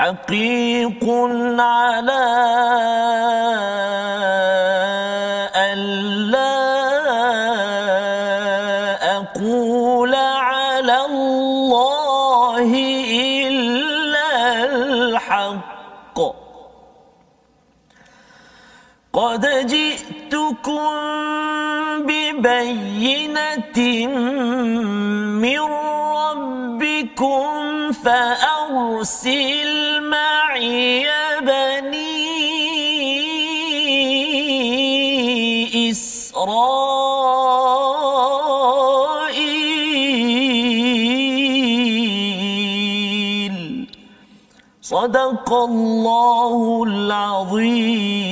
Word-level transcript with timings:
حقيق 0.00 1.04
على 1.60 2.24
ألا 5.56 6.56
أقول 9.16 10.14
على 10.14 10.96
الله 11.04 12.70
إلا 13.44 14.30
الحق. 14.64 16.18
قد 19.12 19.44
جئتكم 19.66 20.88
ببينة 22.08 23.78
من 25.44 25.60
ربكم 26.16 27.52
فأ 27.92 28.49
فأرسل 29.00 30.00
معي 30.00 31.08
بني 31.40 32.20
إسرائيل. 35.90 36.60
صدق 44.82 45.52
الله 45.52 46.84
العظيم. 46.86 48.29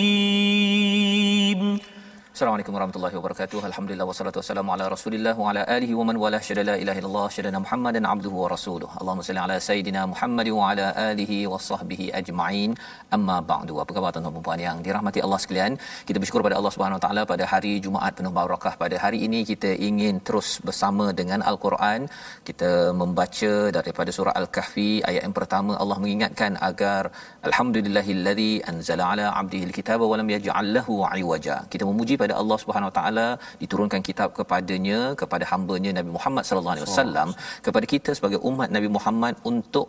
Assalamualaikum 2.39 2.75
warahmatullahi 2.77 3.17
wabarakatuh. 3.19 3.61
Alhamdulillah 3.69 4.07
wassalatu 4.09 4.39
wassalamu 4.41 4.71
ala 4.75 4.85
Rasulillah 4.93 5.33
wa 5.43 5.47
ala 5.51 5.63
alihi 5.77 5.95
wa 6.01 6.05
man 6.09 6.17
wala 6.25 6.39
syada 6.49 6.63
la 6.69 6.75
ilaha 6.83 6.99
illallah 7.01 7.25
syadana 7.37 7.59
Muhammadan 7.65 8.05
abduhu 8.11 8.37
wa 8.43 8.49
rasuluh. 8.53 8.91
Allahumma 9.01 9.25
salli 9.29 9.41
ala 9.45 9.57
sayidina 9.69 10.03
Muhammad 10.13 10.49
wa 10.59 10.69
ala 10.69 10.85
alihi 11.11 11.39
wa 11.53 11.59
sahbihi 11.69 12.07
ajma'in. 12.19 12.71
Amma 13.17 13.39
ba'du. 13.49 13.75
Apa 13.85 13.91
khabar 13.97 14.11
tuan-tuan 14.17 14.37
dan 14.37 14.45
puan 14.49 14.61
yang 14.67 14.77
dirahmati 14.87 15.23
Allah 15.25 15.41
sekalian? 15.45 15.73
Kita 16.11 16.17
bersyukur 16.23 16.45
pada 16.47 16.59
Allah 16.61 16.73
Subhanahu 16.77 16.99
wa 17.01 17.05
taala 17.07 17.25
pada 17.33 17.45
hari 17.55 17.73
Jumaat 17.87 18.15
penuh 18.21 18.33
barakah. 18.39 18.75
Pada 18.85 18.97
hari 19.05 19.21
ini 19.27 19.41
kita 19.51 19.73
ingin 19.89 20.23
terus 20.29 20.51
bersama 20.69 21.09
dengan 21.23 21.43
Al-Quran. 21.53 22.07
Kita 22.51 22.71
membaca 23.03 23.53
daripada 23.79 24.11
surah 24.19 24.37
Al-Kahfi 24.43 24.89
ayat 25.11 25.23
yang 25.27 25.37
pertama 25.41 25.75
Allah 25.83 25.99
mengingatkan 26.05 26.55
agar 26.71 27.03
alhamdulillahillazi 27.51 28.53
anzala 28.75 29.11
ala 29.11 29.27
'abdihi 29.35 29.67
al-kitaba 29.71 30.07
wa 30.15 30.23
lam 30.23 30.31
yaj'al 30.37 30.73
lahu 30.79 31.03
'iwaja. 31.03 31.59
Kita 31.75 31.85
memuji 31.93 32.15
pada 32.23 32.27
Allah 32.41 32.59
Subhanahu 32.63 32.91
Wa 32.91 32.97
Taala 32.99 33.29
diturunkan 33.63 34.03
kitab 34.09 34.29
kepadanya 34.39 35.01
kepada 35.23 35.45
hamba-Nya 35.53 35.93
Nabi 35.99 36.11
Muhammad 36.17 36.45
sallallahu 36.49 36.75
alaihi 36.77 36.89
wasallam 36.89 37.31
kepada 37.69 37.87
kita 37.95 38.13
sebagai 38.19 38.41
umat 38.51 38.71
Nabi 38.77 38.91
Muhammad 38.97 39.35
untuk 39.53 39.89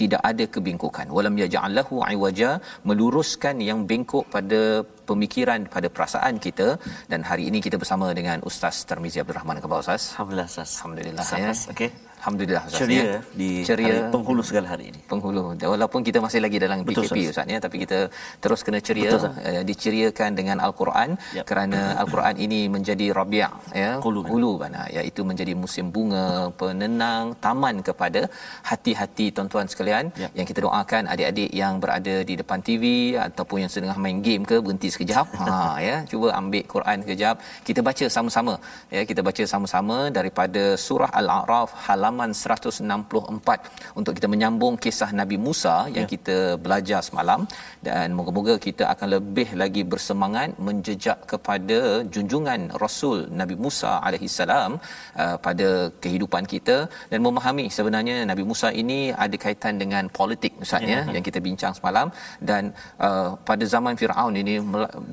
tidak 0.00 0.22
ada 0.30 0.44
kebingkukan. 0.54 1.06
Walam 1.16 1.36
yaj'alahu 1.42 1.94
iwaja 2.14 2.50
meluruskan 2.88 3.56
yang 3.68 3.80
bengkok 3.90 4.26
pada 4.34 4.60
pemikiran 5.10 5.66
pada 5.76 5.88
perasaan 5.94 6.36
kita. 6.46 6.68
Dan 7.12 7.22
hari 7.30 7.46
ini 7.50 7.60
kita 7.66 7.78
bersama 7.82 8.08
dengan 8.20 8.40
Ustaz 8.50 8.76
Tarmizi 8.90 9.22
Abdul 9.22 9.38
Rahman. 9.40 9.58
Khabar 9.64 9.82
Ustaz? 9.86 10.04
Alhamdulillah 10.14 10.48
Ustaz. 10.52 10.70
Alhamdulillah 10.78 11.26
ya. 11.46 11.54
Okey 11.74 11.90
Alhamdulillah 12.18 12.62
Ustaz 12.68 12.80
ceria 12.82 13.02
ya. 13.04 13.18
di 13.40 13.50
ceria 13.68 13.86
hari 13.88 14.12
penghulu 14.14 14.42
segala 14.48 14.66
hari 14.72 14.84
ini. 14.90 15.00
Penghulu. 15.12 15.42
Walaupun 15.74 16.00
kita 16.08 16.18
masih 16.24 16.40
lagi 16.44 16.58
dalam 16.64 16.78
Betul, 16.88 17.04
PKP 17.06 17.16
Ustaz. 17.18 17.30
Ustaz 17.32 17.54
ya 17.54 17.58
tapi 17.64 17.76
kita 17.84 17.98
terus 18.44 18.60
kena 18.66 18.80
ceria 18.88 19.10
Betul, 19.14 19.30
uh, 19.50 19.62
diceriakan 19.70 20.30
dengan 20.40 20.56
al-Quran 20.66 21.10
Yap. 21.38 21.44
kerana 21.50 21.80
al-Quran 22.02 22.34
ini 22.46 22.60
menjadi 22.76 23.06
rabi' 23.18 23.42
ya 23.82 23.90
Qulubana. 24.06 24.30
qulubana 24.32 24.82
iaitu 24.96 25.22
menjadi 25.30 25.52
musim 25.62 25.86
bunga 25.94 26.26
penenang 26.60 27.24
taman 27.44 27.76
kepada 27.88 28.22
hati-hati 28.70 29.26
tuan-tuan 29.36 29.70
sekalian 29.72 30.04
Yap. 30.22 30.32
yang 30.38 30.46
kita 30.50 30.60
doakan 30.66 31.02
adik-adik 31.14 31.50
yang 31.62 31.74
berada 31.84 32.16
di 32.30 32.34
depan 32.42 32.58
TV 32.68 32.84
ataupun 33.28 33.58
yang 33.64 33.72
sedang 33.74 34.02
main 34.06 34.18
game 34.26 34.42
ke 34.50 34.58
berhenti 34.64 34.90
sekejap 34.94 35.26
ha 35.46 35.78
ya 35.88 35.96
cuba 36.10 36.28
ambil 36.40 36.64
Quran 36.74 36.98
sekejap 37.06 37.36
kita 37.68 37.80
baca 37.88 38.04
sama-sama 38.16 38.54
ya 38.96 39.02
kita 39.10 39.20
baca 39.28 39.42
sama-sama 39.54 39.96
daripada 40.18 40.64
surah 40.86 41.10
al-a'raf 41.20 41.70
halaman 41.86 42.07
164 42.16 43.96
untuk 43.98 44.12
kita 44.18 44.28
menyambung 44.34 44.74
kisah 44.84 45.10
Nabi 45.20 45.36
Musa 45.46 45.76
yang 45.96 46.06
Ya. 46.06 46.12
kita 46.14 46.36
belajar 46.64 47.00
semalam. 47.08 47.40
Dan 47.86 48.06
moga-moga 48.18 48.54
kita 48.66 48.84
akan 48.94 49.08
lebih 49.16 49.48
lagi 49.62 49.82
bersemangat 49.92 50.48
menjejak 50.66 51.18
kepada 51.32 51.78
junjungan 52.14 52.60
Rasul 52.84 53.18
Nabi 53.40 53.56
Musa 53.64 53.92
alaihi 54.06 54.28
salam 54.38 54.70
uh, 55.22 55.36
pada 55.46 55.68
kehidupan 56.04 56.44
kita. 56.54 56.76
Dan 57.12 57.20
memahami 57.26 57.66
sebenarnya 57.78 58.16
Nabi 58.30 58.44
Musa 58.50 58.68
ini 58.82 58.98
ada 59.24 59.36
kaitan 59.44 59.74
dengan 59.82 60.04
politik 60.20 60.52
Ustaz 60.64 60.82
ya. 60.92 61.00
yang 61.14 61.24
kita 61.28 61.38
bincang 61.48 61.72
semalam. 61.78 62.06
Dan 62.50 62.62
uh, 63.06 63.28
pada 63.48 63.64
zaman 63.74 63.94
Firaun 64.00 64.34
ini 64.42 64.56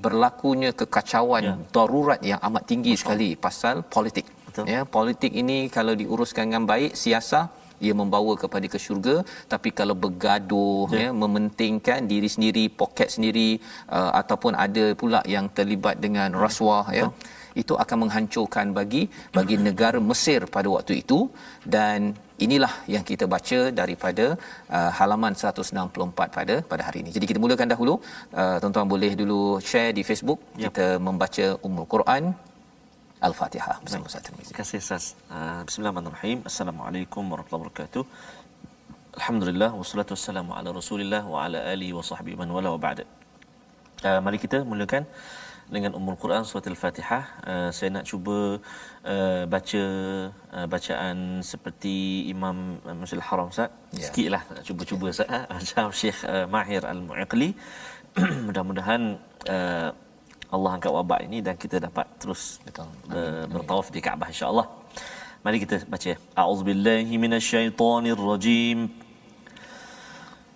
berlakunya 0.06 0.72
kekacauan 0.82 1.44
Ya. 1.46 1.54
darurat 1.76 2.20
yang 2.32 2.40
amat 2.48 2.64
tinggi 2.72 2.94
sekali 3.02 3.30
pasal 3.46 3.76
politik 3.96 4.26
Betul. 4.56 4.72
ya 4.74 4.82
politik 4.98 5.32
ini 5.42 5.58
kalau 5.78 5.94
diuruskan 6.02 6.44
dengan 6.48 6.66
baik 6.72 6.92
siasah 7.04 7.46
ia 7.86 7.94
membawa 8.02 8.34
kepada 8.42 8.68
ke 8.74 8.80
syurga. 8.86 9.16
Tapi 9.54 9.70
kalau 9.80 9.96
bergaduh 10.04 10.88
ya, 10.92 11.00
ya 11.06 11.10
mementingkan 11.22 12.08
diri 12.12 12.30
sendiri 12.36 12.64
poket 12.82 13.10
sendiri 13.16 13.50
uh, 13.98 14.12
ataupun 14.22 14.54
ada 14.66 14.86
pula 15.02 15.22
yang 15.36 15.48
terlibat 15.58 15.98
dengan 16.06 16.32
rasuah 16.46 16.86
ya 17.00 17.08
itu 17.62 17.74
akan 17.84 17.98
menghancurkan 18.04 18.76
bagi 18.78 19.04
bagi 19.38 19.56
negara 19.68 20.00
Mesir 20.10 20.42
pada 20.56 20.68
waktu 20.76 20.94
itu. 21.02 21.20
Dan 21.76 22.00
inilah 22.46 22.74
yang 22.94 23.04
kita 23.10 23.26
baca 23.34 23.60
daripada 23.80 24.26
uh, 24.78 24.92
halaman 24.98 25.34
164 25.44 26.36
pada 26.38 26.56
pada 26.72 26.82
hari 26.88 27.00
ini. 27.04 27.12
Jadi 27.18 27.26
kita 27.32 27.40
mulakan 27.44 27.72
dahulu. 27.74 27.94
Uh, 28.40 28.58
tuan-tuan 28.62 28.90
boleh 28.96 29.12
dulu 29.22 29.42
share 29.70 29.92
di 30.00 30.04
Facebook. 30.10 30.42
Yep. 30.56 30.64
kita 30.66 30.88
membaca 31.08 31.48
Ummul 31.68 31.88
Quran 31.96 32.24
Al-Fatihah 33.24 33.80
bersama 33.80 34.12
Ustaz 34.12 34.28
Tirmizi. 34.28 34.52
Terima 34.52 34.60
kasih 34.60 34.78
Ustaz. 34.84 35.04
Uh, 35.32 35.64
Bismillahirrahmanirrahim. 35.64 36.44
Assalamualaikum 36.44 37.24
warahmatullahi 37.32 37.64
wabarakatuh. 37.64 38.04
Alhamdulillah 39.20 39.72
wassalatu 39.72 40.20
wassalamu 40.20 40.52
ala 40.52 40.76
Rasulillah 40.76 41.24
wa 41.24 41.48
ala 41.48 41.64
alihi 41.74 41.96
wa 41.96 42.04
sahbihi 42.04 42.36
man 42.36 42.52
wala 42.52 42.76
wa 42.76 42.80
ba'da. 42.86 43.08
Uh, 44.04 44.20
mari 44.20 44.36
kita 44.36 44.68
mulakan 44.68 45.08
dengan 45.72 45.96
Ummul 45.96 46.20
Quran 46.20 46.44
surah 46.44 46.68
Al-Fatihah. 46.68 47.24
Uh, 47.48 47.70
saya 47.72 47.90
nak 47.96 48.04
cuba 48.04 48.60
uh, 49.08 49.44
baca 49.48 49.84
uh, 50.52 50.68
bacaan 50.68 51.40
seperti 51.40 52.28
Imam 52.28 52.84
uh, 52.84 52.96
Masjidil 53.00 53.24
Haram 53.24 53.48
Ustaz. 53.48 53.72
Ya. 53.96 54.12
Sikitlah 54.12 54.44
cuba-cuba 54.68 55.16
Ustaz. 55.16 55.32
ha. 55.32 55.48
Macam 55.48 55.88
Syekh 55.96 56.20
uh, 56.28 56.52
Mahir 56.52 56.84
Al-Mu'iqli. 56.84 57.56
Mudah-mudahan 58.52 59.24
uh, 59.48 59.90
Allah 60.54 60.72
angkat 60.78 60.92
wabak 60.94 61.20
ini 61.28 61.42
dan 61.42 61.58
kita 61.58 61.82
dapat 61.82 62.06
terus 62.22 62.62
betul 62.66 62.86
bertawaf 63.54 63.88
di 63.96 64.00
Kaabah 64.06 64.30
insya-Allah. 64.34 64.68
Mari 65.46 65.58
kita 65.62 65.78
baca. 65.86 66.18
A'udzubillahi 66.42 67.14
minasyaitonirrajim. 67.22 68.90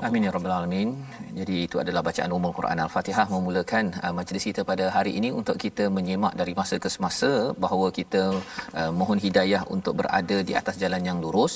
Amin 0.00 0.24
ya 0.24 0.32
Rabbal 0.32 0.52
Alamin. 0.64 1.01
Itu 1.72 1.80
adalah 1.80 2.02
bacaan 2.08 2.30
umul 2.36 2.52
Quran 2.56 2.78
Al-Fatihah. 2.84 3.24
Memulakan 3.34 3.84
uh, 4.04 4.12
majlis 4.16 4.44
kita 4.48 4.60
pada 4.70 4.84
hari 4.96 5.12
ini 5.18 5.28
untuk 5.40 5.56
kita 5.62 5.84
menyimak 5.96 6.32
dari 6.40 6.52
masa 6.58 6.76
ke 6.84 6.88
semasa 6.94 7.30
bahawa 7.64 7.86
kita 7.98 8.22
uh, 8.80 8.90
mohon 8.98 9.18
hidayah 9.26 9.62
untuk 9.74 9.94
berada 10.00 10.36
di 10.48 10.52
atas 10.60 10.76
jalan 10.82 11.02
yang 11.08 11.18
lurus. 11.24 11.54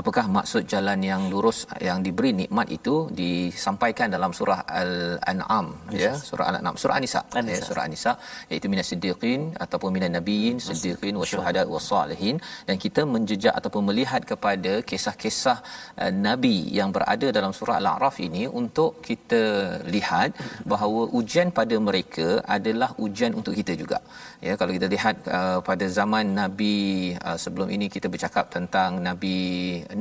Apakah 0.00 0.24
maksud 0.36 0.62
jalan 0.72 1.02
yang 1.08 1.22
lurus 1.32 1.58
yang 1.88 1.98
diberi 2.06 2.30
nikmat 2.42 2.70
itu 2.76 2.94
disampaikan 3.22 4.14
dalam 4.14 4.30
surah 4.38 4.60
Al-An'am 4.82 5.66
yes. 5.90 6.04
ya, 6.04 6.12
surah 6.28 6.46
Al-An'am, 6.50 6.74
surah 6.82 6.94
An-Nisa, 6.98 7.20
ya, 7.50 7.58
surah 7.70 7.82
An-Nisa. 7.86 8.12
Iaitu 8.50 8.70
minas 8.74 8.86
siddiqin 8.92 9.42
ataupun 9.66 9.90
minan 9.96 10.14
nabiyyin, 10.18 10.62
siddiqin 10.68 11.18
wasyuhada 11.22 11.66
wassalihin 11.74 12.38
dan 12.70 12.78
kita 12.86 13.02
menjejak 13.16 13.54
ataupun 13.58 13.90
melihat 13.90 14.22
kepada 14.22 14.72
kisah-kisah 14.92 15.58
uh, 15.98 16.12
nabi 16.28 16.56
yang 16.78 16.94
berada 16.98 17.26
dalam 17.40 17.50
surah 17.60 17.82
Al-A'raf 17.82 18.22
ini 18.28 18.44
untuk 18.62 19.02
kita 19.10 19.47
lihat 19.94 20.30
bahawa 20.72 21.02
ujian 21.18 21.48
pada 21.58 21.76
mereka 21.88 22.28
adalah 22.56 22.90
ujian 23.04 23.32
untuk 23.40 23.54
kita 23.60 23.74
juga. 23.82 23.98
Ya 24.46 24.54
kalau 24.60 24.72
kita 24.76 24.88
lihat 24.94 25.16
uh, 25.38 25.58
pada 25.68 25.86
zaman 25.98 26.24
nabi 26.40 26.76
uh, 27.28 27.38
sebelum 27.44 27.68
ini 27.76 27.86
kita 27.94 28.06
bercakap 28.14 28.46
tentang 28.56 28.90
nabi 29.08 29.36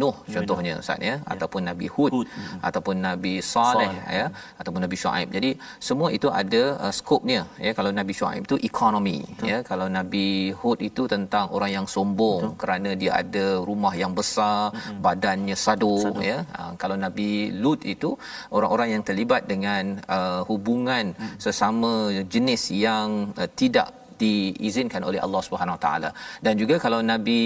Nuh 0.02 0.16
contohnya 0.36 0.74
Ustaz 0.84 1.00
ya, 1.08 1.08
ya 1.10 1.16
ataupun 1.34 1.62
nabi 1.70 1.88
Hud, 1.96 2.12
Hud. 2.16 2.28
Hmm. 2.38 2.60
ataupun 2.68 2.96
nabi 3.08 3.34
Saleh 3.54 3.94
ya 4.20 4.26
ataupun 4.62 4.82
nabi 4.86 4.98
Shu'aib. 5.04 5.30
Jadi 5.38 5.52
semua 5.88 6.10
itu 6.18 6.28
ada 6.42 6.64
uh, 6.84 6.94
skopnya 7.00 7.42
ya 7.68 7.72
kalau 7.80 7.92
nabi 8.00 8.14
Shu'aib 8.20 8.44
itu 8.48 8.58
ekonomi 8.70 9.20
Betul. 9.26 9.50
ya 9.52 9.58
kalau 9.72 9.88
nabi 9.98 10.28
Hud 10.60 10.80
itu 10.90 11.04
tentang 11.16 11.46
orang 11.56 11.72
yang 11.78 11.88
sombong 11.96 12.42
Betul. 12.44 12.58
kerana 12.62 12.90
dia 13.02 13.12
ada 13.22 13.46
rumah 13.70 13.94
yang 14.02 14.14
besar, 14.20 14.62
hmm. 14.74 15.00
badannya 15.06 15.56
sado, 15.66 15.94
sado. 16.06 16.22
ya. 16.30 16.38
Uh, 16.60 16.72
kalau 16.82 16.96
nabi 17.06 17.30
Lut 17.64 17.82
itu 17.94 18.10
orang-orang 18.56 18.90
yang 18.94 19.04
terlibat 19.08 19.37
dengan 19.52 19.84
uh, 20.18 20.42
hubungan 20.50 21.06
hmm. 21.20 21.38
sesama 21.46 21.94
jenis 22.34 22.64
yang 22.86 23.08
uh, 23.42 23.50
tidak 23.62 23.88
diizinkan 24.22 25.02
oleh 25.10 25.20
Allah 25.26 25.42
Subhanahu 25.48 25.80
Taala 25.86 26.10
dan 26.46 26.54
juga 26.62 26.76
kalau 26.86 27.00
nabi 27.12 27.42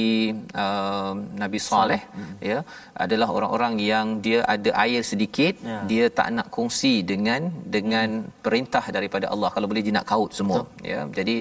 uh, 0.64 1.14
nabi 1.44 1.60
Saleh 1.70 2.02
hmm. 2.18 2.34
ya 2.52 2.60
adalah 3.06 3.28
orang-orang 3.38 3.76
yang 3.92 4.08
dia 4.26 4.40
ada 4.56 4.72
air 4.86 5.02
sedikit 5.12 5.54
ya. 5.72 5.80
dia 5.92 6.06
tak 6.20 6.30
nak 6.38 6.48
kongsi 6.58 6.94
dengan 7.12 7.52
dengan 7.76 8.10
hmm. 8.24 8.32
perintah 8.46 8.86
daripada 8.98 9.28
Allah 9.34 9.52
kalau 9.56 9.70
boleh 9.72 9.86
dia 9.88 9.96
nak 10.00 10.08
kaut 10.14 10.32
semua 10.40 10.62
Betul. 10.64 10.90
ya 10.92 11.00
jadi 11.20 11.36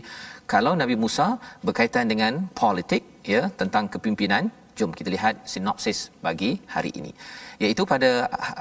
kalau 0.52 0.72
nabi 0.82 0.96
Musa 1.02 1.26
berkaitan 1.66 2.06
dengan 2.12 2.32
politik 2.62 3.02
ya 3.34 3.42
tentang 3.60 3.86
kepimpinan 3.94 4.44
jom 4.78 4.90
kita 4.98 5.08
lihat 5.16 5.34
sinopsis 5.52 5.98
bagi 6.26 6.50
hari 6.74 6.90
ini. 7.00 7.12
Iaitu 7.62 7.82
pada 7.92 8.10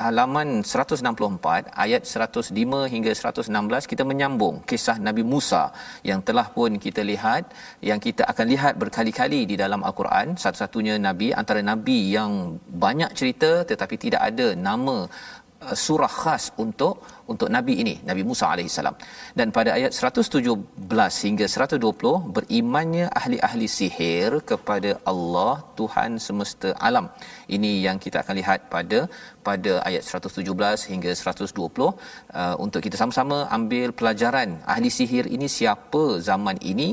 halaman 0.03 0.50
164 0.71 1.71
ayat 1.83 2.03
105 2.03 2.91
hingga 2.94 3.11
116 3.19 3.91
kita 3.91 4.03
menyambung 4.11 4.56
kisah 4.69 4.97
Nabi 5.07 5.23
Musa 5.33 5.63
yang 6.09 6.19
telah 6.27 6.47
pun 6.57 6.75
kita 6.85 7.01
lihat 7.11 7.44
yang 7.89 8.00
kita 8.07 8.23
akan 8.31 8.45
lihat 8.53 8.73
berkali-kali 8.81 9.41
di 9.51 9.56
dalam 9.63 9.83
al-Quran. 9.89 10.35
Satu-satunya 10.44 10.95
nabi 11.07 11.29
antara 11.41 11.61
nabi 11.71 12.00
yang 12.17 12.31
banyak 12.85 13.12
cerita 13.19 13.51
tetapi 13.71 13.95
tidak 14.05 14.21
ada 14.29 14.47
nama 14.69 14.97
uh, 15.65 15.75
surah 15.85 16.13
khas 16.21 16.44
untuk 16.63 16.94
untuk 17.33 17.49
nabi 17.55 17.75
ini 17.83 17.95
Nabi 18.09 18.23
Musa 18.29 18.45
alaihissalam. 18.53 18.95
Dan 19.39 19.47
pada 19.57 19.71
ayat 19.77 19.91
117 19.99 21.25
hingga 21.25 21.45
120 21.55 22.13
berimannya 22.37 23.05
ahli-ahli 23.19 23.67
sihir 23.77 24.31
kepada 24.51 24.91
Allah 25.11 25.53
Tuhan 25.79 26.11
semesta 26.27 26.71
alam. 26.89 27.07
Ini 27.57 27.71
yang 27.87 27.97
kita 28.05 28.17
akan 28.23 28.35
lihat 28.41 28.59
pada 28.73 28.99
pada 29.47 29.71
ayat 29.89 30.03
117 30.07 30.91
hingga 30.91 31.11
120 31.19 31.85
uh, 31.87 32.55
untuk 32.65 32.81
kita 32.85 32.95
sama-sama 33.01 33.37
ambil 33.57 33.89
pelajaran 33.99 34.49
ahli 34.73 34.89
sihir 34.97 35.25
ini 35.35 35.47
siapa 35.57 36.03
zaman 36.29 36.57
ini 36.71 36.87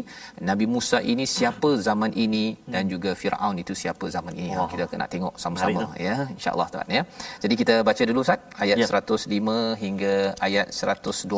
Nabi 0.50 0.66
Musa 0.74 0.98
ini 1.12 1.24
siapa 1.36 1.70
zaman 1.88 2.12
ini 2.24 2.44
dan 2.74 2.84
juga 2.92 3.12
Firaun 3.20 3.56
itu 3.64 3.74
siapa 3.82 4.06
zaman 4.16 4.34
ini. 4.42 4.50
Wow. 4.56 4.68
kita 4.72 4.96
nak 5.02 5.10
tengok 5.14 5.34
sama-sama 5.44 5.82
ya 6.08 6.16
insyaallah 6.36 6.68
tuan 6.74 6.90
ya. 6.98 7.02
Jadi 7.44 7.54
kita 7.60 7.74
baca 7.88 8.02
dulu 8.10 8.20
Ustaz 8.26 8.40
ayat 8.64 8.78
ya. 8.82 8.88
105 9.02 9.82
hingga 9.84 10.14
ayat 10.46 10.66
112 10.74 11.30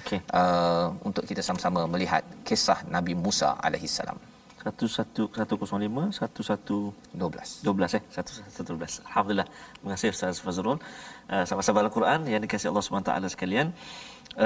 okay. 0.00 0.18
uh, 0.40 0.88
untuk 1.08 1.24
kita 1.30 1.42
sama-sama 1.48 1.80
melihat 1.94 2.22
kisah 2.48 2.78
Nabi 2.96 3.14
Musa 3.24 3.50
alaihi 3.66 3.90
salam. 3.98 4.18
1105 4.60 6.20
1112 6.20 7.64
12 7.68 7.96
eh? 7.98 8.02
1112 8.14 9.08
alhamdulillah. 9.08 9.48
Terima 9.74 9.90
kasih 9.94 10.08
ustaz 10.14 10.40
Fazrul. 10.46 10.78
Uh, 11.32 11.44
sahabat-sahabat 11.48 11.84
al-Quran 11.88 12.20
yang 12.32 12.42
dikasihi 12.44 12.70
Allah 12.72 13.04
taala 13.08 13.26
sekalian. 13.34 13.68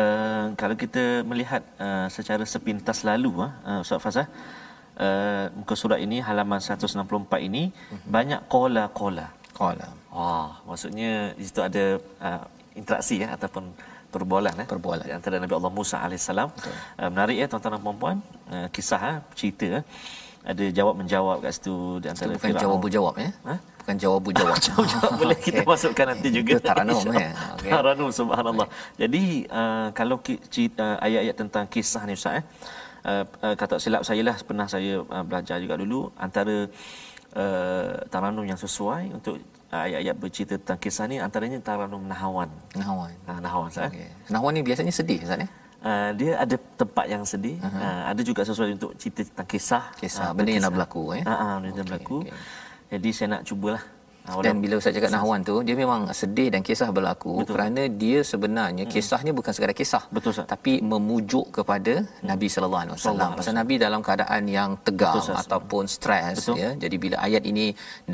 Uh, 0.01 0.47
kalau 0.61 0.77
kita 0.83 1.05
melihat 1.31 1.63
uh, 1.87 2.07
secara 2.17 2.45
sepintas 2.55 3.01
lalu 3.09 3.33
uh, 3.47 3.81
ustaz 3.85 4.01
Fazah 4.07 4.27
uh, 5.05 5.47
muka 5.59 5.75
surat 5.83 6.01
ini 6.07 6.19
halaman 6.29 6.61
164 6.63 7.49
ini 7.49 7.63
uh-huh. 7.71 7.99
banyak 8.17 8.41
qala-qala 8.55 9.27
qala 9.59 9.89
wah 10.15 10.51
maksudnya 10.69 11.11
di 11.39 11.45
situ 11.49 11.61
ada 11.69 11.85
uh, 12.27 12.43
interaksi 12.75 13.23
ya 13.23 13.29
ataupun 13.37 13.65
perbualan 14.15 14.55
eh. 14.63 14.67
Perbualan. 14.71 15.07
Antara 15.19 15.37
Nabi 15.43 15.55
Allah 15.59 15.73
Musa 15.79 15.97
alaihissalam 15.99 16.49
uh, 16.51 17.09
menarik 17.11 17.37
ya 17.43 17.47
tuan-tuan 17.51 17.73
dan 17.75 17.83
puan-puan 17.83 18.17
uh, 18.55 18.67
kisah 18.75 19.01
uh, 19.01 19.17
cerita 19.39 19.67
uh, 19.81 19.85
ada 20.45 20.65
jawab 20.77 20.95
menjawab 21.01 21.37
kat 21.41 21.57
situ 21.57 21.75
di 22.05 22.07
antara 22.13 22.37
bukan 22.37 22.53
Fir'aun. 22.53 22.63
jawab 22.63 22.85
jawab 22.93 23.15
ya 23.17 23.31
ha? 23.49 23.55
bukan 23.81 23.97
jawab 23.97 24.23
jawab 24.39 24.57
jawab 24.61 24.85
jawab 24.93 25.13
boleh 25.23 25.39
kita 25.41 25.61
okay. 25.65 25.69
masukkan 25.73 26.07
nanti 26.13 26.29
juga. 26.29 26.53
Itu 26.61 26.63
taranum 26.69 27.03
ya 27.17 27.31
okay. 27.57 27.71
taranum 27.73 28.11
subhanallah. 28.13 28.69
Okay. 28.69 29.01
jadi 29.03 29.23
uh, 29.49 29.89
kalau 29.97 30.17
cerita 30.53 31.01
uh, 31.01 31.05
ayat-ayat 31.07 31.37
tentang 31.41 31.65
kisah 31.67 32.03
ni 32.05 32.15
ustaz 32.15 32.39
eh 32.39 32.45
uh, 33.09 33.25
uh, 33.41 33.55
kata 33.57 33.81
silap 33.81 34.05
saya 34.05 34.21
lah. 34.21 34.37
Pernah 34.45 34.67
saya 34.69 35.01
uh, 35.01 35.25
belajar 35.25 35.57
juga 35.65 35.75
dulu 35.81 36.13
antara 36.21 36.69
uh, 37.37 37.93
taranum 38.13 38.45
yang 38.45 38.61
sesuai 38.61 39.17
untuk 39.17 39.41
ayat-ayat 39.83 40.17
bercerita 40.17 40.55
tentang 40.61 40.79
kisah 40.79 41.05
ni 41.11 41.17
antaranya 41.19 41.59
Taranum 41.59 42.03
Nahawan. 42.07 42.51
Nahawan. 42.79 43.13
Ha, 43.27 43.33
Nahawan 43.43 43.69
Ustaz. 43.73 43.91
Okay. 43.91 44.09
Nahawan 44.31 44.53
ni 44.55 44.63
biasanya 44.63 44.93
sedih 44.95 45.19
Ustaz 45.27 45.43
ya? 45.43 45.49
Uh, 45.85 46.11
dia 46.17 46.33
ada 46.41 46.57
tempat 46.57 47.07
yang 47.13 47.23
sedih, 47.29 47.61
uh-huh. 47.61 47.77
uh, 47.77 48.03
ada 48.09 48.21
juga 48.25 48.41
sesuatu 48.41 48.73
untuk 48.73 48.93
cerita 48.97 49.21
tentang 49.21 49.45
kisah. 49.45 49.85
Kisah, 50.01 50.31
uh, 50.31 50.33
benda 50.33 50.57
yang 50.57 50.65
nak 50.65 50.73
berlaku. 50.73 51.03
Eh? 51.13 51.23
Uh, 51.29 51.33
uh, 51.33 51.55
benda 51.61 51.69
yang 51.69 51.77
okay, 51.77 51.85
berlaku. 51.85 52.19
Okay. 52.25 52.33
Jadi 52.95 53.09
saya 53.13 53.29
nak 53.37 53.43
cubalah 53.45 53.83
Dan 54.25 54.57
bila 54.65 54.75
Ustaz 54.81 54.97
cakap 54.97 55.11
Nahwan 55.13 55.41
tu 55.49 55.55
dia 55.69 55.77
memang 55.81 56.09
sedih 56.21 56.49
dan 56.53 56.61
kisah 56.69 56.89
berlaku 56.97 57.33
Betul. 57.45 57.53
kerana 57.53 57.83
dia 58.03 58.19
sebenarnya 58.31 58.85
hmm. 58.87 58.93
kisahnya 58.95 59.33
bukan 59.39 59.53
sekadar 59.57 59.77
kisah 59.81 60.03
Betul, 60.17 60.33
Ustaz. 60.33 60.49
tapi 60.53 60.73
memujuk 60.93 61.47
kepada 61.57 61.95
hmm. 62.01 62.25
Nabi 62.31 62.49
sallallahu 62.55 62.83
alaihi 62.85 62.97
wasallam 62.97 63.31
pasal 63.39 63.55
Nabi 63.61 63.75
dalam 63.85 64.01
keadaan 64.07 64.43
yang 64.59 64.71
tegang 64.87 65.21
Betul, 65.21 65.37
ataupun 65.43 65.85
stres 65.97 66.41
ya 66.63 66.71
jadi 66.85 66.97
bila 67.05 67.17
ayat 67.27 67.45
ini 67.53 67.67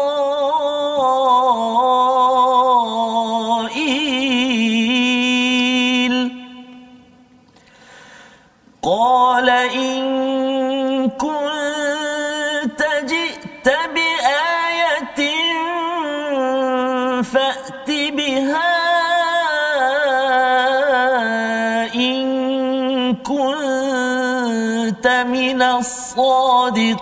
إسرائيل 5.01 6.31
قال 8.83 9.49
إن 9.49 10.01
كنت 11.09 12.81
جئت 13.03 13.67
بآية 13.93 15.21
فأت 17.23 17.87
بها 17.87 18.81
إن 21.95 23.15
كنت 23.15 25.07
من 25.27 25.61
الصادقين 25.61 27.01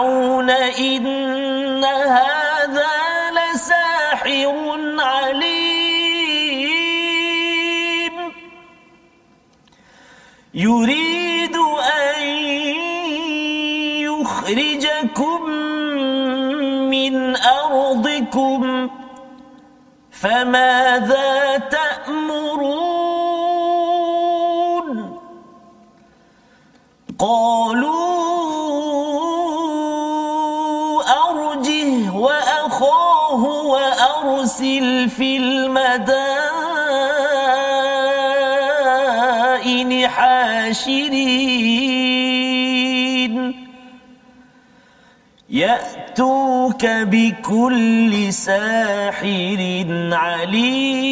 فرعون 0.00 0.50
إن 0.50 1.84
هذا 1.84 2.90
لساحر 3.36 4.54
عليم. 4.98 6.00
يريد 10.54 11.56
أن 12.00 12.22
يخرجكم 14.08 15.50
من 16.90 17.36
أرضكم 17.36 18.90
فماذا 20.12 21.58
تأمرون؟ 21.58 22.90
قالوا 27.18 27.49
يأتوك 45.50 46.86
بكل 46.86 48.32
ساحر 48.32 49.86
عليم. 50.12 51.10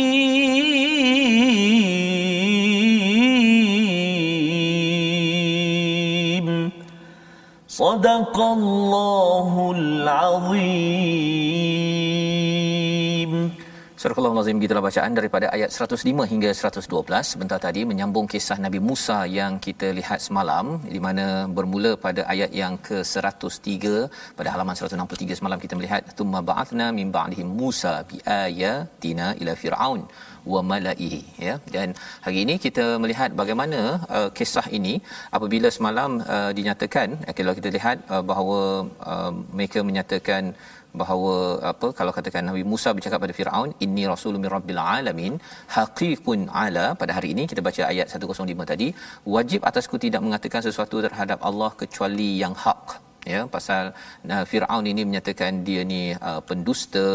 صدق 7.68 8.40
الله 8.40 9.74
العظيم. 9.76 11.77
Surah 14.00 14.18
Al-Azim 14.30 14.58
gitulah 14.62 14.82
bacaan 14.86 15.12
daripada 15.18 15.46
ayat 15.54 15.70
105 15.76 16.26
hingga 16.32 16.50
112 16.58 17.30
sebentar 17.30 17.58
tadi 17.64 17.80
menyambung 17.90 18.26
kisah 18.32 18.58
Nabi 18.64 18.78
Musa 18.88 19.16
yang 19.38 19.52
kita 19.64 19.88
lihat 19.96 20.20
semalam 20.26 20.66
di 20.94 21.00
mana 21.06 21.24
bermula 21.56 21.92
pada 22.04 22.22
ayat 22.34 22.52
yang 22.60 22.74
ke-103 22.88 23.66
pada 24.38 24.48
halaman 24.54 24.78
163 24.78 25.40
semalam 25.40 25.58
kita 25.64 25.74
melihat 25.80 26.14
tumma 26.20 26.42
ba'athna 26.50 26.86
min 26.98 27.10
ba'dihi 27.16 27.46
Musa 27.62 27.94
bi 28.10 28.18
ayatina 28.42 29.28
ila 29.42 29.54
fir'aun 29.62 30.02
wa 30.52 30.60
mala'ihi. 30.70 31.20
Ya 31.46 31.54
dan 31.74 31.88
hari 32.26 32.38
ini 32.44 32.54
kita 32.66 32.86
melihat 33.02 33.30
bagaimana 33.42 33.80
uh, 34.16 34.28
kisah 34.38 34.66
ini 34.78 34.94
apabila 35.36 35.68
semalam 35.78 36.10
uh, 36.36 36.50
dinyatakan 36.58 37.08
uh, 37.26 37.34
kalau 37.38 37.54
kita 37.58 37.70
lihat 37.78 37.98
uh, 38.14 38.22
bahawa 38.30 38.60
uh, 39.12 39.32
mereka 39.56 39.82
menyatakan 39.90 40.54
bahawa 41.02 41.34
apa 41.72 41.88
kalau 41.98 42.12
katakan 42.18 42.44
Nabi 42.50 42.62
Musa 42.72 42.92
bercakap 42.98 43.20
pada 43.24 43.36
Firaun 43.38 43.72
inni 43.86 44.04
rasulun 44.12 44.40
min 44.44 44.50
rabbil 44.56 44.80
alamin 44.96 45.34
haqiqun 45.76 46.40
ala 46.62 46.86
pada 47.02 47.14
hari 47.18 47.30
ini 47.34 47.44
kita 47.52 47.62
baca 47.68 47.82
ayat 47.92 48.16
105 48.20 48.70
tadi 48.72 48.88
wajib 49.36 49.60
atasku 49.70 49.98
tidak 50.06 50.24
mengatakan 50.28 50.62
sesuatu 50.68 50.96
terhadap 51.08 51.38
Allah 51.50 51.70
kecuali 51.82 52.30
yang 52.44 52.56
hak. 52.64 52.84
Ya 53.32 53.40
pasal 53.54 53.84
uh, 54.34 54.44
Firaun 54.50 54.84
ini 54.90 55.02
menyatakan 55.08 55.52
dia 55.66 55.80
ni 55.92 56.02
uh, 56.28 56.40
pendusta 56.48 57.08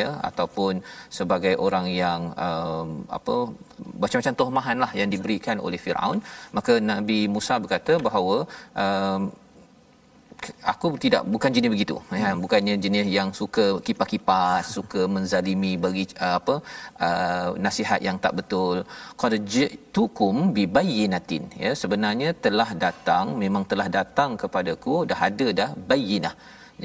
ya 0.00 0.08
ataupun 0.28 0.82
sebagai 1.18 1.52
orang 1.66 1.86
yang 2.02 2.20
um, 2.46 2.88
apa 3.18 3.36
macam-macam 4.02 4.34
tohmahan 4.40 4.78
lah 4.84 4.90
yang 5.00 5.10
diberikan 5.14 5.58
oleh 5.66 5.80
Firaun. 5.84 6.18
Maka 6.58 6.74
Nabi 6.92 7.20
Musa 7.36 7.56
berkata 7.64 7.94
bahawa 8.08 8.36
um, 8.84 9.22
aku 10.72 10.86
tidak 11.04 11.22
bukan 11.34 11.50
jenis 11.56 11.72
begitu. 11.74 11.96
Ya 12.22 12.30
bukannya 12.44 12.74
jenis 12.84 13.06
yang 13.18 13.28
suka 13.40 13.66
kipas-kipas 13.86 14.62
suka 14.76 15.02
menzalimi 15.14 15.72
bagi 15.84 16.04
uh, 16.26 16.34
apa 16.40 16.54
uh, 17.06 17.48
nasihat 17.66 18.00
yang 18.08 18.16
tak 18.24 18.34
betul. 18.40 18.76
Qad 19.20 19.34
jitukum 19.54 20.36
bi 20.56 20.64
bayyinatin 20.76 21.44
ya 21.64 21.72
sebenarnya 21.82 22.30
telah 22.46 22.70
datang 22.86 23.36
memang 23.42 23.66
telah 23.72 23.88
datang 23.98 24.32
kepadaku 24.42 24.96
dah 25.10 25.20
ada 25.28 25.48
dah 25.60 25.70
bayyinah 25.90 26.34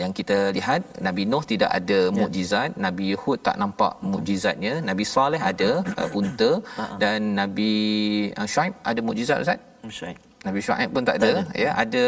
yang 0.01 0.11
kita 0.19 0.37
lihat 0.57 0.81
Nabi 1.07 1.23
Nuh 1.31 1.43
tidak 1.51 1.71
ada 1.79 1.99
ya. 2.07 2.13
mukjizat 2.17 2.71
Nabi 2.85 3.07
Hud 3.21 3.39
tak 3.47 3.57
nampak 3.61 3.93
mukjizatnya 4.11 4.73
Nabi 4.89 5.03
Saleh 5.13 5.41
ada 5.51 5.69
uh, 6.01 6.09
unta 6.19 6.51
dan 7.03 7.19
Nabi 7.41 7.73
uh, 8.39 8.47
Shuaib 8.53 8.73
ada 8.91 8.99
mukjizat 9.09 9.39
ustaz? 9.45 9.59
Syed. 9.99 10.17
Nabi 10.47 10.59
Shu'aib 10.65 10.89
pun 10.95 11.03
tak 11.09 11.17
ada, 11.19 11.29
tak 11.29 11.33
ada. 11.35 11.61
ya 11.63 11.71
ada 11.83 12.03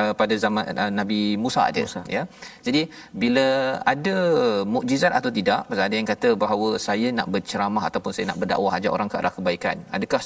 uh, 0.00 0.12
pada 0.20 0.34
zaman 0.44 0.64
uh, 0.82 0.90
Nabi 1.00 1.20
Musa 1.44 1.62
ada 1.70 1.82
Musa. 1.86 2.02
ya 2.16 2.22
jadi 2.66 2.82
bila 3.22 3.46
ada 3.92 4.16
mukjizat 4.74 5.12
atau 5.18 5.30
tidak 5.38 5.60
pasal 5.70 5.84
ada 5.88 5.96
yang 6.00 6.08
kata 6.12 6.28
bahawa 6.44 6.68
saya 6.86 7.08
nak 7.18 7.28
berceramah 7.34 7.84
ataupun 7.88 8.12
saya 8.16 8.26
nak 8.30 8.38
berdakwah 8.42 8.72
ajak 8.78 8.92
orang 8.96 9.08
ke 9.12 9.16
arah 9.20 9.32
kebaikan 9.36 9.76
adakah 9.98 10.20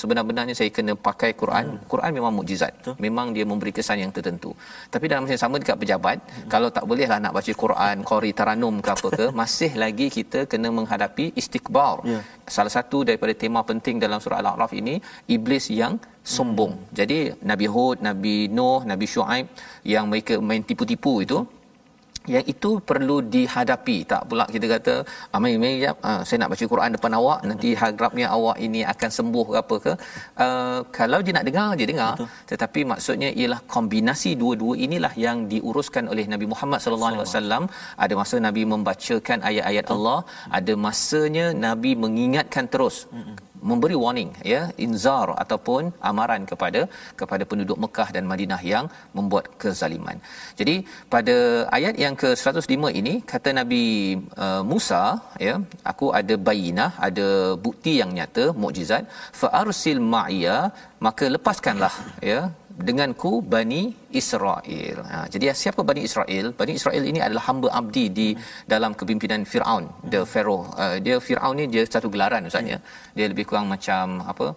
sebenar-benarnya 0.00 0.56
saya 0.60 0.70
kena 0.78 0.94
pakai 1.08 1.30
Quran 1.42 1.64
hmm. 1.70 1.80
Quran 1.92 2.10
memang 2.18 2.32
mukjizat 2.38 2.72
Betul. 2.80 2.96
memang 3.06 3.26
dia 3.36 3.44
memberi 3.50 3.72
kesan 3.78 3.98
yang 4.04 4.12
tertentu 4.18 4.52
tapi 4.94 5.04
dalam 5.10 5.22
masa 5.24 5.34
yang 5.36 5.44
sama 5.44 5.56
dekat 5.62 5.78
pejabat 5.82 6.18
hmm. 6.20 6.48
kalau 6.54 6.70
tak 6.78 6.84
bolehlah 6.90 7.18
nak 7.24 7.34
baca 7.38 7.52
Quran 7.64 7.96
qori 8.10 8.32
taranum 8.40 8.76
ke 8.86 8.90
apa 8.96 9.08
ke 9.18 9.26
masih 9.40 9.72
lagi 9.84 10.08
kita 10.18 10.40
kena 10.52 10.68
menghadapi 10.78 11.26
istikbar 11.40 11.94
yeah. 12.12 12.22
salah 12.56 12.72
satu 12.76 12.98
daripada 13.08 13.34
tema 13.42 13.60
penting 13.70 13.96
dalam 14.04 14.18
surah 14.24 14.40
al-a'raf 14.42 14.72
ini 14.82 14.94
iblis 15.36 15.66
yang 15.80 15.94
sombong. 16.36 16.72
Hmm. 16.76 16.88
Jadi 16.98 17.18
Nabi 17.50 17.66
Hud, 17.74 17.96
Nabi 18.08 18.34
Nuh, 18.56 18.80
Nabi 18.90 19.06
Shu'aib 19.14 19.46
yang 19.94 20.04
mereka 20.10 20.34
main 20.48 20.62
tipu-tipu 20.70 21.14
itu 21.26 21.38
yang 22.34 22.44
itu 22.52 22.70
perlu 22.90 23.16
dihadapi 23.34 23.96
tak 24.10 24.22
pula 24.28 24.44
kita 24.54 24.66
kata 24.74 24.94
amai 25.36 25.52
ah, 25.56 25.60
mai 25.62 25.72
ya 25.84 25.90
saya 26.28 26.38
nak 26.40 26.50
baca 26.52 26.64
Quran 26.72 26.96
depan 26.96 27.12
awak 27.20 27.40
nanti 27.50 27.68
harapnya 27.80 28.26
awak 28.36 28.56
ini 28.66 28.80
akan 28.92 29.10
sembuh 29.18 29.44
ke 29.50 29.56
apa 29.62 29.76
ke 29.84 29.92
uh, 30.44 30.78
kalau 30.98 31.20
dia 31.26 31.34
nak 31.36 31.46
dengar 31.48 31.68
dia 31.80 31.88
dengar 31.92 32.12
Betul. 32.14 32.28
tetapi 32.52 32.80
maksudnya 32.92 33.30
ialah 33.40 33.60
kombinasi 33.74 34.32
dua-dua 34.42 34.74
inilah 34.86 35.12
yang 35.26 35.38
diuruskan 35.52 36.06
oleh 36.14 36.26
Nabi 36.34 36.48
Muhammad 36.52 36.80
sallallahu 36.84 37.12
alaihi 37.12 37.24
wasallam 37.26 37.62
ada 38.04 38.14
masa 38.20 38.36
Nabi 38.48 38.64
membacakan 38.74 39.38
ayat-ayat 39.50 39.84
Betul. 39.86 39.96
Allah 39.96 40.20
ada 40.60 40.74
masanya 40.86 41.46
Nabi 41.66 41.92
mengingatkan 42.04 42.66
terus 42.74 42.98
memberi 43.70 43.96
warning 44.04 44.30
ya 44.52 44.60
inzar 44.86 45.28
ataupun 45.42 45.92
amaran 46.10 46.42
kepada 46.50 46.80
kepada 47.20 47.44
penduduk 47.50 47.78
Mekah 47.84 48.08
dan 48.16 48.24
Madinah 48.32 48.60
yang 48.72 48.86
membuat 49.18 49.46
kezaliman. 49.62 50.18
Jadi 50.60 50.76
pada 51.14 51.36
ayat 51.78 51.94
yang 52.04 52.14
ke-105 52.22 52.92
ini 53.00 53.14
kata 53.32 53.52
Nabi 53.60 53.84
uh, 54.44 54.62
Musa 54.70 55.02
ya 55.46 55.56
aku 55.92 56.08
ada 56.20 56.36
bayinah 56.48 56.90
ada 57.08 57.28
bukti 57.66 57.94
yang 58.00 58.12
nyata 58.18 58.46
mukjizat 58.62 59.04
fa 59.40 59.50
arsil 59.62 60.02
ma'iya 60.14 60.58
maka 61.06 61.24
lepaskanlah 61.34 61.94
ya 62.32 62.40
denganku 62.86 63.32
Bani 63.54 63.82
Israel. 64.20 64.96
Ha, 65.10 65.18
jadi 65.34 65.44
siapa 65.62 65.80
Bani 65.90 66.02
Israel? 66.08 66.46
Bani 66.60 66.72
Israel 66.78 67.02
ini 67.10 67.20
adalah 67.26 67.44
hamba 67.48 67.68
abdi 67.80 68.04
di 68.18 68.28
dalam 68.72 68.92
kepimpinan 68.98 69.42
Firaun, 69.52 69.84
the 70.12 70.20
Pharaoh. 70.32 70.64
Uh, 70.82 70.96
dia 71.04 71.16
Firaun 71.26 71.56
ni 71.60 71.66
dia 71.74 71.82
satu 71.94 72.08
gelaran 72.14 72.46
ustaz 72.50 72.72
ya. 72.74 72.78
Dia 73.16 73.26
lebih 73.32 73.46
kurang 73.50 73.66
macam 73.74 74.22
apa? 74.32 74.48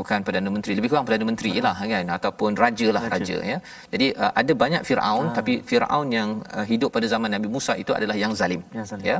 bukan 0.00 0.18
perdana 0.26 0.50
menteri 0.54 0.72
lebih 0.78 0.90
kurang 0.92 1.04
perdana 1.06 1.26
menteri 1.30 1.52
lah 1.66 1.74
kan 1.92 2.06
ataupun 2.16 2.50
raja 2.62 2.88
lah 2.96 3.02
raja, 3.14 3.36
ya 3.52 3.58
jadi 3.92 4.06
uh, 4.22 4.32
ada 4.40 4.52
banyak 4.62 4.82
Firaun 4.88 5.26
ha. 5.28 5.34
tapi 5.38 5.54
Firaun 5.70 6.08
yang 6.18 6.30
uh, 6.56 6.64
hidup 6.70 6.90
pada 6.96 7.06
zaman 7.14 7.30
Nabi 7.36 7.48
Musa 7.54 7.74
itu 7.82 7.92
adalah 7.98 8.16
yang 8.22 8.32
zalim, 8.40 8.62
yang 8.78 8.86
zalim. 8.90 9.04
ya 9.10 9.16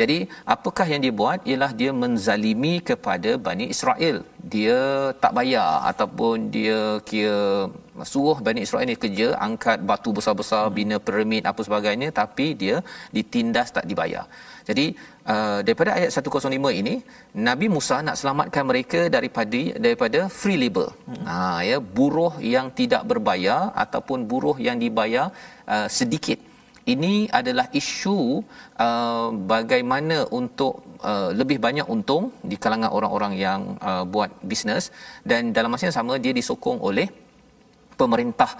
jadi 0.00 0.18
apakah 0.54 0.86
yang 0.92 1.00
dia 1.04 1.14
buat 1.20 1.38
ialah 1.50 1.70
dia 1.80 1.92
menzalimi 2.02 2.74
kepada 2.90 3.32
Bani 3.48 3.66
Israel 3.74 4.16
dia 4.54 4.78
tak 5.22 5.34
bayar 5.38 5.70
ataupun 5.90 6.50
dia 6.56 6.80
kira 7.10 7.70
suruh 8.12 8.38
Bani 8.46 8.60
Israel 8.66 8.86
ni 8.90 8.96
kerja 9.04 9.28
angkat 9.46 9.78
batu 9.90 10.10
besar-besar 10.18 10.64
bina 10.78 10.96
piramid 11.06 11.44
apa 11.50 11.60
sebagainya 11.68 12.08
tapi 12.20 12.46
dia 12.62 12.76
ditindas 13.16 13.70
tak 13.76 13.86
dibayar 13.90 14.26
jadi 14.68 14.86
uh, 15.32 15.58
daripada 15.66 15.90
ayat 15.98 16.10
105 16.10 16.80
ini 16.80 16.94
Nabi 17.48 17.66
Musa 17.74 17.96
nak 18.06 18.18
selamatkan 18.20 18.64
mereka 18.70 19.00
daripada 19.16 19.62
daripada 19.84 20.20
free 20.38 20.58
labor. 20.62 20.88
Hmm. 21.08 21.22
Ha 21.28 21.38
ya 21.70 21.78
buruh 21.98 22.32
yang 22.54 22.68
tidak 22.80 23.02
berbayar 23.10 23.60
ataupun 23.84 24.26
buruh 24.32 24.56
yang 24.66 24.78
dibayar 24.84 25.26
uh, 25.74 25.88
sedikit. 25.98 26.40
Ini 26.94 27.14
adalah 27.38 27.66
isu 27.80 28.18
uh, 28.86 29.28
bagaimana 29.52 30.16
untuk 30.40 30.74
uh, 31.10 31.30
lebih 31.40 31.58
banyak 31.64 31.86
untung 31.94 32.24
di 32.50 32.56
kalangan 32.62 32.90
orang-orang 32.96 33.32
yang 33.46 33.60
uh, 33.90 34.04
buat 34.06 34.30
bisnes 34.50 34.84
dan 35.30 35.50
dalam 35.56 35.72
masa 35.74 35.86
yang 35.88 35.98
sama 35.98 36.14
dia 36.24 36.30
disokong 36.40 36.78
oleh 36.88 37.08
pemerintah 38.00 38.50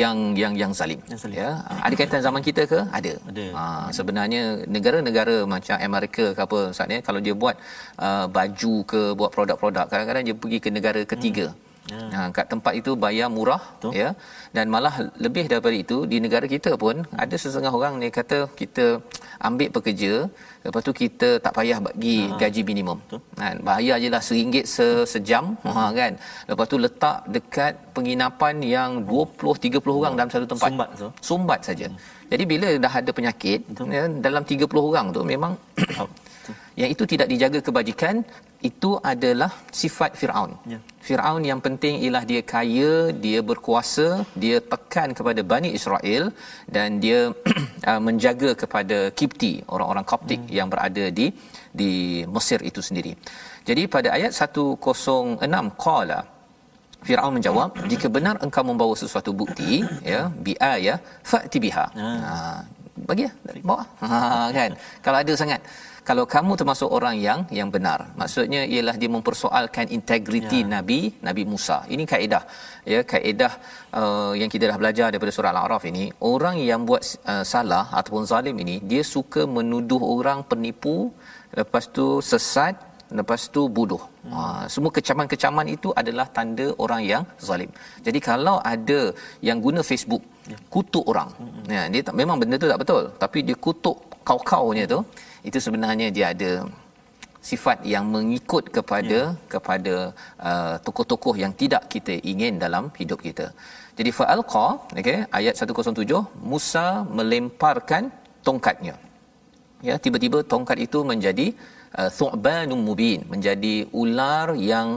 yang 0.00 0.18
yang 0.42 0.54
yang 0.62 0.72
zalim, 0.78 1.00
yang 1.10 1.20
zalim. 1.22 1.36
ya 1.42 1.50
ada 1.86 1.94
kaitan 2.00 2.22
zaman 2.26 2.42
kita 2.48 2.62
ke 2.72 2.80
ada, 2.98 3.12
ada. 3.30 3.46
Ha, 3.58 3.62
sebenarnya 3.98 4.42
negara-negara 4.76 5.36
macam 5.54 5.76
Amerika 5.88 6.26
ke 6.36 6.40
apa 6.46 6.58
saatnya 6.76 6.98
kalau 7.08 7.20
dia 7.26 7.34
buat 7.42 7.56
uh, 8.06 8.26
baju 8.36 8.74
ke 8.92 9.00
buat 9.18 9.30
produk-produk 9.36 9.86
kadang-kadang 9.92 10.24
dia 10.30 10.36
pergi 10.42 10.58
ke 10.64 10.70
negara 10.78 11.02
ketiga 11.12 11.46
hmm. 11.50 11.73
Ya. 11.92 12.00
Ha, 12.16 12.20
kat 12.36 12.46
tempat 12.52 12.72
itu 12.80 12.90
bayar 13.02 13.28
murah 13.36 13.60
Betul. 13.76 13.92
ya 14.00 14.08
dan 14.56 14.66
malah 14.74 14.92
lebih 15.24 15.44
daripada 15.50 15.76
itu 15.84 15.96
di 16.12 16.16
negara 16.24 16.46
kita 16.52 16.70
pun 16.82 16.96
hmm. 17.04 17.20
ada 17.22 17.36
sesetengah 17.42 17.72
orang 17.78 17.94
ni 18.02 18.08
kata 18.18 18.38
kita 18.60 18.86
ambil 19.48 19.68
pekerja 19.76 20.12
lepas 20.64 20.80
tu 20.86 20.92
kita 21.02 21.28
tak 21.44 21.52
payah 21.58 21.78
bagi 21.86 22.16
ha. 22.24 22.38
gaji 22.40 22.62
minimum 22.70 22.98
kan 23.40 23.60
bayar 23.68 24.00
jelah 24.04 24.22
seringgit 24.28 24.64
se 24.74 24.86
sejam 25.12 25.44
hmm. 25.60 25.76
ha 25.76 25.84
kan 25.98 26.12
lepas 26.48 26.66
tu 26.72 26.78
letak 26.84 27.18
dekat 27.36 27.74
penginapan 27.96 28.64
yang 28.76 28.90
20 29.04 29.52
30 29.68 29.98
orang 30.00 30.12
hmm. 30.12 30.20
dalam 30.20 30.32
satu 30.32 30.48
tempat 30.54 30.70
sumbat 30.72 30.88
tu 31.02 31.08
sumbat 31.30 31.60
saja 31.68 31.86
hmm. 31.92 32.00
jadi 32.32 32.44
bila 32.52 32.68
dah 32.84 32.92
ada 33.00 33.10
penyakit 33.18 33.60
ya, 33.96 34.04
dalam 34.26 34.40
30 34.40 34.88
orang 34.88 35.06
tu 35.12 35.20
memang 35.32 35.52
yang 36.80 36.90
itu 36.94 37.04
tidak 37.12 37.28
dijaga 37.32 37.60
kebajikan 37.66 38.14
itu 38.68 38.90
adalah 39.12 39.50
sifat 39.80 40.10
Firaun. 40.20 40.52
Ya. 40.72 40.78
Firaun 41.06 41.42
yang 41.50 41.60
penting 41.66 41.94
ialah 42.04 42.22
dia 42.30 42.42
kaya, 42.52 42.92
dia 43.24 43.40
berkuasa, 43.50 44.06
dia 44.42 44.56
tekan 44.72 45.08
kepada 45.18 45.40
Bani 45.52 45.70
Israel 45.78 46.24
dan 46.76 46.98
dia 47.04 47.18
uh, 47.90 48.00
menjaga 48.06 48.50
kepada 48.62 48.98
Kipti, 49.18 49.54
orang-orang 49.74 50.06
Koptik 50.12 50.40
hmm. 50.44 50.54
yang 50.58 50.68
berada 50.72 51.04
di 51.18 51.26
di 51.80 51.92
Mesir 52.34 52.60
itu 52.70 52.80
sendiri. 52.88 53.12
Jadi 53.68 53.82
pada 53.94 54.08
ayat 54.16 54.32
106 54.32 55.84
qala 55.84 56.20
Firaun 57.06 57.32
menjawab, 57.36 57.70
jika 57.92 58.08
benar 58.16 58.36
engkau 58.46 58.64
membawa 58.70 58.96
sesuatu 59.02 59.30
bukti, 59.42 59.84
ya, 60.12 60.22
bi 60.44 60.54
ayah 60.72 60.98
fa'ti 61.32 61.60
biha. 61.66 61.86
Ha. 62.00 62.08
ha 62.24 62.38
bagi 63.08 63.26
bawa. 63.68 63.84
Ha 64.00 64.48
kan. 64.56 64.70
Kalau 65.04 65.18
ada 65.22 65.32
sangat 65.40 65.60
kalau 66.08 66.24
kamu 66.34 66.52
termasuk 66.60 66.88
orang 66.96 67.16
yang 67.26 67.40
yang 67.58 67.68
benar 67.74 67.98
maksudnya 68.20 68.62
ialah 68.74 68.96
dia 69.02 69.10
mempersoalkan 69.16 69.86
integriti 69.98 70.60
ya. 70.62 70.70
nabi 70.74 71.00
nabi 71.28 71.42
Musa 71.52 71.78
ini 71.94 72.04
kaedah 72.12 72.42
ya 72.92 73.00
kaedah 73.12 73.52
uh, 74.00 74.32
yang 74.40 74.50
kita 74.54 74.64
dah 74.70 74.78
belajar 74.82 75.06
daripada 75.12 75.34
surah 75.36 75.52
al-a'raf 75.54 75.84
ini 75.92 76.06
orang 76.32 76.58
yang 76.70 76.82
buat 76.88 77.02
uh, 77.32 77.44
salah 77.52 77.84
ataupun 78.00 78.24
zalim 78.32 78.58
ini 78.64 78.76
dia 78.92 79.04
suka 79.14 79.44
menuduh 79.58 80.02
orang 80.16 80.40
penipu 80.50 80.96
lepas 81.60 81.86
tu 81.96 82.06
sesat 82.32 82.74
lepas 83.18 83.40
tu 83.54 83.62
bodoh. 83.76 84.02
Hmm. 84.24 84.32
Ha, 84.34 84.40
semua 84.74 84.90
kecaman-kecaman 84.96 85.66
itu 85.76 85.88
adalah 86.00 86.26
tanda 86.36 86.66
orang 86.84 87.02
yang 87.12 87.22
zalim. 87.48 87.70
Jadi 88.06 88.18
kalau 88.28 88.56
ada 88.72 89.00
yang 89.48 89.58
guna 89.66 89.80
Facebook 89.90 90.22
ya. 90.52 90.58
kutuk 90.74 91.04
orang. 91.12 91.30
Hmm. 91.40 91.62
Ya, 91.76 91.82
dia 91.92 92.02
tak, 92.06 92.14
memang 92.20 92.36
benda 92.40 92.56
tu 92.62 92.68
tak 92.72 92.80
betul, 92.82 93.02
tapi 93.24 93.38
dia 93.48 93.56
kutuk 93.66 93.98
kau-kaunya 94.28 94.84
tu 94.94 94.98
itu 95.48 95.58
sebenarnya 95.66 96.08
dia 96.16 96.26
ada 96.34 96.52
sifat 97.50 97.78
yang 97.92 98.04
mengikut 98.14 98.64
kepada 98.76 99.18
ya. 99.22 99.24
kepada 99.54 99.94
uh, 100.48 100.74
tokoh-tokoh 100.86 101.34
yang 101.42 101.52
tidak 101.62 101.82
kita 101.94 102.14
ingin 102.32 102.54
dalam 102.64 102.84
hidup 103.00 103.20
kita. 103.26 103.46
Jadi 103.98 104.10
fa'alqa 104.18 104.66
okey 105.00 105.18
ayat 105.38 105.54
107 105.60 106.20
Musa 106.52 106.86
melemparkan 107.18 108.04
tongkatnya. 108.46 108.94
Ya 109.88 109.94
tiba-tiba 110.04 110.38
tongkat 110.52 110.78
itu 110.86 110.98
menjadi 111.10 111.46
uh, 111.98 112.10
thu'banum 112.18 112.80
mubin 112.88 113.20
menjadi 113.32 113.74
ular 114.02 114.48
yang 114.70 114.88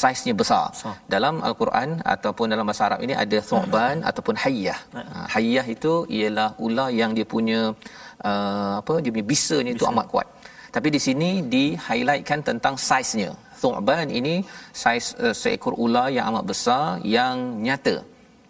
saiznya 0.00 0.34
besar. 0.40 0.66
So. 0.80 0.92
Dalam 1.14 1.34
al-Quran 1.48 1.90
ataupun 2.14 2.46
dalam 2.54 2.66
bahasa 2.70 2.84
Arab 2.88 3.02
ini 3.06 3.14
ada 3.24 3.38
thu'ban 3.50 3.96
ataupun 4.10 4.36
hayyah. 4.44 4.78
Uh, 5.00 5.26
hayyah 5.34 5.66
itu 5.76 5.94
ialah 6.18 6.48
ular 6.66 6.88
yang 7.00 7.12
dia 7.18 7.26
punya 7.34 7.60
uh, 7.70 8.05
apa 8.80 8.94
dia 9.02 9.10
punya 9.14 9.26
bisanya 9.32 9.72
itu 9.76 9.84
amat 9.92 10.06
kuat. 10.12 10.28
Tapi 10.74 10.88
di 10.96 11.00
sini 11.06 11.30
di 11.54 11.64
highlightkan 11.86 12.40
tentang 12.48 12.74
saiznya. 12.88 13.30
Thu'ban 13.60 14.08
ini 14.20 14.34
saiz 14.82 15.06
uh, 15.24 15.34
seekor 15.42 15.74
ular 15.84 16.06
yang 16.16 16.24
amat 16.30 16.44
besar 16.50 16.84
yang 17.16 17.36
nyata. 17.66 17.94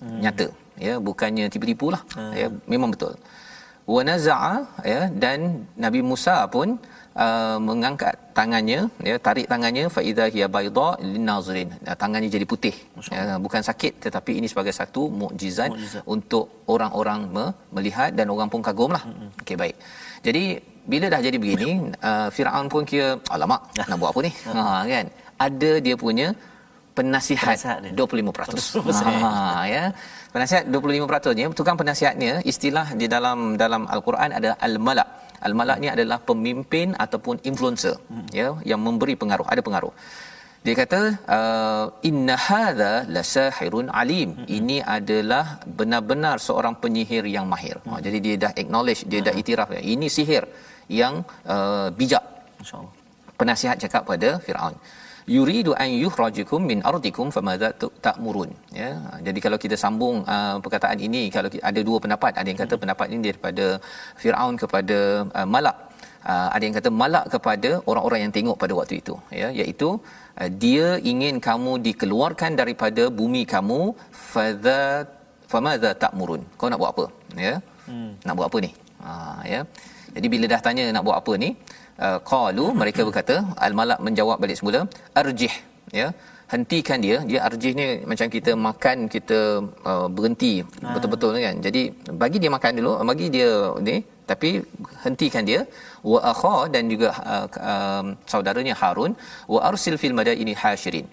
Hmm. 0.02 0.18
Nyata 0.22 0.46
ya 0.86 0.94
bukannya 1.08 1.46
tipu-tipu 1.52 1.86
lah 1.94 2.02
hmm. 2.16 2.32
ya 2.40 2.48
memang 2.72 2.90
betul. 2.94 3.14
Wa 3.94 4.02
naza'a 4.08 4.54
ya 4.92 5.02
dan 5.22 5.38
Nabi 5.84 6.00
Musa 6.10 6.36
pun 6.54 6.68
uh, 7.24 7.58
mengangkat 7.68 8.14
tangannya 8.38 8.80
ya 9.08 9.16
tarik 9.26 9.46
tangannya 9.52 9.84
fa 9.94 10.00
hiya 10.04 10.46
bayda 10.56 10.88
linazirin 11.14 11.70
uh, 11.88 11.96
tangannya 12.02 12.30
jadi 12.36 12.46
putih. 12.52 12.74
Uh, 12.96 13.38
bukan 13.44 13.62
sakit 13.68 13.92
tetapi 14.06 14.32
ini 14.40 14.48
sebagai 14.52 14.74
satu 14.80 15.02
mukjizat 15.20 15.70
untuk 16.14 16.64
orang-orang 16.74 17.20
me- 17.34 17.54
melihat 17.76 18.10
dan 18.18 18.28
orang 18.34 18.48
pun 18.52 18.60
kagumlah. 18.68 19.02
Mm-hmm. 19.08 19.30
okey 19.42 19.56
baik. 19.62 19.76
Jadi 20.26 20.44
bila 20.92 21.06
dah 21.12 21.20
jadi 21.26 21.38
begini 21.42 21.70
uh, 22.08 22.28
Firaun 22.34 22.66
pun 22.72 22.82
kira 22.90 23.08
alamak 23.34 23.60
nak 23.88 23.96
buat 24.00 24.10
apa 24.14 24.20
ni? 24.26 24.32
Ha 24.56 24.62
kan? 24.92 25.06
Ada 25.46 25.70
dia 25.86 25.96
punya 26.04 26.28
penasihat, 26.96 27.56
penasihat 27.60 27.80
25%. 27.92 28.80
Ha 29.24 29.32
ya. 29.74 29.84
Penasihat 30.34 30.64
25% 30.68 31.36
nya 31.38 31.46
tukang 31.60 31.76
penasihatnya 31.80 32.32
istilah 32.52 32.86
di 33.00 33.06
dalam 33.14 33.38
dalam 33.62 33.82
al-Quran 33.94 34.30
ada 34.38 34.50
al-malak 34.66 35.08
Al-malak 35.46 35.78
ni 35.82 35.88
adalah 35.96 36.18
pemimpin 36.30 36.88
ataupun 37.04 37.36
influencer 37.50 37.96
hmm. 38.12 38.26
ya 38.40 38.48
yang 38.70 38.80
memberi 38.86 39.14
pengaruh, 39.22 39.46
ada 39.52 39.62
pengaruh. 39.68 39.94
Dia 40.66 40.74
kata 40.82 41.00
uh, 41.36 41.86
inna 42.08 42.34
hadza 42.46 42.92
lasahirun 43.16 43.86
alim. 44.00 44.30
Hmm. 44.34 44.46
Ini 44.58 44.76
adalah 44.96 45.44
benar-benar 45.78 46.36
seorang 46.46 46.74
penyihir 46.82 47.24
yang 47.36 47.46
mahir. 47.52 47.76
Hmm. 47.84 47.94
Ha, 47.94 48.00
jadi 48.06 48.18
dia 48.24 48.34
dah 48.44 48.52
acknowledge, 48.62 49.02
dia 49.12 49.20
hmm. 49.20 49.28
dah 49.28 49.34
itiraf 49.40 49.68
ya. 49.76 49.82
Ini 49.94 50.06
sihir 50.16 50.44
yang 51.00 51.14
uh, 51.54 51.88
bijak. 51.98 52.24
Masya-Allah. 52.58 52.94
Penasihat 53.40 53.76
cakap 53.84 54.02
pada 54.10 54.30
Firaun 54.44 54.74
yuridu 55.34 55.72
an 55.82 55.90
yukhrajukum 56.04 56.60
min 56.70 56.78
ardikum 56.90 57.26
famadza 57.36 57.68
ta'murun. 58.06 58.50
Ya 58.80 58.90
jadi 59.26 59.38
kalau 59.44 59.58
kita 59.64 59.76
sambung 59.84 60.16
uh, 60.34 60.56
perkataan 60.64 60.98
ini 61.08 61.22
kalau 61.36 61.50
ada 61.70 61.80
dua 61.88 61.98
pendapat. 62.04 62.32
Ada 62.40 62.48
yang 62.52 62.60
kata 62.62 62.74
hmm. 62.74 62.82
pendapat 62.82 63.06
ini 63.12 63.20
daripada 63.30 63.66
Firaun 64.22 64.54
kepada 64.62 64.98
uh, 65.38 65.48
Malak. 65.54 65.76
Uh, 66.30 66.48
ada 66.54 66.62
yang 66.66 66.76
kata 66.78 66.90
Malak 67.02 67.26
kepada 67.34 67.70
orang-orang 67.90 68.20
yang 68.24 68.32
tengok 68.36 68.56
pada 68.62 68.72
waktu 68.80 68.94
itu. 69.02 69.14
Ya 69.40 69.50
iaitu 69.60 69.88
uh, 70.40 70.50
dia 70.64 70.88
ingin 71.12 71.36
kamu 71.48 71.74
dikeluarkan 71.88 72.54
daripada 72.62 73.04
bumi 73.20 73.42
kamu 73.54 73.80
fadza 74.32 74.80
famadza 75.52 75.92
ta'murun. 76.04 76.42
Kau 76.58 76.70
nak 76.70 76.80
buat 76.82 76.92
apa? 76.94 77.06
Ya? 77.48 77.54
Hmm. 77.90 78.10
nak 78.26 78.34
buat 78.38 78.48
apa 78.50 78.58
ni? 78.66 78.70
Uh, 79.08 79.40
ya 79.54 79.60
jadi 80.16 80.26
bila 80.34 80.44
dah 80.52 80.60
tanya 80.66 80.84
nak 80.96 81.04
buat 81.08 81.18
apa 81.22 81.34
ni 81.44 81.50
Uh, 82.04 82.18
qalu 82.30 82.64
uh, 82.68 82.72
mereka 82.80 83.00
berkata 83.08 83.34
al 83.66 83.72
malak 83.78 84.00
menjawab 84.06 84.36
balik 84.42 84.56
semula 84.58 84.80
arjih 85.20 85.54
ya. 85.98 86.08
Hentikan 86.52 86.98
dia. 87.04 87.16
Dia 87.28 87.38
arjih 87.46 87.72
ni 87.78 87.86
macam 88.10 88.28
kita 88.34 88.52
makan 88.66 88.96
kita 89.14 89.38
uh, 89.90 90.06
berhenti 90.16 90.52
ha. 90.60 90.92
betul-betul 90.94 91.40
kan. 91.46 91.56
Jadi 91.66 91.82
bagi 92.22 92.38
dia 92.42 92.50
makan 92.56 92.72
dulu 92.78 92.92
bagi 93.10 93.26
dia 93.36 93.48
ni 93.88 93.96
tapi 94.30 94.50
hentikan 95.04 95.48
dia. 95.50 95.60
Wa 96.10 96.20
akha 96.32 96.54
dan 96.74 96.92
juga 96.92 97.08
uh, 97.32 97.46
uh, 97.72 98.04
saudaranya 98.32 98.76
Harun 98.80 99.14
wa 99.54 99.60
arsil 99.70 99.96
fil 100.02 100.16
madaini 100.20 100.54
hashirin. 100.62 101.08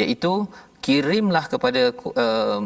Iaitu 0.00 0.32
kirimlah 0.86 1.44
kepada 1.52 1.82
uh, 2.24 2.60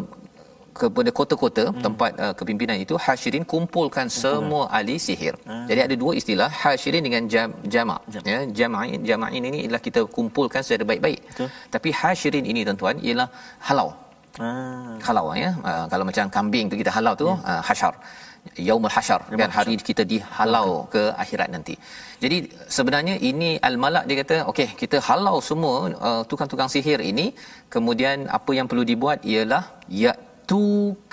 kepada 0.80 1.10
kota-kota 1.18 1.64
hmm. 1.68 1.82
tempat 1.86 2.10
uh, 2.24 2.34
kepimpinan 2.38 2.76
itu 2.84 2.94
hasyirin 3.04 3.44
kumpulkan 3.52 4.06
semua 4.20 4.62
ahli 4.78 4.96
sihir. 5.06 5.34
Hmm. 5.48 5.66
Jadi 5.70 5.80
ada 5.86 5.94
dua 6.02 6.12
istilah 6.20 6.50
hasyirin 6.62 7.02
dengan 7.06 7.22
jam, 7.34 7.48
jamak. 7.74 8.00
Jam. 8.14 8.22
Ya, 8.32 8.38
jama'in 8.58 9.00
jama'in 9.10 9.42
ini 9.50 9.58
ialah 9.64 9.82
kita 9.86 10.02
kumpulkan 10.16 10.60
secara 10.66 10.84
baik-baik. 10.90 11.20
Betul. 11.30 11.48
Tapi 11.74 11.88
hasyirin 12.00 12.46
ini 12.52 12.62
tuan-tuan 12.68 12.98
ialah 13.08 13.28
halau. 13.68 13.88
Ah. 14.44 14.94
Halau 15.06 15.26
ya. 15.44 15.50
Uh, 15.70 15.84
kalau 15.92 16.04
macam 16.08 16.24
kambing 16.36 16.66
tu 16.72 16.76
kita 16.82 16.92
halau 16.96 17.14
tu 17.22 17.28
ya. 17.32 17.36
uh, 17.50 17.62
hasyar. 17.68 17.94
Yaumul 18.68 18.92
hasyar 18.96 19.20
kan 19.40 19.50
hari 19.56 19.74
kita 19.88 20.02
dihalau 20.12 20.68
okay. 20.74 20.90
ke 20.94 21.02
akhirat 21.22 21.48
nanti. 21.54 21.74
Jadi 22.22 22.36
sebenarnya 22.76 23.14
ini 23.30 23.50
al-malak 23.68 24.04
dia 24.08 24.16
kata 24.22 24.36
okey 24.50 24.68
kita 24.82 24.96
halau 25.08 25.36
semua 25.48 25.74
uh, 26.08 26.22
tukang-tukang 26.30 26.70
sihir 26.74 27.00
ini 27.10 27.26
kemudian 27.74 28.30
apa 28.38 28.52
yang 28.58 28.66
perlu 28.70 28.84
dibuat 28.92 29.18
ialah 29.32 29.62
ya 30.02 30.12
tu 30.50 30.62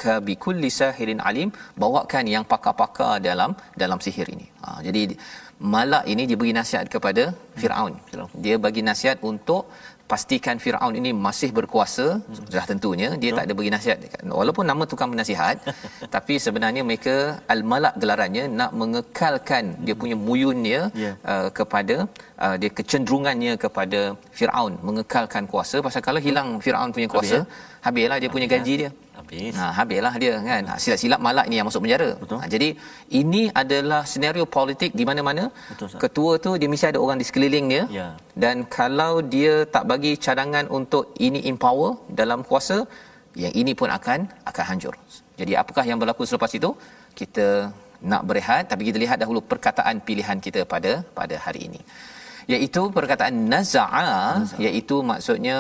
ka 0.02 0.16
bi 0.28 0.36
sahirin 0.80 1.22
alim 1.30 1.50
bawakan 1.84 2.26
yang 2.36 2.46
pakar-pakar 2.52 3.14
dalam 3.28 3.52
dalam 3.82 4.00
sihir 4.06 4.28
ini. 4.36 4.48
Ha, 4.64 4.68
jadi 4.88 5.02
malak 5.76 6.04
ini 6.12 6.24
dia 6.30 6.38
bagi 6.42 6.54
nasihat 6.60 6.86
kepada 6.94 7.24
Firaun. 7.62 7.94
Dia 8.46 8.56
bagi 8.66 8.82
nasihat 8.90 9.18
untuk 9.32 9.64
pastikan 10.12 10.58
Firaun 10.64 10.96
ini 11.00 11.12
masih 11.26 11.50
berkuasa 11.58 12.06
hmm. 12.20 12.34
sudah 12.48 12.66
tentunya 12.72 13.10
dia 13.22 13.30
Betul. 13.30 13.38
tak 13.38 13.46
ada 13.48 13.54
bagi 13.60 13.72
nasihat 13.76 13.98
walaupun 14.40 14.66
nama 14.72 14.84
tukang 14.92 15.10
penasihat 15.14 15.58
tapi 16.16 16.34
sebenarnya 16.46 16.82
mereka 16.90 17.16
al-malak 17.54 17.96
gelarannya 18.02 18.44
nak 18.60 18.72
mengekalkan 18.82 19.64
dia 19.86 19.96
punya 20.02 20.18
muyunnya 20.26 20.82
yeah. 21.04 21.16
uh, 21.32 21.50
kepada 21.60 21.96
uh, 22.46 22.56
dia 22.62 22.70
kecenderungannya 22.80 23.54
kepada 23.64 24.02
Firaun 24.38 24.76
mengekalkan 24.90 25.48
kuasa 25.54 25.80
pasal 25.88 26.04
kalau 26.10 26.22
hilang 26.28 26.50
Firaun 26.66 26.92
punya 26.98 27.10
kuasa 27.16 27.40
habislah 27.88 28.20
dia 28.24 28.32
punya 28.36 28.50
gaji 28.56 28.76
dia 28.84 28.92
habis. 29.34 29.54
Ha 29.60 29.68
habislah 29.78 30.14
dia 30.24 30.34
kan. 30.50 30.64
Ha, 30.70 30.74
silap-silap 30.84 31.20
malak 31.28 31.46
ni 31.52 31.56
yang 31.60 31.68
masuk 31.70 31.82
penjara. 31.86 32.10
Ha, 32.42 32.46
jadi 32.54 32.70
ini 33.22 33.42
adalah 33.62 34.02
senario 34.14 34.46
politik 34.58 34.92
di 35.00 35.04
mana-mana 35.10 35.46
Betul, 35.72 35.88
ketua 36.04 36.32
tu 36.46 36.52
dia 36.62 36.70
mesti 36.74 36.88
ada 36.92 37.00
orang 37.06 37.18
di 37.22 37.26
sekeliling 37.30 37.66
dia. 37.74 37.84
Ya. 38.00 38.08
Dan 38.44 38.66
kalau 38.78 39.14
dia 39.36 39.54
tak 39.76 39.86
bagi 39.92 40.14
cadangan 40.26 40.68
untuk 40.78 41.06
ini 41.28 41.42
empower 41.52 41.92
dalam 42.22 42.42
kuasa, 42.50 42.78
yang 43.44 43.54
ini 43.62 43.74
pun 43.80 43.90
akan 43.98 44.20
akan 44.50 44.66
hancur. 44.70 44.96
Jadi 45.40 45.54
apakah 45.62 45.84
yang 45.90 46.00
berlaku 46.02 46.24
selepas 46.30 46.52
itu? 46.60 46.70
Kita 47.20 47.48
nak 48.12 48.24
berehat 48.30 48.64
tapi 48.72 48.84
kita 48.90 48.98
lihat 49.04 49.18
dahulu 49.24 49.40
perkataan 49.52 49.96
pilihan 50.08 50.38
kita 50.46 50.62
pada 50.74 50.92
pada 51.20 51.36
hari 51.46 51.62
ini. 51.70 51.82
Iaitu 52.54 52.82
perkataan 52.98 53.36
naza'a, 53.54 54.08
naza'a. 54.44 54.60
iaitu 54.66 54.96
maksudnya 55.12 55.58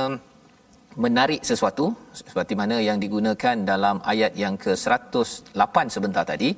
menarik 0.95 1.41
sesuatu 1.49 1.85
seperti 2.13 2.53
mana 2.53 2.77
yang 2.77 2.97
digunakan 3.01 3.55
dalam 3.71 3.97
ayat 4.05 4.33
yang 4.43 4.55
ke-108 4.63 5.75
sebentar 5.95 6.23
tadi. 6.25 6.53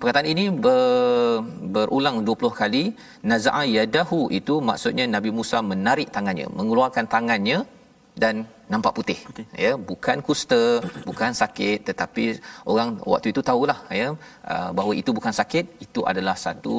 Perkataan 0.00 0.28
ini 0.32 0.48
ber, 0.48 1.44
berulang 1.74 2.24
20 2.24 2.60
kali 2.60 2.84
naza'a 3.20 3.62
yadahu 3.68 4.32
itu 4.32 4.54
maksudnya 4.64 5.04
Nabi 5.04 5.28
Musa 5.28 5.60
menarik 5.60 6.08
tangannya 6.08 6.48
mengeluarkan 6.48 7.04
tangannya 7.04 7.68
dan 8.16 8.48
nampak 8.72 8.92
putih, 8.98 9.18
putih. 9.28 9.46
ya 9.64 9.72
bukan 9.90 10.18
kusta 10.26 10.62
bukan 11.08 11.30
sakit 11.40 11.78
tetapi 11.88 12.24
orang 12.72 12.90
waktu 13.12 13.28
itu 13.32 13.40
tahulah 13.48 13.78
ya 14.00 14.08
uh, 14.52 14.70
bahawa 14.76 14.92
itu 15.00 15.10
bukan 15.18 15.34
sakit 15.40 15.64
itu 15.86 16.00
adalah 16.10 16.36
satu 16.44 16.76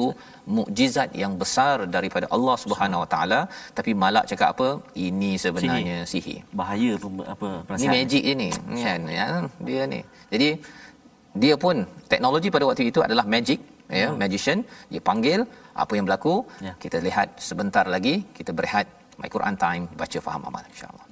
mukjizat 0.56 1.10
yang 1.22 1.32
besar 1.42 1.76
daripada 1.96 2.26
Allah 2.36 2.56
Subhanahu 2.64 3.02
Wa 3.04 3.08
Taala. 3.14 3.40
Tapi 3.78 3.90
malak 4.02 4.24
cakap 4.30 4.48
apa? 4.54 4.68
Ini 5.06 5.30
sebenarnya 5.44 5.98
sihir, 6.12 6.40
sihir. 6.40 6.40
bahaya 6.60 6.92
apa 7.34 7.48
perasaan. 7.66 7.84
ini 7.84 7.96
magic 7.96 8.22
ini 8.34 8.48
kan 8.86 9.02
ya 9.18 9.26
dia 9.68 9.82
ni. 9.92 10.00
Jadi 10.32 10.48
dia 11.42 11.54
pun 11.64 11.76
teknologi 12.12 12.48
pada 12.56 12.64
waktu 12.70 12.84
itu 12.92 13.00
adalah 13.08 13.26
magic 13.36 13.60
ya 14.00 14.08
hmm. 14.08 14.18
magician. 14.24 14.58
Dia 14.92 15.02
panggil 15.10 15.40
apa 15.82 15.92
yang 15.96 16.04
berlaku? 16.08 16.34
Ya. 16.66 16.74
kita 16.84 16.98
lihat 17.06 17.28
sebentar 17.48 17.84
lagi 17.94 18.14
kita 18.36 18.50
berehat 18.58 18.86
my 19.20 19.28
Quran 19.34 19.56
time 19.64 19.84
baca 20.00 20.18
faham 20.26 20.42
amal 20.50 20.64
insyaallah 20.72 21.11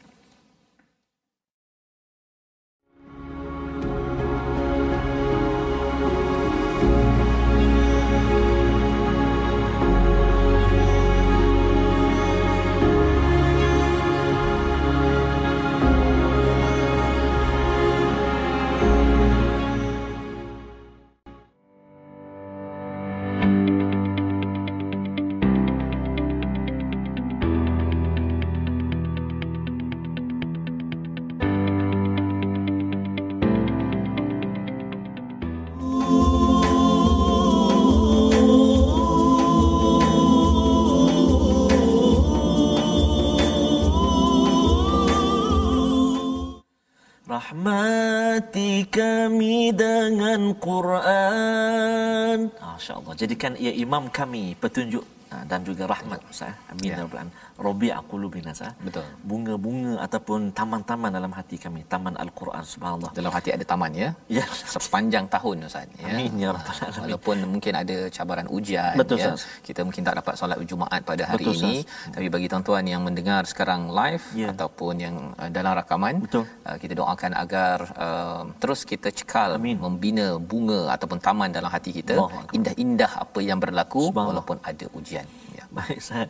kami 48.90 49.70
dengan 49.70 50.54
Quran. 50.58 52.50
Masya-Allah. 52.50 53.14
Jadikan 53.14 53.54
ia 53.54 53.70
imam 53.70 54.10
kami 54.10 54.58
petunjuk 54.58 55.06
dan 55.50 55.60
juga 55.68 55.86
rahmat 55.86 56.20
Ustaz. 56.30 56.54
Amin 56.70 56.90
ya 56.90 57.06
rabbal 57.06 57.30
Rabi' 57.60 57.92
qulubina 58.10 58.52
sa. 58.56 58.68
Betul. 58.86 59.04
Bunga-bunga 59.30 59.92
ataupun 60.06 60.50
taman-taman 60.58 61.10
dalam 61.12 61.32
hati 61.38 61.56
kami, 61.64 61.84
taman 61.92 62.14
Al-Quran 62.24 62.64
subhanallah. 62.64 63.10
Dalam 63.18 63.32
hati 63.36 63.52
ada 63.56 63.64
taman 63.72 63.92
ya. 64.02 64.08
Ya, 64.26 64.44
sepanjang 64.76 65.28
tahun 65.34 65.68
Ustaz 65.68 65.86
ya. 66.00 66.08
Amin 66.10 66.32
ya 66.42 66.48
rabbal 66.56 66.78
alamin. 66.80 67.02
Walaupun 67.04 67.36
mungkin 67.52 67.72
ada 67.82 67.96
cabaran 68.16 68.46
ujian 68.56 68.94
Betul, 68.96 69.16
ya. 69.20 69.36
Sahas. 69.36 69.42
Kita 69.66 69.80
mungkin 69.86 70.02
tak 70.08 70.16
dapat 70.20 70.34
solat 70.40 70.58
Jumaat 70.70 71.00
pada 71.10 71.24
hari 71.30 71.44
Betul, 71.46 71.56
ini, 71.60 71.74
sahas. 71.84 72.14
tapi 72.14 72.26
bagi 72.34 72.46
tuan-tuan 72.52 72.84
yang 72.92 73.02
mendengar 73.06 73.42
sekarang 73.52 73.90
live 73.90 74.24
ya. 74.36 74.48
ataupun 74.52 74.94
yang 75.00 75.16
uh, 75.40 75.50
dalam 75.52 75.72
rakaman, 75.80 76.14
Betul. 76.24 76.44
Uh, 76.64 76.76
kita 76.82 76.92
doakan 77.00 77.32
agar 77.44 77.76
uh, 77.96 78.42
terus 78.62 78.80
kita 78.88 79.08
cekal 79.12 79.56
Amin. 79.56 79.76
membina 79.84 80.26
bunga 80.40 80.96
ataupun 80.96 81.18
taman 81.20 81.50
dalam 81.52 81.70
hati 81.72 81.90
kita, 81.98 82.16
indah-indah 82.56 83.10
apa 83.24 83.40
yang 83.40 83.58
berlaku 83.60 84.12
walaupun 84.14 84.56
ada 84.64 84.86
ujian. 84.96 85.19
Ya. 85.56 85.64
Baik, 85.76 86.00
saya 86.02 86.26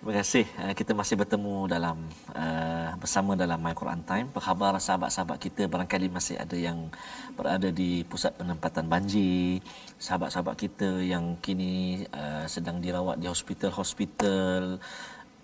Terima 0.00 0.16
kasih. 0.16 0.48
Uh, 0.56 0.72
kita 0.72 0.96
masih 0.96 1.12
bertemu 1.12 1.68
dalam 1.68 2.00
uh, 2.32 2.96
bersama 2.96 3.36
dalam 3.36 3.60
My 3.60 3.76
Quran 3.76 4.00
Time. 4.00 4.32
Apa 4.32 4.40
khabar 4.40 4.72
sahabat-sahabat 4.80 5.36
kita 5.36 5.68
barangkali 5.68 6.08
masih 6.08 6.40
ada 6.40 6.56
yang 6.56 6.88
berada 7.36 7.68
di 7.68 8.00
pusat 8.08 8.32
penempatan 8.32 8.88
banjir, 8.88 9.60
sahabat-sahabat 10.00 10.56
kita 10.56 11.04
yang 11.04 11.36
kini 11.44 12.08
uh, 12.16 12.48
sedang 12.48 12.80
dirawat 12.80 13.20
di 13.20 13.28
hospital-hospital, 13.28 14.80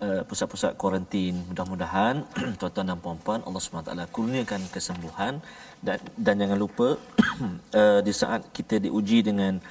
uh, 0.01 0.21
pusat-pusat 0.25 0.73
kuarantin. 0.73 1.37
Mudah-mudahan 1.53 2.25
tuan-tuan 2.57 2.89
dan 2.89 2.97
puan-puan 2.97 3.45
Allah 3.45 3.61
SWT 3.61 4.09
kurniakan 4.09 4.65
kesembuhan 4.73 5.37
dan 5.85 6.01
dan 6.17 6.33
jangan 6.41 6.57
lupa 6.57 6.97
uh, 7.77 8.01
di 8.09 8.09
saat 8.09 8.49
kita 8.57 8.81
diuji 8.81 9.21
dengan 9.21 9.61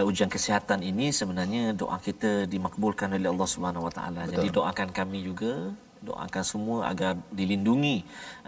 ujian 0.00 0.30
kesihatan 0.32 0.80
ini 0.80 1.12
sebenarnya 1.12 1.76
doa 1.76 2.00
kita 2.00 2.48
dimakbulkan 2.48 3.12
oleh 3.12 3.28
Allah 3.28 3.48
Subhanahu 3.54 3.86
Wa 3.88 3.92
Taala. 3.96 4.20
Jadi 4.24 4.48
doakan 4.48 4.88
kami 4.88 5.20
juga 5.28 5.52
doakan 6.02 6.44
semua 6.52 6.78
agar 6.90 7.14
dilindungi 7.38 7.96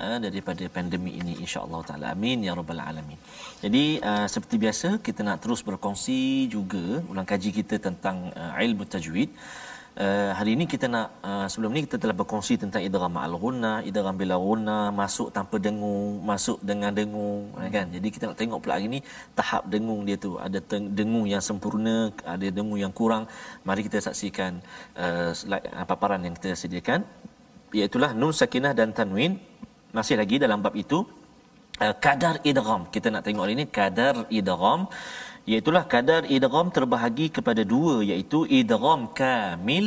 uh, 0.02 0.18
daripada 0.18 0.64
pandemik 0.76 1.14
ini 1.22 1.32
insya-Allah 1.44 1.80
taala 1.88 2.06
amin 2.14 2.42
ya 2.46 2.52
rabbal 2.58 2.82
alamin. 2.82 3.18
Jadi 3.62 4.02
uh, 4.02 4.26
seperti 4.34 4.58
biasa 4.64 4.88
kita 5.06 5.22
nak 5.22 5.38
terus 5.42 5.62
berkongsi 5.62 6.50
juga 6.50 7.00
ulang 7.10 7.26
kaji 7.32 7.50
kita 7.58 7.78
tentang 7.78 8.34
uh, 8.34 8.58
ilmu 8.66 8.84
tajwid. 8.94 9.30
Uh, 9.94 10.34
hari 10.34 10.58
ini 10.58 10.66
kita 10.66 10.90
nak 10.90 11.22
uh, 11.22 11.46
sebelum 11.46 11.70
ni 11.70 11.80
kita 11.86 12.02
telah 12.02 12.16
berkongsi 12.18 12.54
tentang 12.58 12.82
idgham 12.82 13.14
al-ghunna, 13.14 13.78
idgham 13.86 14.18
bila 14.18 14.34
ghunna, 14.44 14.90
masuk 14.90 15.30
tanpa 15.30 15.56
dengung, 15.66 16.18
masuk 16.30 16.58
dengan 16.68 16.90
dengung 16.90 17.54
hmm. 17.54 17.70
kan. 17.70 17.86
Jadi 17.94 18.08
kita 18.14 18.24
nak 18.26 18.34
tengok 18.42 18.58
pula 18.58 18.74
hari 18.74 18.90
ni 18.90 19.00
tahap 19.38 19.62
dengung 19.70 20.02
dia 20.02 20.18
tu. 20.18 20.34
Ada 20.46 20.58
dengung 20.98 21.30
yang 21.30 21.38
sempurna, 21.38 22.10
ada 22.26 22.46
dengung 22.50 22.74
yang 22.84 22.90
kurang. 22.90 23.30
Mari 23.62 23.86
kita 23.86 24.02
saksikan 24.02 24.58
uh, 24.98 25.30
slide 25.30 25.70
uh, 25.70 25.86
paparan 25.86 26.26
yang 26.26 26.34
kita 26.34 26.58
sediakan 26.58 27.06
iaitu 27.70 28.02
nun 28.18 28.34
sakinah 28.34 28.74
dan 28.74 28.90
tanwin. 28.90 29.38
Masih 29.94 30.18
lagi 30.18 30.42
dalam 30.42 30.58
bab 30.58 30.74
itu 30.74 31.06
uh, 31.78 31.94
kadar 32.02 32.42
idgham. 32.42 32.90
Kita 32.90 33.14
nak 33.14 33.22
tengok 33.22 33.46
hari 33.46 33.54
ini 33.58 33.66
kadar 33.70 34.26
idgham 34.26 34.90
iaitulah 35.50 35.84
kadar 35.94 36.22
idgham 36.36 36.68
terbahagi 36.76 37.26
kepada 37.36 37.62
dua 37.72 37.94
iaitu 38.10 38.38
idgham 38.60 39.00
kamil 39.20 39.86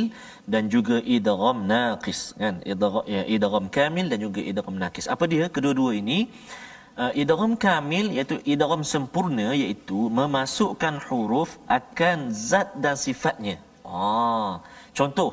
dan 0.52 0.70
juga 0.74 0.96
idgham 1.16 1.58
naqis. 1.72 2.20
Kan? 2.40 2.54
Idgham 2.62 3.66
ya 3.66 3.70
kamil 3.78 4.06
dan 4.12 4.18
juga 4.26 4.40
idgham 4.50 4.76
naqis. 4.82 5.06
Apa 5.14 5.24
dia? 5.32 5.44
Kedua-dua 5.54 5.92
ini 6.02 6.18
uh, 7.02 7.12
idgham 7.22 7.52
kamil 7.66 8.06
iaitu 8.16 8.38
idgham 8.54 8.82
sempurna 8.92 9.48
iaitu 9.62 9.98
memasukkan 10.20 10.94
huruf 11.06 11.50
akan 11.78 12.30
zat 12.30 12.70
dan 12.84 12.94
sifatnya. 13.06 13.56
Ah, 13.82 14.62
contoh 14.98 15.30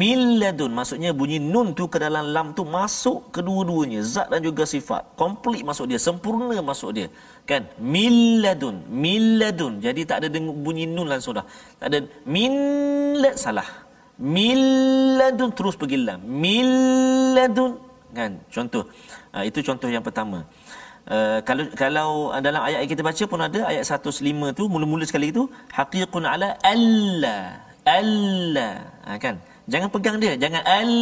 Milladun 0.00 0.72
maksudnya 0.72 1.10
bunyi 1.12 1.36
nun 1.52 1.76
tu 1.78 1.84
ke 1.92 2.00
dalam 2.00 2.32
lam 2.34 2.56
tu 2.56 2.64
masuk 2.64 3.28
kedua-duanya 3.36 4.00
zat 4.00 4.32
dan 4.32 4.40
juga 4.40 4.64
sifat. 4.64 5.12
Komplit 5.20 5.60
masuk 5.60 5.84
dia 5.90 6.00
sempurna 6.00 6.56
masuk 6.64 6.90
dia 6.96 7.08
kan? 7.50 7.62
Milladun 7.94 8.76
milladun. 8.88 9.72
Jadi 9.84 10.02
tak 10.08 10.16
ada 10.24 10.28
dengar 10.34 10.56
bunyi 10.64 10.84
nun 10.88 11.08
langsung 11.12 11.36
dah. 11.38 11.46
Tak 11.80 11.86
ada 11.92 11.98
millad 12.34 13.36
salah. 13.44 13.68
Milladun 14.34 15.50
terus 15.58 15.74
pergi 15.80 15.98
lam 16.06 16.20
milladun 16.42 17.72
kan? 18.18 18.32
Contoh. 18.54 18.84
Uh, 19.34 19.44
itu 19.48 19.58
contoh 19.68 19.88
yang 19.90 20.04
pertama. 20.06 20.38
Uh, 21.04 21.38
kalau 21.44 21.64
kalau 21.76 22.08
dalam 22.40 22.64
ayat 22.64 22.78
yang 22.82 22.92
kita 22.96 23.02
baca 23.04 23.24
pun 23.28 23.40
ada 23.44 23.60
ayat 23.68 23.84
105 23.84 24.24
tu 24.58 24.64
mula-mula 24.72 25.04
sekali 25.04 25.28
tu 25.38 25.44
haqiqun 25.76 26.24
ala 26.24 26.56
alla 26.64 27.36
alla. 27.84 28.70
Ha, 29.04 29.20
kan 29.20 29.36
jangan 29.72 29.88
pegang 29.92 30.16
dia. 30.22 30.34
Jangan 30.36 30.62
al 30.64 30.92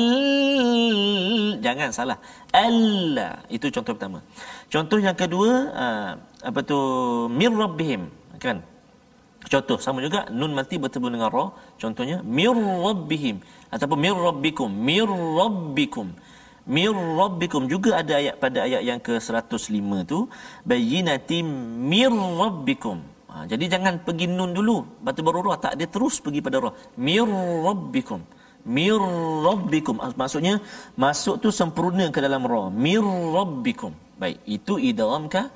jangan 1.62 1.88
salah. 1.90 2.18
Alla 2.54 3.30
itu 3.48 3.66
contoh 3.74 3.94
pertama. 3.96 4.18
Contoh 4.72 4.98
yang 4.98 5.16
kedua 5.16 5.50
uh, 5.72 6.10
apa 6.42 6.60
tu? 6.62 6.78
Mir 7.30 7.52
rabbihim. 7.52 8.08
Kan? 8.42 8.62
Contoh. 9.46 9.78
Sama 9.78 9.98
juga 10.06 10.26
nun 10.30 10.52
mati 10.58 10.78
bertemu 10.78 11.06
dengan 11.14 11.30
ra 11.30 11.46
contohnya 11.82 12.18
mir 12.22 12.54
rabbihim. 12.54 13.42
Ataupun 13.74 13.98
mir 13.98 14.14
rabbikum. 14.14 14.70
Mir 14.70 15.08
rabbikum. 15.08 16.08
Mir 16.66 16.94
rabbikum. 16.94 17.62
Juga 17.66 17.98
ada 18.02 18.14
ayat 18.20 18.38
pada 18.42 18.58
ayat 18.66 18.82
yang 18.86 19.00
ke 19.02 19.18
105 19.18 20.10
tu. 20.12 20.18
Bayyinatim 20.62 21.46
mir 21.92 22.12
rabbikum. 22.12 22.98
Ha, 23.32 23.48
jadi 23.48 23.64
jangan 23.74 24.04
pergi 24.06 24.28
nun 24.28 24.52
dulu. 24.52 24.76
Batu 25.00 25.24
baru 25.24 25.40
ra 25.48 25.56
tak 25.56 25.74
dia 25.80 25.88
terus 25.88 26.20
pergi 26.24 26.44
pada 26.44 26.60
ra 26.62 26.70
mir 27.00 27.26
rabbikum 27.66 28.22
mir 28.64 28.98
rabbikum. 29.46 29.96
Maksudnya 30.22 30.54
masuk 31.04 31.42
tu 31.42 31.48
sempurna 31.60 32.06
ke 32.14 32.20
dalam 32.26 32.42
ra? 32.52 32.64
Mir 32.70 33.04
rabbikum. 33.36 33.92
Baik 34.22 34.38
itu 34.46 34.74
idgham 34.78 35.26
ka 35.34 35.50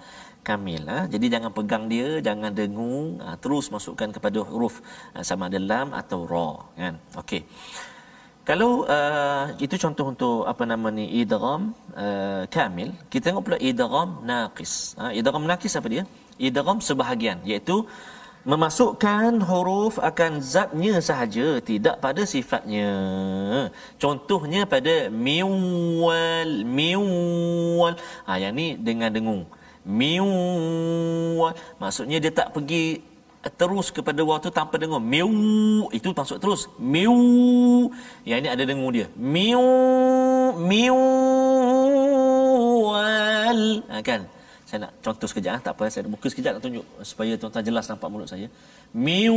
kamil 0.47 0.83
ha? 0.87 0.99
jadi 1.13 1.27
jangan 1.35 1.51
pegang 1.57 1.85
dia 1.93 2.09
jangan 2.27 2.53
dengung. 2.61 3.19
Ha, 3.25 3.35
terus 3.43 3.67
masukkan 3.75 4.11
kepada 4.17 4.39
huruf 4.49 4.79
ha, 5.15 5.23
sama 5.29 5.51
ada 5.51 5.61
lam 5.71 5.89
atau 6.01 6.21
ra 6.33 6.51
kan? 6.81 6.95
Okey. 7.23 7.43
Kalau 8.47 8.87
uh, 8.97 9.47
itu 9.65 9.75
contoh 9.75 10.07
untuk 10.15 10.47
apa 10.47 10.63
nama 10.73 10.89
ni 10.99 11.07
idgham 11.21 11.63
uh, 11.99 12.43
kamil 12.47 12.91
kita 13.11 13.23
tengok 13.29 13.43
pula 13.47 13.59
idgham 13.71 14.11
naqis. 14.31 14.95
Ha, 14.99 15.11
idgham 15.19 15.45
naqis 15.51 15.75
apa 15.79 15.89
dia? 15.95 16.05
Idgham 16.49 16.79
sebahagian 16.89 17.39
iaitu 17.51 17.77
memasukkan 18.47 19.43
huruf 19.43 19.99
akan 19.99 20.39
zatnya 20.39 21.03
sahaja 21.03 21.59
tidak 21.59 21.99
pada 21.99 22.23
sifatnya. 22.23 22.91
Contohnya 23.99 24.63
pada 24.71 25.11
miwal 25.11 26.63
miwal. 26.63 27.99
Ha 28.31 28.39
yang 28.39 28.55
ni 28.55 28.79
dengan 28.79 29.11
dengung. 29.11 29.43
Miwal. 29.83 31.59
Maksudnya 31.83 32.23
dia 32.23 32.31
tak 32.31 32.55
pergi 32.55 33.03
terus 33.59 33.91
kepada 33.91 34.23
waktu 34.23 34.55
tanpa 34.55 34.79
dengung. 34.79 35.03
Miu 35.03 35.91
itu 35.91 36.15
masuk 36.15 36.39
terus. 36.39 36.71
Miu 36.79 37.19
yang 38.23 38.47
ini 38.47 38.49
ada 38.55 38.63
dengung 38.63 38.95
dia. 38.95 39.11
Miu 39.19 39.67
miu 40.55 41.03
wal 42.87 43.83
ha, 43.91 43.99
kan 44.07 44.31
saya 44.67 44.79
nak 44.83 44.93
contoh 44.99 45.29
sekejap 45.31 45.53
ah, 45.57 45.61
tak 45.67 45.73
apa 45.79 45.85
saya 45.95 46.11
buka 46.11 46.27
sekejap 46.27 46.59
nak 46.59 46.63
tunjuk 46.67 46.83
supaya 47.11 47.33
tuan-tuan 47.39 47.65
jelas 47.69 47.87
nampak 47.87 48.09
mulut 48.11 48.27
saya. 48.27 48.47
Miwal. 49.07 49.33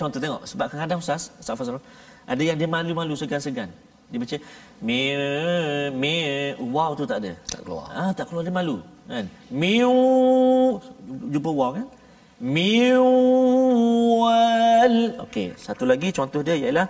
Contoh 0.00 0.16
tengok 0.24 0.42
sebab 0.48 0.66
kadang-kadang 0.72 1.00
ustaz 1.04 1.22
ustaz 1.36 1.52
Fazrul 1.60 1.84
ada 2.24 2.42
yang 2.48 2.56
dia 2.60 2.68
malu-malu 2.76 3.12
segan-segan. 3.20 3.68
Dia 4.10 4.18
baca 4.22 4.36
mi 4.86 5.00
mi 6.00 6.14
wow 6.74 6.90
tu 6.96 7.04
tak 7.10 7.18
ada. 7.20 7.32
Tak 7.52 7.60
keluar. 7.68 7.92
Ah 7.92 8.10
tak 8.16 8.24
keluar 8.32 8.42
dia 8.48 8.54
malu 8.56 8.76
kan? 9.04 9.28
Miu 9.52 9.92
jumpa 11.32 11.50
wow 11.60 11.70
kan? 11.76 11.86
Miwal. 12.40 13.04
Okey 15.28 15.48
satu 15.60 15.84
lagi 15.84 16.08
contoh 16.08 16.40
dia 16.40 16.56
ialah 16.56 16.88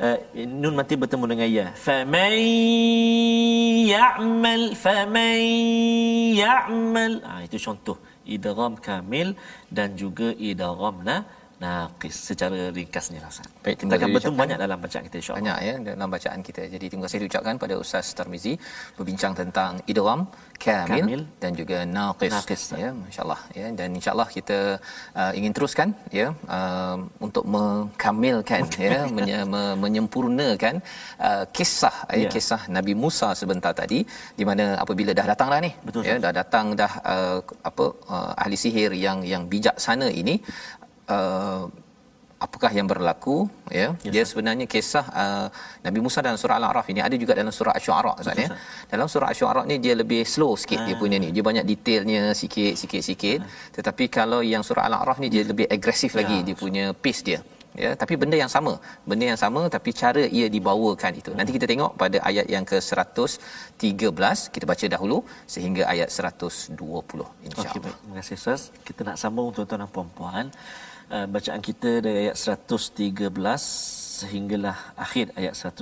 uh, 0.00 0.18
nun 0.46 0.74
mati 0.78 0.94
bertemu 0.96 1.24
dengan 1.28 1.48
ya 1.48 1.66
faman 1.76 2.36
ya'mal 3.92 4.64
faman 4.78 5.40
ya'mal. 6.36 7.12
Ah 7.26 7.40
itu 7.44 7.58
contoh. 7.60 7.98
Idgham 8.22 8.78
kamil 8.78 9.34
dan 9.66 9.98
juga 9.98 10.30
idgham 10.38 11.02
na 11.02 11.26
naqis 11.62 12.16
secara 12.28 12.60
ringkasnya 12.78 13.20
lah 13.24 13.30
Ustaz. 13.34 13.48
Baik, 13.64 13.76
kita 13.82 13.94
akan 13.98 14.08
bertemu 14.16 14.36
banyak 14.42 14.58
dalam 14.64 14.78
bacaan 14.84 15.04
kita 15.08 15.16
insya-Allah. 15.20 15.42
Banyak 15.42 15.58
ya 15.68 15.74
dalam 15.88 16.08
bacaan 16.16 16.40
kita. 16.48 16.62
Jadi 16.74 16.84
terima 16.90 17.04
kasih 17.06 17.18
diucapkan 17.24 17.54
pada 17.64 17.74
Ustaz 17.84 18.06
Tarmizi 18.18 18.54
berbincang 18.98 19.32
tentang 19.40 19.72
idgham 19.92 20.20
kamil, 20.64 21.04
kamil 21.04 21.22
dan 21.42 21.52
juga 21.60 21.78
naqis, 21.96 22.32
naqis 22.34 22.62
ya 22.82 22.90
masya-Allah 23.02 23.40
ya 23.60 23.66
dan 23.78 23.88
insya-Allah 23.98 24.28
kita 24.36 24.58
uh, 25.20 25.32
ingin 25.38 25.52
teruskan 25.56 25.88
ya 26.18 26.26
uh, 26.56 26.96
untuk 27.26 27.44
mengkamilkan 27.54 28.62
ya 28.86 29.00
menye, 29.16 29.38
me, 29.54 29.62
menyempurnakan 29.84 30.74
uh, 31.28 31.44
kisah 31.56 31.96
ya. 32.10 32.22
ya 32.22 32.28
kisah 32.34 32.60
Nabi 32.76 32.94
Musa 33.04 33.28
sebentar 33.40 33.72
tadi 33.82 34.00
di 34.38 34.46
mana 34.50 34.66
apabila 34.84 35.12
dah 35.18 35.26
datang 35.32 35.50
dah 35.54 35.60
ni 35.66 35.72
Betul, 35.86 36.02
ya 36.10 36.16
dah 36.26 36.32
datang 36.40 36.66
dah 36.82 36.92
uh, 37.14 37.38
apa 37.70 37.84
uh, 38.14 38.32
ahli 38.42 38.56
sihir 38.64 38.92
yang 39.06 39.20
yang 39.32 39.44
bijaksana 39.52 40.08
ini 40.22 40.36
uh, 41.08 41.64
apakah 42.42 42.70
yang 42.74 42.90
berlaku 42.90 43.46
ya? 43.70 43.94
Yes, 44.02 44.12
dia 44.14 44.22
sebenarnya 44.26 44.66
kisah 44.66 45.06
uh, 45.22 45.46
Nabi 45.86 45.98
Musa 46.02 46.18
dalam 46.26 46.34
surah 46.34 46.58
Al-A'raf 46.58 46.86
ini 46.90 46.98
ada 46.98 47.14
juga 47.14 47.38
dalam 47.38 47.54
surah 47.54 47.74
Asy-Syu'ara 47.78 48.12
Ustaz 48.18 48.34
ya? 48.34 48.48
dalam 48.90 49.06
surah 49.06 49.30
Asy-Syu'ara 49.30 49.62
ni 49.70 49.78
dia 49.78 49.94
lebih 49.94 50.26
slow 50.26 50.58
sikit 50.58 50.82
ha. 50.82 50.86
dia 50.90 50.96
punya 50.98 51.16
ni. 51.22 51.30
Dia 51.30 51.44
banyak 51.46 51.64
detailnya 51.70 52.34
sikit 52.34 52.74
sikit 52.74 53.02
sikit. 53.02 53.38
Ha. 53.42 53.46
tetapi 53.78 54.04
kalau 54.10 54.42
yang 54.42 54.66
surah 54.66 54.90
Al-A'raf 54.90 55.22
ni 55.22 55.30
dia 55.30 55.46
lebih 55.46 55.70
agresif 55.70 56.18
lagi 56.18 56.42
ya. 56.42 56.46
dia 56.50 56.56
punya 56.58 56.84
pace 56.92 57.22
dia 57.22 57.38
ya 57.82 57.90
tapi 58.02 58.14
benda 58.20 58.36
yang 58.42 58.52
sama 58.54 58.72
benda 59.08 59.24
yang 59.30 59.40
sama 59.44 59.60
tapi 59.74 59.90
cara 60.02 60.22
ia 60.38 60.46
dibawakan 60.56 61.12
itu 61.20 61.30
nanti 61.38 61.52
kita 61.56 61.66
tengok 61.72 61.92
pada 62.02 62.18
ayat 62.30 62.46
yang 62.54 62.64
ke 62.70 62.78
113 62.80 64.52
kita 64.54 64.64
baca 64.72 64.86
dahulu 64.94 65.18
sehingga 65.54 65.82
ayat 65.92 66.08
120 66.12 66.76
insyaallah 66.76 67.72
okay, 67.72 67.80
terima 67.84 68.14
kasih 68.20 68.36
Ustaz 68.40 68.62
kita 68.88 69.00
nak 69.08 69.16
sambung 69.22 69.48
tuan-tuan 69.56 69.80
dan 69.84 69.90
puan-puan 69.96 70.46
uh, 71.14 71.26
bacaan 71.34 71.62
kita 71.68 71.90
dari 72.04 72.18
ayat 72.28 72.36
113 72.36 73.22
sehinggalah 74.22 74.76
akhir 75.04 75.26
ayat 75.40 75.54
100 75.58 75.72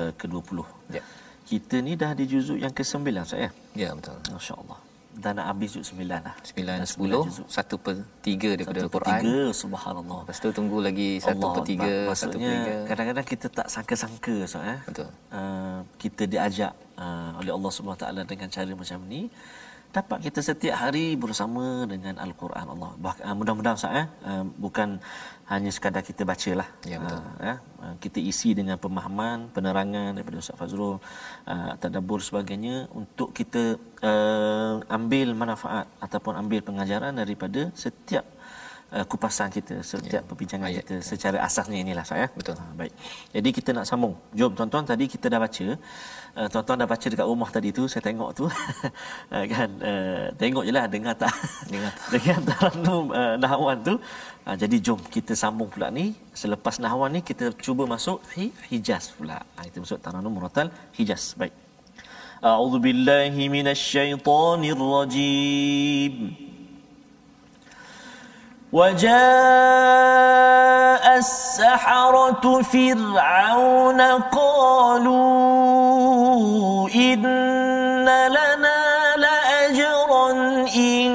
uh, 0.00 0.12
ke-20. 0.20 0.58
Ya. 0.96 1.02
Kita 1.50 1.76
ni 1.86 1.98
dah 2.02 2.12
di 2.14 2.24
juzuk 2.32 2.58
yang 2.64 2.72
ke-9 2.78 3.10
saya. 3.32 3.48
Ya 3.82 3.90
betul. 3.96 4.16
Masya-Allah. 4.30 4.78
Dah 5.10 5.34
nak 5.34 5.46
habis 5.50 5.74
juzuk 5.74 5.98
9 5.98 6.22
dah. 6.22 6.34
9 6.54 6.86
10 6.86 7.50
1 7.50 7.84
per 7.84 7.94
3 8.22 8.56
daripada 8.56 8.78
Al-Quran. 8.86 9.20
1 9.20 9.26
per 9.26 9.52
3 9.52 9.62
subhanallah. 9.62 10.20
Lepas 10.22 10.38
tu 10.38 10.48
tunggu 10.54 10.78
lagi 10.78 11.10
1 11.18 11.34
per 11.34 11.62
3 11.66 12.10
Maksudnya 12.10 12.54
kadang-kadang 12.86 13.26
kita 13.26 13.46
tak 13.50 13.66
sangka-sangka 13.66 14.36
so, 14.46 14.62
eh. 14.62 14.78
Betul. 14.86 15.08
Uh, 15.34 15.82
kita 15.98 16.22
diajak 16.30 16.72
uh, 16.94 17.40
oleh 17.42 17.52
Allah 17.56 17.70
Subhanahu 17.74 18.00
taala 18.00 18.22
dengan 18.22 18.48
cara 18.48 18.70
macam 18.70 18.98
ni 19.10 19.26
dapat 19.90 20.18
kita 20.22 20.38
setiap 20.38 20.76
hari 20.86 21.18
bersama 21.18 21.82
dengan 21.92 22.14
al-Quran 22.22 22.66
Allah. 22.74 22.92
Bahkan 22.94 23.24
uh, 23.26 23.34
mudah-mudahan 23.34 23.74
Ustaz 23.74 23.94
eh 24.02 24.06
uh, 24.22 24.44
bukan 24.46 25.02
hanya 25.52 25.70
sekadar 25.76 26.02
kita 26.06 26.22
bacalah. 26.30 26.68
Ya 26.90 26.96
betul. 27.02 27.18
Uh, 27.18 27.42
ya. 27.48 27.54
Uh, 27.82 27.94
kita 28.04 28.18
isi 28.30 28.50
dengan 28.58 28.76
pemahaman, 28.84 29.38
penerangan 29.56 30.10
daripada 30.16 30.36
Ustaz 30.42 30.56
Fazrul, 30.60 30.96
uh, 31.52 31.72
tadabbur 31.82 32.20
sebagainya 32.28 32.76
untuk 33.00 33.28
kita 33.38 33.62
uh, 34.10 34.74
ambil 34.98 35.28
manfaat 35.42 35.86
ataupun 36.06 36.34
ambil 36.42 36.60
pengajaran 36.68 37.14
daripada 37.22 37.62
setiap 37.84 38.24
uh, 38.94 39.04
kupasan 39.10 39.48
kita 39.56 39.74
setiap 39.90 40.22
ya. 40.22 40.28
perbincangan 40.28 40.68
Ayat. 40.70 40.84
kita 40.86 40.96
secara 41.10 41.38
asasnya 41.46 41.78
inilah 41.84 42.04
saya 42.10 42.26
betul 42.38 42.56
ha, 42.60 42.64
baik 42.80 42.94
jadi 43.34 43.48
kita 43.58 43.70
nak 43.76 43.86
sambung 43.90 44.14
jom 44.38 44.52
tuan-tuan 44.58 44.86
tadi 44.92 45.04
kita 45.14 45.26
dah 45.32 45.40
baca 45.46 45.66
uh, 46.38 46.46
tuan-tuan 46.52 46.76
dah 46.82 46.88
baca 46.90 47.06
dekat 47.12 47.26
rumah 47.26 47.50
tadi 47.54 47.68
tu 47.78 47.82
saya 47.92 48.02
tengok 48.08 48.30
tu. 48.38 48.44
Uh, 48.46 49.44
kan? 49.52 49.70
Uh, 49.80 50.24
tengok 50.40 50.64
jelah 50.68 50.84
dengar 50.90 51.14
tak? 51.14 51.34
Dengar. 51.70 51.92
Tak 52.00 52.08
dengar 52.14 52.38
tarannum 52.48 53.04
uh, 53.14 53.34
nahwan 53.40 53.78
tu? 53.88 53.94
Uh, 54.46 54.56
jadi 54.58 54.76
jom 54.82 54.98
kita 55.16 55.32
sambung 55.38 55.68
pula 55.72 55.88
ni. 55.94 56.04
Selepas 56.34 56.74
nahwan 56.82 57.10
ni 57.14 57.20
kita 57.30 57.44
cuba 57.64 57.82
masuk 57.94 58.18
hi- 58.36 58.54
hijaz 58.70 59.04
pula. 59.16 59.36
Ah, 59.56 59.62
ha, 59.62 59.64
kita 59.68 59.78
masuk 59.84 59.98
tarannum 60.04 60.32
muratal 60.34 60.66
hijaz. 60.98 61.24
Baik. 61.40 61.54
A'udzubillahi 62.40 63.42
minasyaitonirrajim. 63.52 66.49
وجاء 68.72 69.10
السحرة 71.18 72.62
فرعون 72.62 74.00
قالوا 74.30 75.18
إن 76.94 77.22
لنا 78.28 79.16
لأجرا 79.16 80.30
إن 80.76 81.10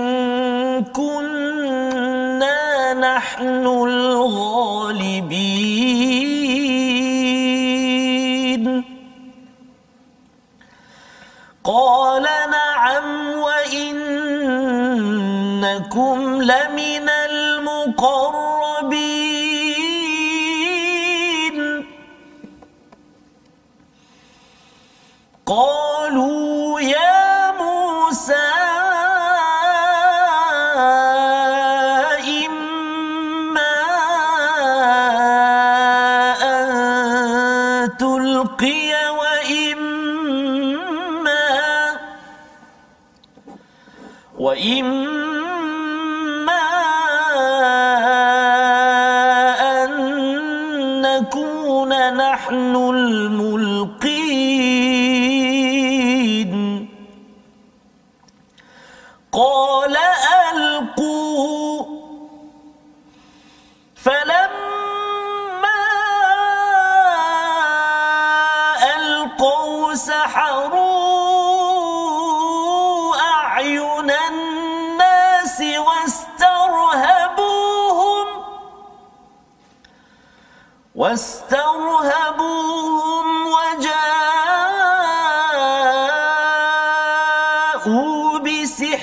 كنا 0.84 2.94
نحن 2.94 3.66
الغالبين. 3.88 5.75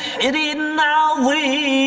بسحر 0.02 0.36
عظيم 0.80 1.78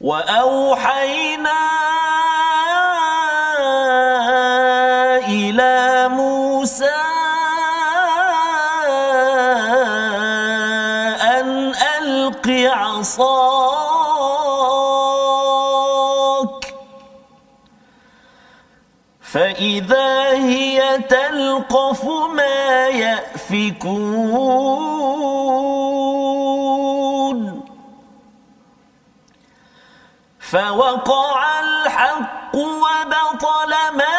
وأوحينا 0.00 1.25
فإذا 19.57 20.29
هي 20.33 20.97
تلقف 20.97 22.05
ما 22.05 22.87
يأفكون. 22.87 24.37
فوقع 30.39 31.59
الحق 31.59 32.55
وبطل 32.55 33.73
ما 33.93 34.16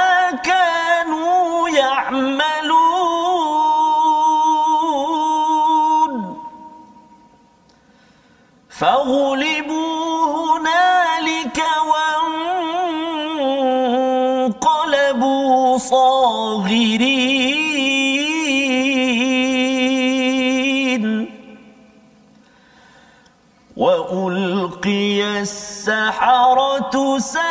السحرة 25.88 27.18
ساجدين. 27.18 27.48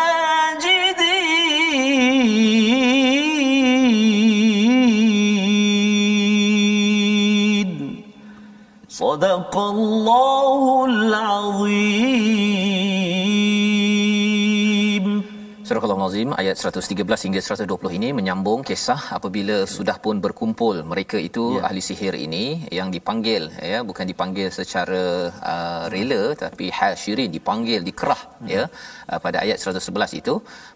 صدق 8.89 9.58
الله 9.58 10.86
العظيم. 10.86 12.07
Al-Azim 16.08 16.30
ayat 16.41 16.56
113 16.56 17.26
hingga 17.26 17.41
120 17.46 17.98
ini 17.98 18.10
menyambung 18.17 18.62
kisah 18.67 19.02
apabila 19.17 19.56
sudah 19.74 19.96
pun 20.04 20.15
berkumpul 20.26 20.76
mereka 20.91 21.17
itu 21.28 21.43
ya. 21.56 21.63
ahli 21.67 21.82
sihir 21.88 22.15
ini 22.26 22.43
yang 22.78 22.89
dipanggil 22.96 23.43
ya 23.72 23.80
bukan 23.89 24.06
dipanggil 24.12 24.48
secara 24.58 25.02
uh, 25.54 25.84
rela 25.93 26.22
tapi 26.43 26.65
hasyirin 26.78 27.30
dipanggil 27.36 27.82
dikerah 27.89 28.22
hmm. 28.24 28.48
ya 28.56 28.63
uh, 29.12 29.20
pada 29.26 29.38
ayat 29.43 29.58
111 29.60 30.20
itu 30.22 30.36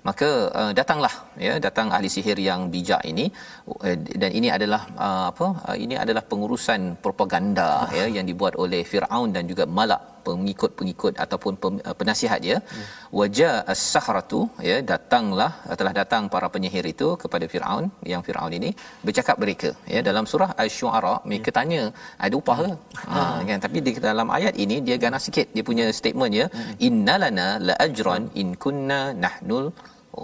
maka 0.10 0.30
uh, 0.62 0.72
datanglah 0.80 1.14
ya 1.48 1.54
datang 1.68 1.88
ahli 1.96 2.12
sihir 2.16 2.38
yang 2.50 2.68
bijak 2.76 3.02
ini 3.12 3.26
uh, 3.72 3.96
dan 4.22 4.32
ini 4.40 4.52
adalah 4.58 4.82
uh, 5.06 5.26
apa 5.32 5.48
uh, 5.70 5.78
ini 5.86 5.96
adalah 6.04 6.26
pengurusan 6.34 7.00
propaganda 7.06 7.70
ah. 7.88 7.90
ya 8.00 8.08
yang 8.18 8.28
dibuat 8.32 8.56
oleh 8.66 8.84
Firaun 8.92 9.32
dan 9.38 9.48
juga 9.54 9.64
Malak 9.80 10.21
pengikut-pengikut 10.28 11.14
ataupun 11.24 11.54
penasihat 12.00 12.40
dia 12.46 12.58
hmm. 12.60 12.86
wajah 13.20 13.54
as-sahratu 13.74 14.42
ya 14.70 14.78
datanglah 14.92 15.52
telah 15.80 15.94
datang 16.00 16.24
para 16.34 16.48
penyihir 16.54 16.86
itu 16.94 17.08
kepada 17.24 17.46
Firaun 17.54 17.86
yang 18.14 18.22
Firaun 18.28 18.54
ini 18.60 18.70
bercakap 19.08 19.36
mereka 19.44 19.72
ya. 19.94 20.02
Dalam 20.10 20.26
surah 20.32 20.50
asy-syu'ara 20.62 21.14
mereka 21.30 21.50
hmm. 21.52 21.58
tanya 21.60 21.82
ada 22.26 22.36
upah 22.42 22.58
ke? 22.64 22.72
Ha. 23.14 23.20
Kan. 23.50 23.60
Tapi 23.66 23.78
di 23.88 23.92
dalam 24.10 24.28
ayat 24.38 24.56
ini 24.66 24.78
dia 24.88 24.98
ganas 25.06 25.26
sikit 25.28 25.48
dia 25.56 25.66
punya 25.70 25.88
statement 26.00 26.34
ya. 26.42 26.48
Hmm. 26.56 26.74
innalana 26.88 27.48
la 27.68 27.76
ajran 27.88 28.24
in 28.44 28.50
kunna 28.66 29.02
nahnul 29.26 29.68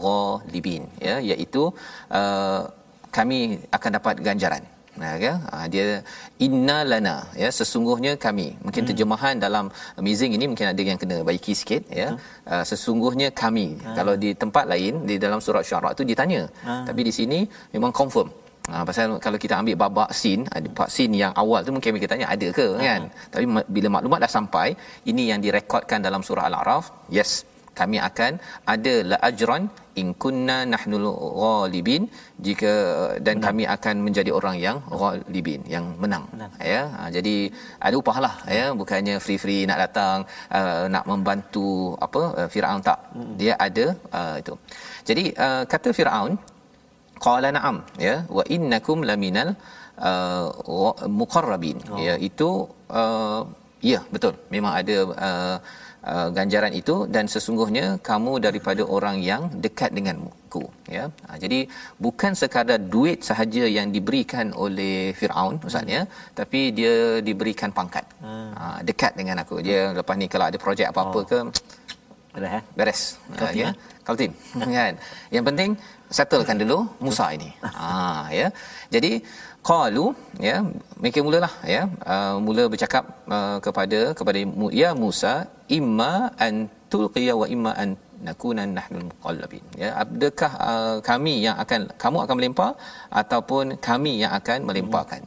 ghalibin 0.03 0.83
ya. 1.09 1.17
Iaitu 1.31 1.63
uh, 2.19 2.61
kami 3.17 3.39
akan 3.77 3.91
dapat 3.97 4.15
ganjaran 4.27 4.63
Nah, 5.01 5.13
ya, 5.25 5.33
dia 5.73 5.87
inna 6.45 6.77
lana 6.91 7.15
ya. 7.41 7.49
Sesungguhnya 7.59 8.13
kami. 8.25 8.47
Mungkin 8.65 8.81
hmm. 8.83 8.89
terjemahan 8.89 9.35
dalam 9.45 9.65
amazing 10.01 10.33
ini 10.37 10.45
mungkin 10.51 10.67
ada 10.73 10.81
yang 10.89 10.99
kena 11.03 11.17
baiki 11.29 11.53
sikit 11.61 11.83
ya. 12.01 12.09
Hmm. 12.13 12.19
uh, 12.53 12.63
sesungguhnya 12.69 13.29
kami. 13.43 13.67
Hmm. 13.77 13.95
kalau 13.97 14.13
di 14.23 14.29
tempat 14.43 14.65
lain 14.73 14.93
di 15.09 15.15
dalam 15.25 15.39
surat 15.45 15.63
syara 15.69 15.89
tu 15.99 16.03
ditanya. 16.11 16.41
Hmm. 16.65 16.85
tapi 16.87 17.01
di 17.07 17.13
sini 17.19 17.39
memang 17.75 17.93
confirm. 18.01 18.29
Ha, 18.67 18.83
pasal 18.87 19.15
kalau 19.25 19.37
kita 19.43 19.55
ambil 19.63 19.75
babak 19.83 20.09
sin 20.21 20.39
ada 20.51 20.67
bab 20.77 20.89
sin 20.95 21.11
yang 21.15 21.31
awal 21.41 21.63
tu 21.67 21.71
mungkin 21.75 21.95
kita 22.03 22.13
tanya 22.13 22.27
ada 22.35 22.47
ke 22.57 22.67
kan. 22.87 23.01
Tapi 23.33 23.45
bila 23.75 23.87
maklumat 23.95 24.19
dah 24.27 24.31
sampai 24.37 24.67
ini 25.11 25.31
yang 25.31 25.39
direkodkan 25.45 26.03
dalam 26.07 26.19
surah 26.27 26.51
al-araf 26.51 26.91
yes 27.17 27.31
kami 27.81 27.97
akan 28.09 28.33
ada 28.73 28.93
la 29.11 29.17
ajran 29.29 29.63
in 30.01 30.07
kunna 30.23 30.57
nahnul 30.73 31.07
ghalibin 31.41 32.03
jika 32.47 32.73
dan 33.25 33.35
menang. 33.37 33.45
kami 33.45 33.63
akan 33.75 33.95
menjadi 34.05 34.31
orang 34.39 34.55
yang 34.65 34.77
ghalibin 35.01 35.61
yang 35.75 35.85
menang, 36.03 36.25
menang. 36.33 36.51
ya 36.73 36.81
ha, 36.97 37.01
jadi 37.15 37.35
ada 37.87 37.95
upahlah 38.01 38.33
ya 38.59 38.65
bukannya 38.81 39.15
free 39.25 39.39
free 39.43 39.63
nak 39.69 39.79
datang 39.83 40.17
uh, 40.59 40.83
nak 40.95 41.05
membantu 41.11 41.69
apa 42.07 42.21
uh, 42.39 42.47
Firaun 42.53 42.83
tak 42.89 42.99
hmm. 43.15 43.33
dia 43.41 43.53
ada 43.67 43.85
uh, 44.19 44.35
itu 44.43 44.53
jadi 45.09 45.25
uh, 45.45 45.63
kata 45.73 45.91
Firaun 45.99 46.33
qala 47.25 47.49
na'am 47.57 47.77
ya 48.07 48.15
wa 48.37 48.43
innakum 48.55 49.01
laminal 49.09 49.49
uh, 50.09 50.45
muqarrabin 51.19 51.77
oh. 51.93 51.99
ya 52.07 52.15
itu 52.29 52.49
uh, 53.01 53.41
ya 53.91 53.99
betul 54.13 54.33
memang 54.55 54.73
ada 54.81 54.97
uh, 55.27 55.57
uh, 56.13 56.29
ganjaran 56.37 56.73
itu 56.81 56.95
dan 57.15 57.25
sesungguhnya 57.33 57.85
kamu 58.09 58.33
daripada 58.45 58.83
orang 58.97 59.17
yang 59.29 59.43
dekat 59.65 59.91
denganku 59.97 60.63
ya 60.97 61.05
ha, 61.27 61.37
jadi 61.43 61.59
bukan 62.05 62.31
sekadar 62.41 62.79
duit 62.95 63.19
sahaja 63.29 63.63
yang 63.77 63.87
diberikan 63.95 64.47
oleh 64.65 65.11
Firaun 65.19 65.55
ustaznya 65.67 66.01
hmm. 66.05 66.33
tapi 66.39 66.59
dia 66.77 66.95
diberikan 67.29 67.71
pangkat 67.79 68.05
hmm. 68.23 68.49
ha, 68.59 68.63
dekat 68.89 69.13
dengan 69.19 69.43
aku 69.43 69.57
dia 69.67 69.81
lepas 69.99 70.15
ni 70.21 70.27
kalau 70.33 70.47
ada 70.49 70.59
projek 70.65 70.87
apa-apa 70.91 71.19
oh. 71.23 71.27
ke 71.31 71.39
Beres 72.37 72.53
eh? 72.53 72.63
beres 72.77 73.01
uh, 73.33 73.49
tim, 73.49 73.57
ya 73.61 73.67
eh? 73.69 73.73
kau 74.05 74.15
tim 74.21 74.31
kan 74.77 74.93
yang 75.35 75.45
penting 75.49 75.71
settlekan 76.17 76.57
dulu 76.61 76.85
Musa 77.05 77.25
ini 77.37 77.49
ha 77.77 78.29
ya 78.39 78.47
jadi 78.93 79.11
qalu 79.69 80.05
ya 80.47 80.55
mereka 81.01 81.19
mulalah 81.27 81.53
ya. 81.75 81.83
Uh, 82.13 82.35
mula 82.47 82.63
bercakap 82.73 83.03
uh, 83.37 83.57
kepada 83.65 83.99
kepada 84.17 84.37
ya 84.81 84.89
Musa 85.03 85.33
imma 85.79 86.13
an 86.47 86.53
tulqiya 86.91 87.33
wa 87.41 87.47
imma 87.55 87.71
an 87.83 87.89
nakuna 88.27 88.63
nahnul 88.77 89.05
muqallabin. 89.09 89.65
Ya 89.83 89.89
adakah 90.03 90.51
uh, 90.69 90.97
kami 91.09 91.33
yang 91.45 91.57
akan 91.63 91.81
kamu 92.03 92.17
akan 92.25 92.35
melempar 92.39 92.71
ataupun 93.21 93.65
kami 93.89 94.13
yang 94.23 94.33
akan 94.39 94.59
melemparkan 94.69 95.23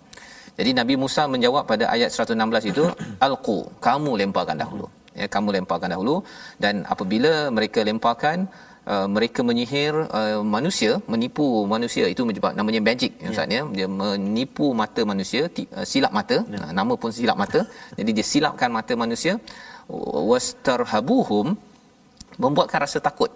jadi 0.61 0.71
Nabi 0.79 0.95
Musa 1.03 1.23
menjawab 1.35 1.65
pada 1.71 1.85
ayat 1.95 2.11
116 2.13 2.71
itu 2.73 2.85
alqu 3.27 3.59
kamu 3.87 4.11
lemparkan 4.23 4.57
dahulu. 4.63 4.87
Ya 5.21 5.27
kamu 5.35 5.49
lemparkan 5.57 5.91
dahulu 5.95 6.17
dan 6.65 6.75
apabila 6.93 7.33
mereka 7.57 7.81
lemparkan 7.89 8.47
uh, 8.93 9.07
mereka 9.15 9.41
menyihir 9.49 9.95
uh, 10.19 10.43
manusia 10.57 10.93
menipu 11.13 11.47
manusia. 11.75 12.05
Itu 12.15 12.23
menyebab 12.29 12.53
namanya 12.59 12.81
magic 12.89 13.13
ya 13.23 13.29
ustaz 13.33 13.57
ya. 13.57 13.63
dia 13.79 13.87
menipu 14.01 14.67
mata 14.83 15.03
manusia 15.13 15.43
ti- 15.57 15.71
uh, 15.79 15.87
silap 15.93 16.13
mata. 16.19 16.37
Uh, 16.43 16.73
nama 16.79 16.93
pun 17.03 17.11
silap 17.19 17.37
mata. 17.43 17.61
Jadi 17.99 18.11
dia 18.17 18.27
silapkan 18.33 18.71
mata 18.79 18.93
manusia. 19.05 19.35
Wastarhabuhum 20.31 21.47
membuatkan 22.43 22.79
rasa 22.87 22.99
takut 23.03 23.31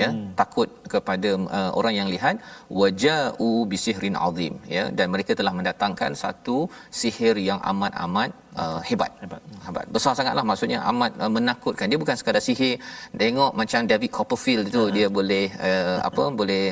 ya 0.00 0.08
hmm. 0.10 0.32
takut 0.40 0.68
kepada 0.94 1.30
uh, 1.58 1.70
orang 1.78 1.94
yang 2.00 2.08
lihat. 2.14 2.36
Waja'u 2.80 3.50
bisihrin 3.72 4.16
azim. 4.26 4.54
Ya 4.76 4.84
dan 4.98 5.12
mereka 5.14 5.32
telah 5.40 5.52
mendatangkan 5.58 6.12
satu 6.22 6.56
sihir 7.00 7.36
yang 7.48 7.60
amat-amat 7.72 8.30
uh, 8.62 8.80
hebat. 8.88 9.12
Hebat. 9.24 9.42
hebat. 9.66 9.86
Besar 9.96 10.14
sangatlah 10.18 10.44
maksudnya. 10.50 10.80
Amat 10.92 11.12
uh, 11.24 11.32
menakutkan. 11.36 11.86
Dia 11.92 12.00
bukan 12.04 12.16
sekadar 12.20 12.42
sihir. 12.48 12.76
Tengok 13.22 13.52
macam 13.60 13.80
David 13.92 14.10
Copperfield 14.16 14.66
tu 14.76 14.84
dia 14.96 15.08
boleh 15.18 15.46
uh, 15.68 15.98
apa 16.08 16.24
boleh 16.40 16.64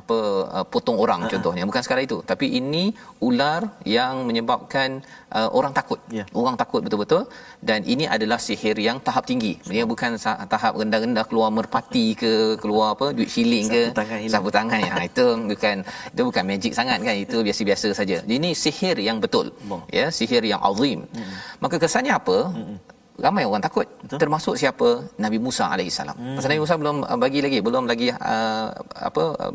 apa 0.00 0.16
uh, 0.56 0.66
potong 0.72 0.98
orang 1.04 1.20
contohnya. 1.32 1.64
Bukan 1.70 1.82
sekadar 1.84 2.02
itu. 2.08 2.18
Tapi 2.30 2.46
ini 2.60 2.84
ular 3.28 3.62
yang 3.96 4.26
menyebabkan 4.28 5.00
uh, 5.38 5.48
orang 5.58 5.72
takut. 5.78 6.00
Ya. 6.18 6.24
orang 6.40 6.56
takut 6.62 6.80
betul-betul. 6.86 7.22
Dan 7.68 7.80
ini 7.94 8.04
adalah 8.16 8.38
sihir 8.46 8.76
yang 8.88 8.98
tahap 9.06 9.24
tinggi. 9.30 9.52
Dia 9.74 9.84
bukan 9.92 10.18
tahap 10.54 10.72
rendah-rendah 10.80 11.24
keluar 11.30 11.48
merpati 11.58 12.06
ke 12.22 12.32
keluar 12.62 12.86
apa 12.94 13.06
duit 13.16 13.30
shilling 13.34 13.66
ke. 13.74 13.82
Sapu 13.88 13.98
tangan 14.00 14.18
hilang. 14.24 14.34
sapu 14.34 14.50
tangan. 14.58 14.80
Ya 14.84 14.94
itu 15.10 15.26
bukan 15.52 15.76
itu 16.14 16.22
bukan 16.28 16.44
magic 16.50 16.72
sangat 16.78 16.98
kan. 17.06 17.16
Itu 17.26 17.36
biasa-biasa 17.46 17.86
saja. 18.00 18.16
Ini 18.38 18.50
sihir 18.64 18.96
yang 19.08 19.18
betul. 19.24 19.46
Allah. 19.64 19.82
ya 19.98 20.06
sihir 20.18 20.42
yang 20.52 20.60
azim. 20.70 21.00
Maka 21.62 21.76
kesannya 21.82 22.12
apa 22.20 22.36
ramai 23.22 23.42
orang 23.46 23.62
takut 23.62 23.86
Betul. 24.02 24.18
termasuk 24.22 24.54
siapa 24.58 24.88
Nabi 25.24 25.38
Musa 25.46 25.64
alaihissalam 25.74 26.16
hmm. 26.18 26.36
pasal 26.36 26.48
Nabi 26.50 26.62
Musa 26.64 26.74
belum 26.82 26.96
uh, 27.06 27.18
bagi 27.24 27.40
lagi 27.46 27.58
belum 27.66 27.84
lagi 27.90 28.08
uh, 28.10 28.68
apa 29.08 29.24
uh, 29.44 29.54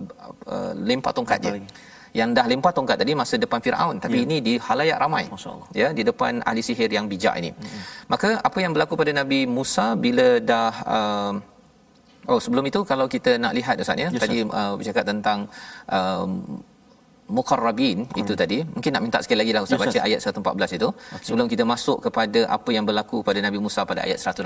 uh, 0.54 0.72
lempar 0.90 1.12
tongkat 1.18 1.38
je 1.44 1.52
lagi. 1.58 1.68
yang 2.20 2.30
dah 2.38 2.46
lempar 2.52 2.72
tongkat 2.78 2.98
tadi 3.02 3.14
masa 3.22 3.36
depan 3.44 3.60
Firaun 3.66 3.96
tapi 4.04 4.18
Ya. 4.20 4.26
ini 4.26 4.38
di 4.48 4.54
halayak 4.68 4.98
ramai 5.04 5.24
ya 5.82 5.88
di 5.98 6.04
depan 6.10 6.40
ahli 6.50 6.62
sihir 6.64 6.90
yang 6.98 7.06
bijak 7.12 7.36
ini 7.42 7.52
hmm. 7.52 7.82
maka 8.08 8.30
apa 8.48 8.58
yang 8.64 8.72
berlaku 8.76 8.96
pada 9.02 9.12
Nabi 9.22 9.40
Musa 9.58 9.88
bila 10.06 10.28
dah 10.52 10.74
uh, 10.98 11.34
Oh 12.30 12.38
sebelum 12.46 12.66
itu 12.70 12.80
kalau 12.90 13.06
kita 13.14 13.32
nak 13.44 13.54
lihat 13.58 13.82
Ustaz 13.84 13.98
ya 13.98 14.10
Yes, 14.14 14.22
tadi 14.22 14.38
uh, 14.46 14.74
bercakap 14.78 15.02
tentang 15.12 15.40
um, 15.98 16.62
muqarrabin 17.29 17.99
itu 18.21 18.33
tadi 18.37 18.59
mungkin 18.75 18.91
nak 18.93 19.03
minta 19.05 19.19
sekali 19.25 19.39
lagi 19.41 19.53
lah 19.57 19.63
Ustaz 19.65 19.81
Yes, 19.81 19.85
baca 19.89 19.97
Ustaz. 19.97 20.05
ayat 20.05 20.21
114 20.21 20.77
itu 20.77 20.89
okay. 20.93 21.25
sebelum 21.25 21.47
kita 21.49 21.65
masuk 21.65 21.97
kepada 22.05 22.41
apa 22.57 22.69
yang 22.77 22.85
berlaku 22.85 23.25
pada 23.25 23.41
Nabi 23.41 23.59
Musa 23.65 23.81
pada 23.89 24.01
ayat 24.05 24.21
118 24.21 24.45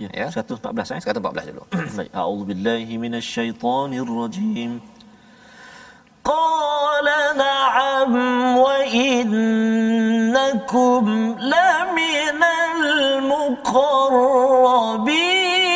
Ya. 0.00 0.08
ya 0.08 0.32
114 0.32 0.96
eh. 0.96 1.00
114 1.04 1.52
dulu 1.52 1.62
Baik. 1.68 2.08
A'udzu 2.16 2.44
billahi 2.48 2.94
minasyaitonir 3.04 4.08
rajim. 4.08 4.72
قال 6.24 7.04
نعم 7.36 8.14
وإنكم 9.84 11.04
لمن 11.52 12.42
المقربين 14.64 15.67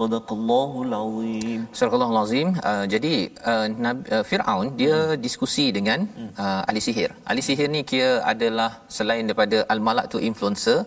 Sadaqallahu 0.00 0.76
alazim. 0.86 1.60
Sadaqallahu 1.78 2.12
alazim. 2.14 2.48
Uh, 2.70 2.84
jadi 2.92 3.14
uh, 3.50 3.66
Nabi 3.84 4.02
uh, 4.16 4.24
Firaun 4.28 4.66
dia 4.80 4.96
hmm. 4.96 5.20
diskusi 5.26 5.66
dengan 5.76 6.08
hmm. 6.18 6.30
uh, 6.44 6.62
ahli 6.68 6.80
sihir. 6.86 7.10
Ahli 7.28 7.42
sihir 7.48 7.68
ni 7.74 7.80
kira 7.90 8.10
adalah 8.32 8.70
selain 8.96 9.24
daripada 9.28 9.58
al-malak 9.74 10.06
tu 10.12 10.18
influencer 10.30 10.78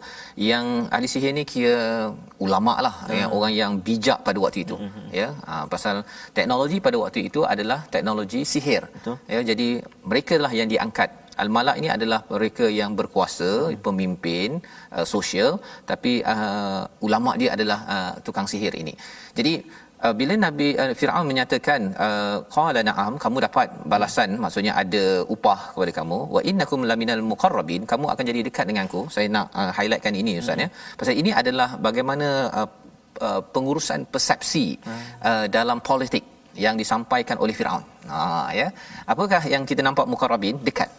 yang 0.50 0.66
ahli 0.96 1.08
sihir 1.14 1.32
ni 1.40 1.44
kira 1.54 1.78
ulama 2.46 2.76
lah 2.86 2.96
hmm. 3.06 3.18
ya, 3.20 3.26
orang 3.38 3.54
yang 3.62 3.72
bijak 3.88 4.20
pada 4.28 4.38
waktu 4.46 4.60
itu. 4.66 4.76
Hmm, 4.82 4.90
hmm, 4.90 5.04
hmm. 5.06 5.12
Ya. 5.22 5.30
Uh, 5.52 5.66
pasal 5.74 5.96
teknologi 6.38 6.80
pada 6.88 6.98
waktu 7.04 7.20
itu 7.30 7.42
adalah 7.54 7.80
teknologi 7.96 8.42
sihir. 8.54 8.84
Betul. 8.98 9.16
Ya 9.34 9.42
jadi 9.52 9.70
mereka 10.12 10.36
lah 10.46 10.52
yang 10.60 10.68
diangkat 10.74 11.10
Al-Malak 11.44 11.76
ini 11.82 11.90
adalah 11.96 12.20
mereka 12.34 12.66
yang 12.80 12.92
berkuasa, 13.00 13.52
hmm. 13.74 13.80
pemimpin 13.86 14.50
uh, 14.98 15.06
sosial 15.14 15.52
tapi 15.92 16.12
uh, 16.34 16.84
ulama 17.08 17.32
dia 17.42 17.50
adalah 17.56 17.80
uh, 17.94 18.12
tukang 18.26 18.48
sihir 18.52 18.74
ini. 18.82 18.94
Jadi 19.38 19.54
uh, 20.06 20.14
bila 20.20 20.34
Nabi 20.46 20.68
uh, 20.82 20.94
Firaun 21.00 21.26
menyatakan 21.32 21.82
uh, 22.06 22.38
qala 22.56 22.82
na'am 22.90 23.14
kamu 23.24 23.38
dapat 23.48 23.68
balasan 23.94 24.38
maksudnya 24.44 24.74
ada 24.84 25.04
upah 25.36 25.60
kepada 25.74 25.92
kamu 26.00 26.20
wa 26.36 26.42
innakum 26.52 26.82
laminal 26.92 27.24
muqarrabin 27.32 27.84
kamu 27.92 28.06
akan 28.14 28.24
jadi 28.32 28.42
dekat 28.50 28.66
denganku. 28.72 29.02
Saya 29.16 29.28
nak 29.36 29.48
uh, 29.60 29.72
highlightkan 29.78 30.14
ini 30.22 30.34
ustaz 30.44 30.56
hmm. 30.58 30.64
ya. 30.66 30.70
Pasal 31.00 31.16
ini 31.22 31.34
adalah 31.42 31.70
bagaimana 31.88 32.28
uh, 32.60 32.70
uh, 33.28 33.42
pengurusan 33.56 34.06
persepsi 34.14 34.68
hmm. 34.78 35.04
uh, 35.30 35.46
dalam 35.58 35.80
politik 35.90 36.24
yang 36.66 36.78
disampaikan 36.82 37.38
oleh 37.44 37.56
Firaun. 37.60 37.84
Ha 38.14 38.54
ya. 38.60 38.68
Apakah 39.14 39.42
yang 39.54 39.64
kita 39.70 39.82
nampak 39.88 40.06
muqarrabin 40.12 40.58
dekat 40.68 40.90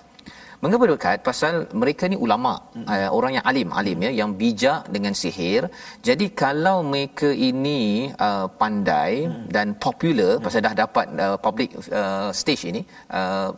Mengapa 0.62 0.84
dekat? 0.92 1.18
Pasal 1.28 1.66
mereka 1.74 2.04
ni 2.12 2.16
ulama, 2.16 2.54
hmm. 2.74 2.86
uh, 2.86 3.10
orang 3.18 3.32
yang 3.38 3.44
alim, 3.50 3.68
alim 3.80 3.98
ya, 4.06 4.10
yang 4.20 4.30
bijak 4.40 4.86
dengan 4.94 5.12
sihir. 5.16 5.66
Jadi 6.08 6.26
kalau 6.42 6.86
mereka 6.86 7.28
ini 7.32 8.12
uh, 8.26 8.46
pandai 8.60 9.26
hmm. 9.26 9.50
dan 9.54 9.66
popular 9.86 10.38
hmm. 10.38 10.44
pasal 10.44 10.60
dah 10.66 10.74
dapat 10.84 11.06
uh, 11.18 11.36
public 11.38 11.74
uh, 11.90 12.30
stage 12.30 12.70
ini, 12.70 12.82
uh, 13.10 13.50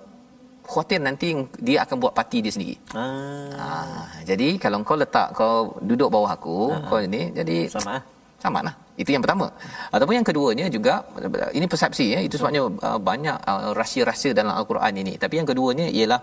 khawatir 0.66 0.98
nanti 0.98 1.28
dia 1.66 1.78
akan 1.86 1.96
buat 2.02 2.12
parti 2.18 2.42
dia 2.44 2.52
sendiri. 2.56 2.76
Ah, 2.92 3.54
Ah, 3.66 4.06
jadi 4.30 4.48
kalau 4.62 4.82
kau 4.88 4.98
letak 4.98 5.28
kau 5.38 5.78
duduk 5.88 6.08
bawah 6.14 6.30
aku, 6.36 6.74
kau 6.90 6.98
ini 7.08 7.30
jadi 7.38 7.56
sama 7.70 7.90
ah. 7.98 8.02
sama 8.42 8.58
lah. 8.66 8.74
Itu 9.02 9.12
yang 9.14 9.22
pertama. 9.24 9.46
Ataupun 9.94 10.14
yang 10.18 10.26
keduanya 10.26 10.66
juga 10.76 11.04
ini 11.52 11.66
persepsi 11.72 12.06
ya. 12.16 12.20
Itu 12.26 12.40
sebabnya 12.40 12.62
uh, 12.64 13.00
banyak 13.10 13.36
uh, 13.44 13.70
rahsia-rahsia 13.76 14.32
dalam 14.32 14.56
al-Quran 14.56 14.92
ini. 15.02 15.14
Tapi 15.22 15.34
yang 15.38 15.48
keduanya 15.50 15.86
ialah 15.98 16.20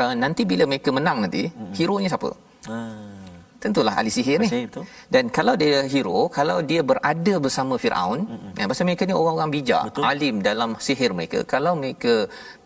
uh, 0.00 0.14
nanti 0.22 0.42
bila 0.44 0.64
mereka 0.70 0.90
menang 0.90 1.18
nanti, 1.24 1.42
hmm. 1.48 1.72
hero-nya 1.78 2.08
siapa? 2.12 2.30
Ah. 2.68 3.24
Tentulah 3.64 3.96
ahli 3.96 4.10
sihir 4.12 4.38
ni. 4.44 4.48
Betul. 4.68 4.84
Dan 5.14 5.24
kalau 5.36 5.54
dia 5.60 5.88
hero, 5.92 6.28
kalau 6.38 6.60
dia 6.70 6.80
berada 6.90 7.34
bersama 7.44 7.74
Firaun, 7.82 8.20
mm-hmm. 8.28 8.60
ya 8.60 8.64
pasal 8.68 8.84
mereka 8.88 9.08
ni 9.08 9.14
orang-orang 9.16 9.50
bijak, 9.56 9.82
Betul. 9.88 10.04
alim 10.04 10.36
dalam 10.48 10.70
sihir 10.86 11.10
mereka. 11.16 11.38
Kalau 11.52 11.72
mereka 11.80 12.14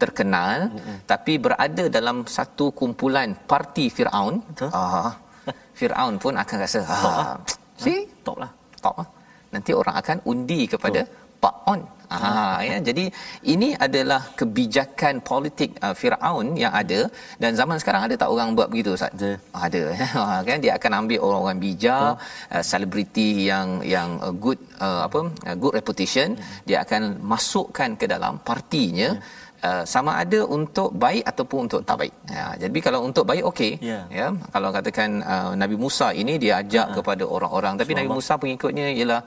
terkenal 0.03 0.75
mm-hmm. 0.75 0.97
tapi 1.07 1.39
berada 1.39 1.85
dalam 1.87 2.27
satu 2.37 2.75
kumpulan 2.75 3.31
parti 3.47 3.87
Firaun, 3.95 4.43
Betul. 4.51 4.75
ah 4.75 5.15
Firaun 5.79 6.19
pun 6.19 6.35
akan 6.43 6.57
rasa, 6.67 6.81
ah, 6.83 7.39
see? 7.79 8.03
Top 8.27 8.43
lah. 8.43 8.51
top 8.83 8.95
lah. 8.99 9.09
Nanti 9.55 9.71
orang 9.81 9.95
akan 10.03 10.17
undi 10.27 10.61
kepada 10.67 11.01
Pak 11.43 11.57
On. 11.73 11.81
Ah, 12.09 12.59
ya. 12.65 12.77
Jadi 12.89 13.05
ini 13.53 13.69
adalah 13.87 14.33
kebijakan 14.41 15.21
politik 15.31 15.77
uh, 15.85 15.93
Firaun 16.01 16.57
yang 16.63 16.73
ada 16.73 17.01
dan 17.43 17.53
zaman 17.61 17.77
sekarang 17.81 18.03
ada 18.09 18.15
tak 18.17 18.33
orang 18.35 18.57
buat 18.57 18.69
begitu 18.73 18.97
Ustaz? 18.97 19.13
Ada. 19.13 19.31
Ah, 19.53 19.63
Ada. 19.69 19.83
Ah, 20.29 20.41
kan 20.49 20.59
dia 20.65 20.73
akan 20.79 20.93
ambil 21.05 21.19
orang-orang 21.27 21.59
bijak, 21.67 22.13
uh, 22.55 22.63
selebriti 22.71 23.31
yang 23.51 23.69
yang 23.95 24.09
uh, 24.25 24.33
good 24.45 24.61
uh, 24.81 25.05
apa 25.07 25.21
uh, 25.49 25.57
good 25.61 25.75
reputation, 25.79 26.33
dia 26.69 26.81
akan 26.85 27.21
masukkan 27.33 27.93
ke 28.01 28.09
dalam 28.15 28.41
partinya. 28.49 29.11
Uh, 29.59 29.83
sama 29.93 30.13
ada 30.23 30.41
untuk 30.57 30.95
baik 31.05 31.25
ataupun 31.31 31.67
untuk 31.67 31.81
tak 31.89 31.97
baik. 32.01 32.15
Ya, 32.31 32.45
jadi 32.63 32.79
kalau 32.87 33.01
untuk 33.09 33.25
baik 33.31 33.43
okey. 33.51 33.73
Ya. 33.83 34.01
Ya, 34.19 34.27
kalau 34.55 34.71
katakan 34.77 35.19
uh, 35.33 35.51
Nabi 35.63 35.75
Musa 35.85 36.15
ini 36.15 36.39
dia 36.43 36.63
ajak 36.63 36.87
uh 36.91 36.97
kepada 36.99 37.25
orang-orang 37.37 37.75
tapi 37.81 37.93
Nabi 37.99 38.11
Musa 38.17 38.35
pengikutnya 38.43 38.87
ialah 38.99 39.21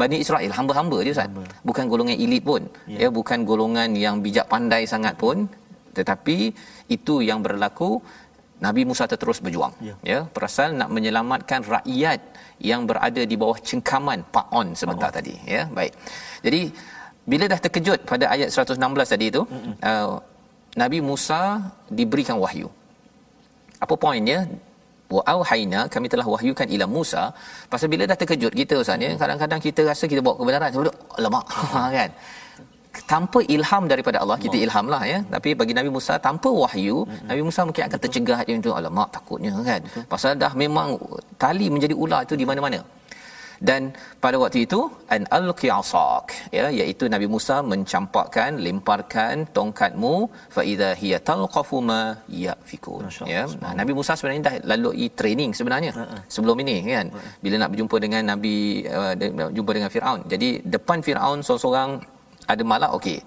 Bani 0.00 0.16
Israel, 0.24 0.52
hamba-hamba 0.58 0.98
dia 1.04 1.12
Ustaz. 1.16 1.32
Bukan 1.68 1.84
golongan 1.92 2.16
elit 2.24 2.42
pun. 2.50 2.62
Ya. 2.92 2.98
ya, 3.02 3.08
bukan 3.18 3.48
golongan 3.50 3.96
yang 4.04 4.20
bijak 4.24 4.46
pandai 4.52 4.84
sangat 4.84 5.16
pun 5.22 5.48
tetapi 5.98 6.36
itu 6.96 7.14
yang 7.28 7.40
berlaku 7.46 7.90
Nabi 8.60 8.82
Musa 8.88 9.04
terus 9.08 9.40
berjuang. 9.44 9.72
Ya. 9.88 9.94
ya, 10.10 10.18
perasal 10.34 10.76
nak 10.80 10.92
menyelamatkan 10.92 11.64
rakyat 11.64 12.20
yang 12.60 12.84
berada 12.84 13.22
di 13.24 13.34
bawah 13.40 13.56
cengkaman 13.68 14.20
Pak 14.34 14.46
On 14.52 14.68
sebentar 14.80 15.08
tadi, 15.08 15.32
ya. 15.48 15.64
Baik. 15.78 15.96
Jadi 16.44 16.62
bila 17.32 17.44
dah 17.52 17.60
terkejut 17.64 18.00
pada 18.10 18.24
ayat 18.34 18.48
116 18.54 19.12
tadi 19.12 19.26
itu, 19.32 19.42
uh, 19.90 20.10
Nabi 20.82 20.98
Musa 21.10 21.40
diberikan 21.98 22.38
wahyu. 22.44 22.68
apa 23.84 23.94
poinnya? 24.02 24.40
Wa 25.14 25.22
auhayna 25.32 25.80
kami 25.94 26.06
telah 26.12 26.26
wahyukan 26.32 26.66
ila 26.74 26.86
Musa. 26.96 27.22
Pasal 27.72 27.88
bila 27.92 28.04
dah 28.10 28.16
terkejut 28.20 28.52
kita 28.60 28.74
ustaz 28.82 29.04
ya 29.06 29.10
kadang-kadang 29.22 29.60
kita 29.66 29.80
rasa 29.90 30.04
kita 30.12 30.20
bawa 30.26 30.34
kebenaran 30.40 30.70
sebab 30.74 30.94
alamak 31.18 31.44
kan? 31.96 32.10
Tanpa 33.12 33.38
ilham 33.54 33.82
daripada 33.92 34.18
Allah 34.22 34.38
kita 34.44 34.56
ilham 34.64 34.86
lah 34.94 35.02
ya. 35.12 35.18
Tapi 35.34 35.50
bagi 35.60 35.74
Nabi 35.78 35.90
Musa 35.96 36.14
tanpa 36.26 36.50
wahyu 36.62 36.98
hmm. 37.08 37.26
Nabi 37.30 37.42
Musa 37.48 37.60
mungkin 37.68 37.84
akan 37.88 37.98
tercegah 38.04 38.38
dia 38.46 38.56
itu 38.62 38.70
alamak 38.78 39.08
takutnya 39.16 39.52
kan? 39.70 39.80
Betul. 39.86 40.04
pasal 40.12 40.30
dah 40.44 40.52
memang 40.62 40.88
tali 41.42 41.66
menjadi 41.74 41.94
ular 42.04 42.20
itu 42.28 42.36
di 42.42 42.46
mana-mana 42.50 42.80
dan 43.68 43.82
pada 44.24 44.36
waktu 44.42 44.58
itu 44.66 44.80
an 45.14 45.22
alqi 45.38 45.68
asak 45.78 46.32
ya 46.56 46.66
iaitu 46.78 47.04
Nabi 47.14 47.26
Musa 47.34 47.56
mencampakkan 47.72 48.56
lemparkan 48.66 49.44
tongkatmu 49.56 50.14
fa 50.54 50.62
idza 50.72 50.90
hiya 51.00 51.18
talqafu 51.28 51.78
ma 51.90 52.00
yafikun 52.44 53.04
ya 53.34 53.42
nah, 53.62 53.72
Nabi 53.80 53.92
Musa 53.98 54.16
sebenarnya 54.18 54.42
dah 54.48 54.54
lalui 54.72 55.08
training 55.20 55.52
sebenarnya 55.58 55.92
uh-uh. 56.04 56.20
sebelum 56.34 56.56
ini 56.64 56.76
kan 56.94 57.06
uh-uh. 57.12 57.36
bila 57.44 57.54
nak 57.62 57.70
berjumpa 57.74 57.96
dengan 58.04 58.22
Nabi 58.32 58.56
uh, 59.00 59.12
jumpa 59.56 59.70
dengan 59.76 59.92
Firaun 59.94 60.20
jadi 60.32 60.48
depan 60.76 61.04
Firaun 61.08 61.38
seorang-seorang 61.44 61.90
ada 62.52 62.62
malak 62.72 62.92
okey 62.98 63.18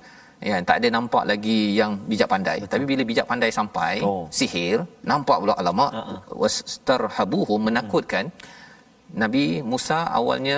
ya 0.50 0.58
tak 0.70 0.78
ada 0.82 0.88
nampak 0.98 1.24
lagi 1.32 1.60
yang 1.80 1.92
bijak 2.10 2.28
pandai 2.34 2.58
Betul. 2.58 2.72
tapi 2.74 2.84
bila 2.90 3.02
bijak 3.12 3.28
pandai 3.30 3.52
sampai 3.60 3.94
oh. 4.10 4.26
sihir 4.40 4.82
nampak 5.12 5.38
pula 5.44 5.56
alamak 5.62 5.92
uh-uh. 6.02 6.20
wastarhabuhum 6.42 7.62
menakutkan 7.70 8.26
uh-uh. 8.34 8.62
Nabi 9.22 9.43
Musa 9.72 9.99
awalnya 10.20 10.57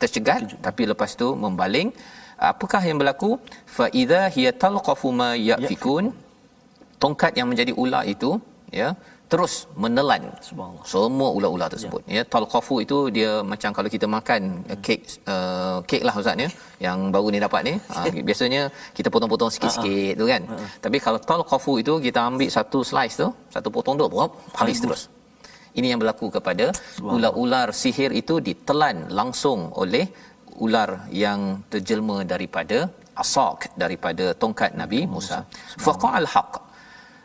tercegat 0.00 0.40
Kejut. 0.42 0.60
tapi 0.66 0.82
lepas 0.92 1.10
tu 1.20 1.28
membaling. 1.44 1.88
Apakah 2.50 2.80
yang 2.88 2.98
berlaku? 3.00 3.30
Fa 3.76 3.86
idza 4.02 4.22
hiya 4.34 4.52
talqafu 4.62 5.08
ma 5.20 5.30
yafikun. 5.48 6.04
Tongkat 7.02 7.32
yang 7.38 7.48
menjadi 7.52 7.72
ular 7.82 8.04
itu 8.14 8.30
ya 8.80 8.88
terus 9.32 9.52
menelan 9.82 10.22
semua 10.92 11.28
ular-ular 11.38 11.68
tersebut 11.74 12.02
ya, 12.10 12.18
ya. 12.18 12.22
Talqafu 12.32 12.74
itu 12.84 12.96
dia 13.16 13.30
macam 13.52 13.70
kalau 13.76 13.88
kita 13.94 14.06
makan 14.16 14.40
hmm. 14.66 14.80
kek 14.86 15.00
uh, 15.32 15.78
kek 15.90 16.02
lah 16.06 16.14
ustaz 16.20 16.42
ya 16.44 16.50
yang 16.86 16.98
baru 17.14 17.30
ni 17.34 17.38
dapat 17.46 17.60
ni. 17.68 17.74
Uh, 17.94 18.10
biasanya 18.28 18.62
kita 18.96 19.08
potong-potong 19.14 19.50
sikit-sikit 19.54 20.12
tu 20.20 20.26
kan. 20.32 20.42
Uh-huh. 20.50 20.66
tapi 20.84 20.98
kalau 21.06 21.18
talqafu 21.30 21.72
itu 21.82 21.94
kita 22.06 22.20
ambil 22.30 22.50
satu 22.56 22.78
slice 22.90 23.16
tu 23.22 23.28
satu 23.54 23.68
potong 23.70 23.94
tu 24.00 24.04
habis. 24.58 24.82
terus 24.82 25.02
ini 25.78 25.86
yang 25.92 26.00
berlaku 26.02 26.26
kepada 26.36 26.66
ular-ular 27.14 27.68
sihir 27.82 28.10
itu 28.22 28.36
ditelan 28.48 28.98
langsung 29.20 29.60
oleh 29.82 30.04
ular 30.64 30.90
yang 31.24 31.40
terjelma 31.72 32.18
daripada 32.32 32.78
asak 33.22 33.70
daripada 33.82 34.26
tongkat 34.42 34.72
Nabi 34.82 35.00
Musa. 35.14 35.38
Faqa'al 35.86 36.28
haqq 36.34 36.54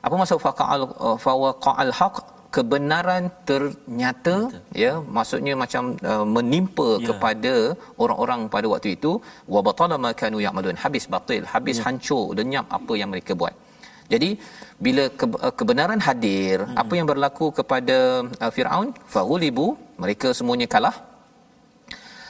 apa 0.05 0.15
maksud 0.21 0.39
faqa'al 0.47 0.81
uh, 1.07 1.17
fawaqa'al 1.25 1.93
haq? 1.99 2.17
Kebenaran 2.55 3.23
ternyata 3.49 4.33
Betul. 4.47 4.59
ya 4.81 4.91
maksudnya 5.15 5.53
macam 5.61 5.83
uh, 6.11 6.25
menimpa 6.35 6.89
ya. 6.95 7.07
kepada 7.07 7.53
orang-orang 8.03 8.41
pada 8.53 8.67
waktu 8.73 8.89
itu 8.97 9.11
wa 9.53 9.59
batala 9.67 9.95
ma 10.03 10.11
kanu 10.21 10.39
ya'malun. 10.45 10.77
Habis 10.83 11.05
batil 11.13 11.43
habis 11.53 11.77
ya. 11.79 11.83
hancur 11.87 12.23
lenyap 12.37 12.65
apa 12.77 12.93
yang 13.01 13.09
mereka 13.13 13.35
buat. 13.41 13.53
Jadi 14.13 14.29
bila 14.75 15.03
ke- 15.19 15.39
uh, 15.39 15.53
kebenaran 15.59 15.99
hadir 16.03 16.67
hmm. 16.67 16.75
apa 16.81 16.93
yang 16.99 17.07
berlaku 17.07 17.51
kepada 17.59 17.97
uh, 18.27 18.51
Firaun? 18.51 18.91
Faghulibu 19.07 19.79
mereka 19.97 20.35
semuanya 20.35 20.67
kalah. 20.67 20.95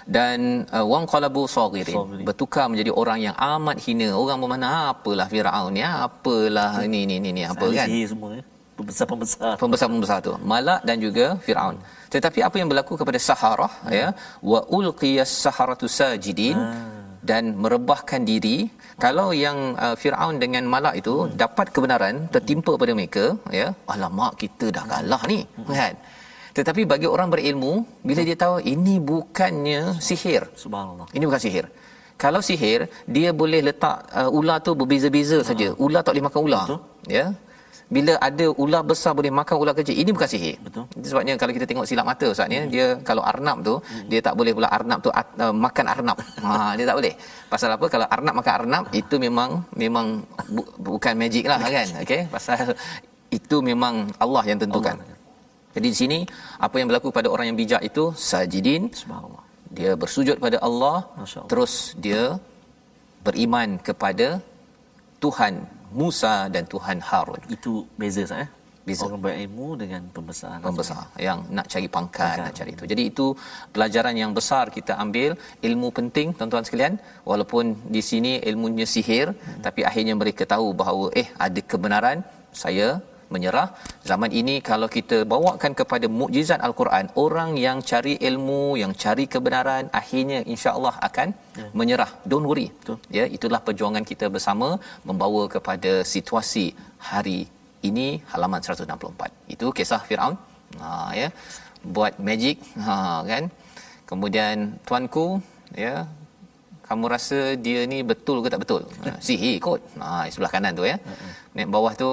Dan 0.06 0.70
uh, 0.70 0.86
wang 0.86 1.10
qalabu 1.10 1.50
saghirin 1.50 2.22
bertukar 2.28 2.70
menjadi 2.70 2.94
orang 2.94 3.20
yang 3.26 3.36
amat 3.54 3.82
hina. 3.82 4.14
Orang 4.14 4.38
bermana 4.38 4.94
apalah 4.94 5.26
firaun 5.26 5.74
ya? 5.74 6.06
Apalah 6.06 6.86
ini 6.86 7.10
ini 7.10 7.16
ini 7.34 7.42
apa 7.42 7.66
kan? 7.74 7.90
semua 7.90 8.38
ya. 8.38 8.44
Pembesar-pembesar. 8.78 9.54
Pembesar-pembesar 9.58 10.18
tu. 10.22 10.34
Malak 10.52 10.86
dan 10.86 11.02
juga 11.02 11.26
firaun. 11.46 11.82
Tetapi 12.14 12.40
apa 12.48 12.56
yang 12.62 12.70
berlaku 12.70 12.94
kepada 13.02 13.18
saharah 13.18 13.74
hmm. 13.82 13.98
ya? 13.98 14.08
Wa 14.46 14.60
ulqiyas 14.78 15.32
saharatu 15.46 15.90
sajidin. 15.90 16.54
Hmm. 16.54 16.95
Dan 17.30 17.44
merebahkan 17.64 18.22
diri 18.32 18.58
kalau 19.04 19.28
yang 19.46 19.58
uh, 19.86 19.96
Firaun 20.02 20.36
dengan 20.44 20.64
Malak 20.74 20.96
itu 21.02 21.16
hmm. 21.22 21.32
dapat 21.44 21.68
kebenaran 21.76 22.16
tertimpa 22.36 22.74
pada 22.82 22.94
mereka 23.00 23.26
ya 23.60 23.68
alamak 23.94 24.34
kita 24.44 24.68
dah 24.78 24.86
kalah 24.92 25.24
ni 25.32 25.40
hmm. 25.46 25.74
kan 25.80 25.96
tetapi 26.58 26.82
bagi 26.92 27.08
orang 27.14 27.30
berilmu 27.34 27.74
bila 28.10 28.22
dia 28.28 28.38
tahu 28.44 28.58
ini 28.74 28.96
bukannya 29.12 29.82
sihir 30.10 30.44
subhanallah 30.64 31.08
ini 31.18 31.24
bukan 31.30 31.42
sihir 31.46 31.66
kalau 32.24 32.42
sihir 32.50 32.82
dia 33.16 33.30
boleh 33.42 33.62
letak 33.70 33.98
uh, 34.20 34.38
ular 34.40 34.58
tu 34.68 34.72
berbeza-beza 34.82 35.40
saja 35.50 35.68
ular 35.86 36.02
tak 36.06 36.14
boleh 36.14 36.26
makan 36.28 36.42
ular 36.48 36.66
Betul. 36.68 36.80
ya 37.18 37.26
bila 37.86 38.14
ada 38.18 38.46
ular 38.64 38.82
besar 38.82 39.14
boleh 39.14 39.30
makan 39.30 39.56
ular 39.62 39.74
kecil 39.78 39.94
ini 39.94 40.10
bukan 40.10 40.30
sihir 40.34 40.58
Betul. 40.66 40.84
Sebabnya 41.06 41.34
kalau 41.38 41.54
kita 41.54 41.66
tengok 41.70 41.86
silap 41.90 42.06
mata 42.10 42.26
ustaz 42.34 42.50
ya 42.50 42.62
hmm. 42.66 42.72
dia 42.74 42.86
kalau 43.06 43.22
arnab 43.22 43.58
tu 43.62 43.76
hmm. 43.78 44.08
dia 44.10 44.20
tak 44.26 44.34
boleh 44.40 44.52
pula 44.58 44.70
arnab 44.78 45.00
tu 45.06 45.10
uh, 45.14 45.54
makan 45.66 45.86
arnab 45.94 46.18
ha 46.46 46.74
dia 46.78 46.86
tak 46.90 46.98
boleh 47.00 47.14
pasal 47.54 47.70
apa 47.78 47.86
kalau 47.94 48.08
arnab 48.16 48.34
makan 48.40 48.54
arnab 48.60 48.84
itu 49.02 49.16
memang 49.26 49.50
memang 49.78 50.08
bu- 50.50 50.72
bukan 50.82 51.14
magic 51.14 51.46
lah 51.46 51.60
kan 51.62 51.88
okey 52.04 52.22
pasal 52.34 52.74
itu 53.38 53.58
memang 53.70 54.10
Allah 54.24 54.44
yang 54.50 54.60
tentukan 54.64 54.98
Allah. 54.98 55.14
Jadi 55.76 55.88
di 55.92 55.98
sini 56.02 56.20
apa 56.66 56.76
yang 56.80 56.88
berlaku 56.90 57.12
pada 57.12 57.28
orang 57.28 57.52
yang 57.52 57.58
bijak 57.60 57.82
itu 57.84 58.04
sajidin 58.16 58.84
subhanallah. 58.96 59.44
Dia 59.78 59.92
bersujud 60.02 60.40
pada 60.40 60.58
Allah 60.68 60.98
terus 61.52 61.74
dia 62.06 62.40
beriman 63.28 63.70
kepada 63.88 64.28
Tuhan 65.24 65.54
Musa 66.02 66.36
dan 66.54 66.64
Tuhan 66.74 67.00
Harun. 67.10 67.42
Itu 67.56 67.74
beza 68.02 68.24
saya. 68.34 68.48
Beza. 68.88 69.04
Orang 69.08 69.22
berilmu 69.26 69.68
dengan 69.82 70.02
pembesar. 70.16 70.62
Pembesar 70.62 71.04
yang 71.28 71.40
nak 71.58 71.66
cari 71.74 71.88
pangkat, 71.96 72.22
pangkat, 72.22 72.46
nak 72.46 72.54
cari 72.60 72.72
itu. 72.78 72.84
Jadi 72.92 73.04
itu 73.12 73.26
pelajaran 73.74 74.14
yang 74.22 74.32
besar 74.40 74.66
kita 74.78 74.94
ambil, 75.04 75.32
ilmu 75.70 75.88
penting 76.00 76.28
tuan-tuan 76.38 76.66
sekalian. 76.68 76.94
Walaupun 77.32 77.74
di 77.96 78.02
sini 78.10 78.32
ilmunya 78.50 78.86
sihir, 78.94 79.28
hmm. 79.34 79.62
tapi 79.66 79.82
akhirnya 79.90 80.14
mereka 80.22 80.46
tahu 80.54 80.68
bahawa 80.82 81.06
eh 81.22 81.28
ada 81.46 81.62
kebenaran, 81.72 82.22
saya 82.64 82.88
menyerah. 83.34 83.68
Zaman 84.10 84.32
ini 84.40 84.56
kalau 84.70 84.88
kita 84.96 85.18
bawakan 85.34 85.72
kepada 85.80 86.08
mukjizat 86.20 86.60
al-Quran 86.68 87.06
orang 87.24 87.50
yang 87.66 87.78
cari 87.90 88.14
ilmu 88.30 88.62
yang 88.82 88.94
cari 89.04 89.26
kebenaran 89.34 89.86
akhirnya 90.00 90.40
insya-Allah 90.54 90.96
akan 91.08 91.28
ya. 91.60 91.68
menyerah. 91.80 92.12
Don't 92.30 92.48
worry. 92.50 92.68
Betul. 92.80 92.98
ya 93.18 93.26
itulah 93.38 93.62
perjuangan 93.68 94.06
kita 94.12 94.28
bersama 94.36 94.70
membawa 95.10 95.44
kepada 95.56 95.94
situasi 96.14 96.66
hari 97.12 97.40
ini 97.90 98.08
halaman 98.34 98.62
164 98.66 99.54
itu 99.56 99.68
kisah 99.78 100.02
Firaun. 100.10 100.36
Ha 100.82 100.92
ya. 101.22 101.30
Buat 101.96 102.14
magic 102.28 102.58
ha 102.86 102.96
kan. 103.32 103.46
Kemudian 104.10 104.56
tuanku 104.88 105.28
ya 105.86 105.96
kamu 106.88 107.06
rasa 107.14 107.40
dia 107.66 107.80
ni 107.92 107.98
betul 108.12 108.38
ke 108.44 108.48
tak 108.54 108.62
betul? 108.64 108.82
Ha, 109.06 109.18
sihir 109.28 109.56
kot 109.66 109.82
ha 110.02 110.30
sebelah 110.34 110.52
kanan 110.56 110.72
tu 110.80 110.86
ya. 110.92 110.98
Naik 111.56 111.70
bawah 111.76 111.94
tu 112.02 112.12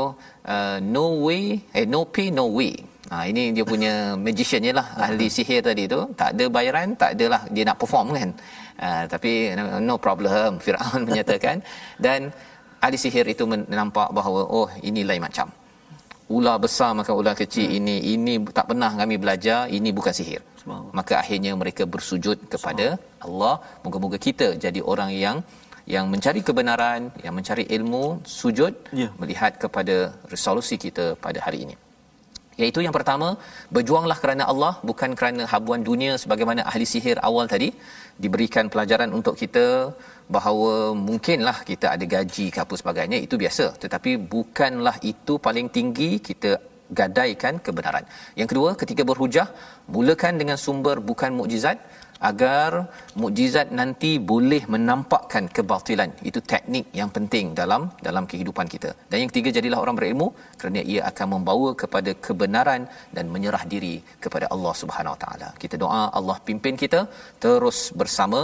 uh, 0.55 0.77
no 0.95 1.05
way 1.27 1.45
eh 1.77 1.85
no 1.95 2.01
pay 2.15 2.29
no 2.39 2.45
way. 2.59 2.73
Ha 3.13 3.17
ini 3.31 3.43
dia 3.57 3.65
punya 3.73 3.93
magician 4.27 4.65
lah 4.79 4.87
ahli 5.05 5.27
sihir 5.37 5.61
tadi 5.69 5.85
tu. 5.95 6.01
Tak 6.21 6.31
ada 6.35 6.45
bayaran 6.57 6.89
tak 7.03 7.11
adalah 7.17 7.41
dia 7.55 7.65
nak 7.69 7.77
perform 7.83 8.09
kan. 8.19 8.31
Uh, 8.87 9.05
tapi 9.13 9.33
no 9.89 9.95
problem 10.07 10.51
Firaun 10.65 11.01
menyatakan. 11.09 11.57
Dan 12.05 12.21
ahli 12.85 12.97
sihir 13.05 13.27
itu 13.35 13.45
menampak 13.53 14.09
bahawa 14.19 14.41
oh 14.59 14.69
ini 14.89 15.03
lain 15.11 15.23
macam 15.29 15.49
ular 16.37 16.57
besar 16.65 16.91
makan 16.99 17.15
ular 17.21 17.35
kecil 17.43 17.67
hmm. 17.69 17.79
ini 17.79 17.95
ini 18.15 18.35
tak 18.59 18.67
pernah 18.71 18.91
kami 19.01 19.17
belajar 19.25 19.61
ini 19.79 19.91
bukan 19.99 20.15
sihir. 20.19 20.43
Maka 20.99 21.15
akhirnya 21.23 21.53
mereka 21.63 21.85
bersujud 21.95 22.39
kepada 22.53 22.87
Allah. 23.27 23.55
Moga-moga 23.85 24.19
kita 24.29 24.49
jadi 24.65 24.81
orang 24.93 25.11
yang 25.25 25.39
yang 25.95 26.07
mencari 26.13 26.41
kebenaran 26.49 27.01
yang 27.25 27.35
mencari 27.39 27.65
ilmu 27.77 28.05
sujud 28.41 28.73
ya. 29.01 29.09
melihat 29.21 29.53
kepada 29.63 29.97
resolusi 30.33 30.77
kita 30.85 31.07
pada 31.25 31.39
hari 31.47 31.59
ini 31.67 31.75
iaitu 32.63 32.81
yang 32.87 32.95
pertama 32.99 33.29
berjuanglah 33.77 34.19
kerana 34.23 34.45
Allah 34.53 34.73
bukan 34.91 35.13
kerana 35.19 35.45
habuan 35.53 35.83
dunia 35.91 36.13
sebagaimana 36.23 36.63
ahli 36.71 36.87
sihir 36.93 37.19
awal 37.29 37.47
tadi 37.55 37.69
diberikan 38.25 38.67
pelajaran 38.73 39.11
untuk 39.19 39.37
kita 39.43 39.67
bahawa 40.37 40.75
mungkinlah 41.07 41.57
kita 41.71 41.87
ada 41.95 42.05
gaji 42.17 42.47
ke 42.55 42.59
apa 42.65 42.75
sebagainya 42.83 43.19
itu 43.27 43.37
biasa 43.45 43.67
tetapi 43.85 44.13
bukanlah 44.35 44.97
itu 45.13 45.35
paling 45.47 45.69
tinggi 45.79 46.11
kita 46.29 46.53
gadaikan 47.01 47.55
kebenaran. 47.67 48.05
Yang 48.41 48.49
kedua, 48.53 48.71
ketika 48.81 49.03
berhujah, 49.11 49.49
mulakan 49.95 50.37
dengan 50.41 50.59
sumber 50.65 50.97
bukan 51.11 51.31
mukjizat 51.39 51.77
agar 52.31 52.71
mukjizat 53.23 53.69
nanti 53.79 54.11
boleh 54.33 54.63
menampakkan 54.75 55.45
kebatilan. 55.57 56.11
Itu 56.31 56.41
teknik 56.53 56.87
yang 57.01 57.11
penting 57.17 57.47
dalam 57.61 57.83
dalam 58.07 58.25
kehidupan 58.31 58.67
kita. 58.75 58.91
Dan 59.11 59.17
yang 59.23 59.31
ketiga 59.33 59.51
jadilah 59.59 59.81
orang 59.85 59.97
berilmu 59.99 60.29
kerana 60.61 60.81
ia 60.93 61.01
akan 61.11 61.27
membawa 61.35 61.71
kepada 61.83 62.13
kebenaran 62.27 62.83
dan 63.17 63.25
menyerah 63.35 63.65
diri 63.75 63.95
kepada 64.25 64.47
Allah 64.55 64.75
Subhanahu 64.83 65.15
Wa 65.17 65.21
Taala. 65.25 65.49
Kita 65.63 65.77
doa 65.85 66.03
Allah 66.19 66.37
pimpin 66.49 66.77
kita 66.85 67.01
terus 67.45 67.79
bersama 68.03 68.41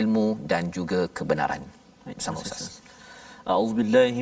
ilmu 0.00 0.26
dan 0.52 0.62
juga 0.78 1.00
kebenaran. 1.20 1.62
Bersama 2.08 2.38
Ustaz. 2.46 2.64
أعوذ 3.54 3.72
بالله 3.78 4.14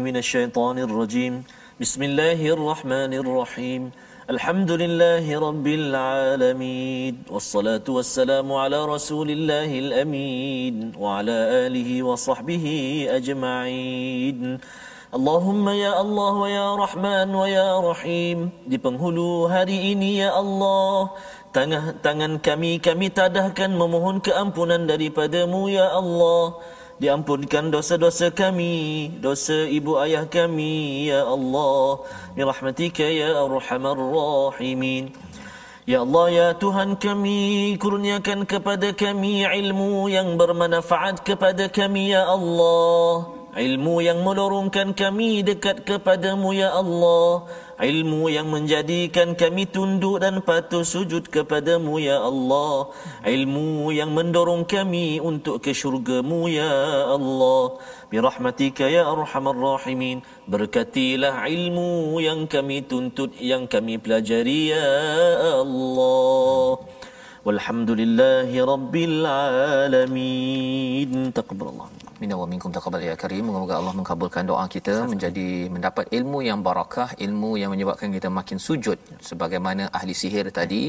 Bismillahirrahmanirrahim. 1.75 3.91
الحمد 4.30 4.72
لله 4.72 5.26
رب 5.26 5.68
العالمين 5.68 7.14
والصلاة 7.34 7.88
والسلام 7.90 8.48
على 8.54 8.80
رسول 8.86 9.30
الله 9.32 9.70
الأمين 9.80 10.94
وعلى 11.02 11.38
آله 11.66 11.90
وصحبه 12.04 12.66
أجمعين 13.10 14.38
اللهم 15.18 15.66
يا 15.70 15.94
الله 16.02 16.34
ويا 16.46 16.68
رحمن 16.78 17.28
ويا 17.36 17.70
رحيم 17.82 18.40
di 18.70 18.78
penghulu 18.78 19.50
hari 19.50 19.98
ini 19.98 20.22
ya 20.22 20.38
Allah 20.38 21.10
tangan 21.50 21.98
tangan 22.06 22.38
kami 22.38 22.78
kami 22.78 23.10
tadahkan 23.10 23.74
memohon 23.74 24.22
keampunan 24.22 24.86
daripadamu 24.86 25.74
ya 25.74 25.90
Allah 25.90 26.54
diampunkan 26.99 27.71
dosa-dosa 27.75 28.31
kami, 28.31 29.11
dosa 29.19 29.67
ibu 29.67 29.99
ayah 29.99 30.27
kami, 30.27 31.09
ya 31.11 31.27
Allah. 31.27 32.03
Birahmatika 32.39 33.07
ya 33.07 33.35
arhamar 33.39 33.99
rahimin. 33.99 35.11
Ya 35.85 36.01
Allah, 36.01 36.27
ya 36.33 36.49
Tuhan 36.57 36.97
kami, 36.97 37.77
kurniakan 37.77 38.49
kepada 38.49 38.97
kami 38.97 39.45
ilmu 39.45 40.09
yang 40.09 40.41
bermanfaat 40.41 41.21
kepada 41.27 41.69
kami, 41.69 42.17
ya 42.17 42.25
Allah. 42.25 43.29
Ilmu 43.55 44.03
yang 44.03 44.25
melorongkan 44.25 44.97
kami 44.97 45.45
dekat 45.45 45.87
kepadamu, 45.87 46.57
ya 46.57 46.75
Allah 46.75 47.47
ilmu 47.79 48.31
yang 48.31 48.51
menjadikan 48.51 49.39
kami 49.39 49.71
tunduk 49.71 50.23
dan 50.23 50.43
patuh 50.43 50.83
sujud 50.83 51.31
kepadamu 51.31 52.03
ya 52.03 52.23
Allah. 52.23 52.91
Ilmu 53.23 53.95
yang 53.95 54.11
mendorong 54.11 54.67
kami 54.67 55.23
untuk 55.23 55.63
ke 55.63 55.71
syurgamu 55.71 56.51
ya 56.51 57.15
Allah. 57.15 57.79
Birahmatika 58.11 58.91
ya 58.91 59.07
arhamar 59.07 59.55
rahimin. 59.55 60.27
Berkatilah 60.51 61.47
ilmu 61.47 62.19
yang 62.19 62.51
kami 62.51 62.83
tuntut 62.83 63.39
yang 63.39 63.71
kami 63.71 64.03
pelajari 64.03 64.75
ya 64.75 64.91
Allah. 65.63 66.83
Walhamdulillahi 67.45 68.57
rabbil 68.65 69.23
alamin. 69.23 71.31
Taqabbalallah 71.31 71.94
Minna 72.25 72.37
wa 72.41 72.47
minkum 72.51 72.73
taqabbal 72.75 73.03
ya 73.07 73.15
karim. 73.23 73.45
Semoga 73.53 73.75
Allah 73.79 73.93
mengabulkan 73.99 74.45
doa 74.51 74.63
kita 74.75 74.95
menjadi 75.11 75.49
mendapat 75.75 76.05
ilmu 76.19 76.39
yang 76.47 76.61
barakah, 76.67 77.09
ilmu 77.25 77.51
yang 77.61 77.71
menyebabkan 77.75 78.09
kita 78.17 78.29
makin 78.37 78.59
sujud 78.67 78.99
sebagaimana 79.29 79.83
ahli 79.99 80.15
sihir 80.21 80.47
tadi 80.59 80.81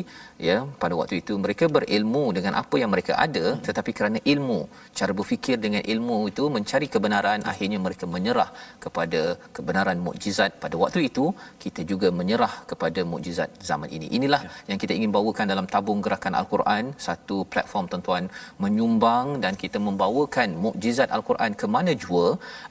ya 0.49 0.57
pada 0.83 0.93
waktu 0.99 1.15
itu 1.21 1.33
mereka 1.45 1.67
berilmu 1.77 2.21
dengan 2.37 2.53
apa 2.61 2.75
yang 2.81 2.91
mereka 2.93 3.13
ada 3.25 3.45
tetapi 3.67 3.91
kerana 3.97 4.19
ilmu, 4.33 4.59
cara 4.99 5.11
berfikir 5.19 5.57
dengan 5.65 5.83
ilmu 5.93 6.17
itu 6.31 6.45
mencari 6.55 6.87
kebenaran 6.93 7.43
akhirnya 7.51 7.79
mereka 7.87 8.07
menyerah 8.15 8.49
kepada 8.85 9.21
kebenaran 9.57 9.99
mukjizat 10.07 10.55
pada 10.63 10.77
waktu 10.83 11.01
itu 11.09 11.25
kita 11.65 11.83
juga 11.91 12.07
menyerah 12.21 12.53
kepada 12.71 13.03
mukjizat 13.11 13.51
zaman 13.71 13.91
ini. 13.97 14.07
Inilah 14.19 14.41
ya. 14.47 14.53
yang 14.71 14.81
kita 14.85 14.95
ingin 14.99 15.11
bawakan 15.17 15.51
dalam 15.53 15.67
tabung 15.75 15.99
gerakan 16.07 16.39
al-Quran, 16.41 16.95
satu 17.09 17.39
platform 17.51 17.91
tuan-tuan 17.91 18.23
menyumbang 18.63 19.27
dan 19.43 19.53
kita 19.65 19.83
membawakan 19.89 20.49
mukjizat 20.67 21.11
Al-Quran 21.25 21.53
ke 21.61 21.67
mana 21.75 21.91
jua 22.03 22.25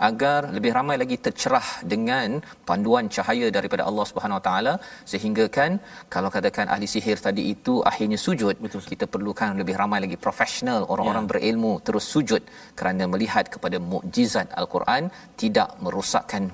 agar 0.09 0.41
lebih 0.57 0.73
ramai 0.79 0.97
lagi 1.03 1.17
tercerah 1.27 1.69
dengan 1.93 2.29
panduan 2.69 3.07
cahaya 3.17 3.47
daripada 3.57 3.83
Allah 3.91 4.07
Subhanahu 4.11 4.39
Wa 4.41 4.45
Taala 4.49 4.75
sehingga 5.13 5.45
kan 5.57 5.73
kalau 6.15 6.31
katakan 6.37 6.67
ahli 6.75 6.87
sihir 6.95 7.19
tadi 7.27 7.43
itu 7.55 7.75
akhirnya 7.91 8.19
sujud 8.27 8.55
Betul. 8.65 8.87
kita 8.93 9.07
perlukan 9.15 9.59
lebih 9.63 9.75
ramai 9.83 10.01
lagi 10.05 10.19
profesional 10.27 10.81
orang-orang 10.93 11.27
ya. 11.27 11.31
berilmu 11.33 11.73
terus 11.87 12.07
sujud 12.15 12.43
kerana 12.79 13.11
melihat 13.15 13.51
kepada 13.55 13.79
mukjizat 13.93 14.49
Al-Quran 14.63 15.11
tidak 15.43 15.71
merosakkan 15.85 16.45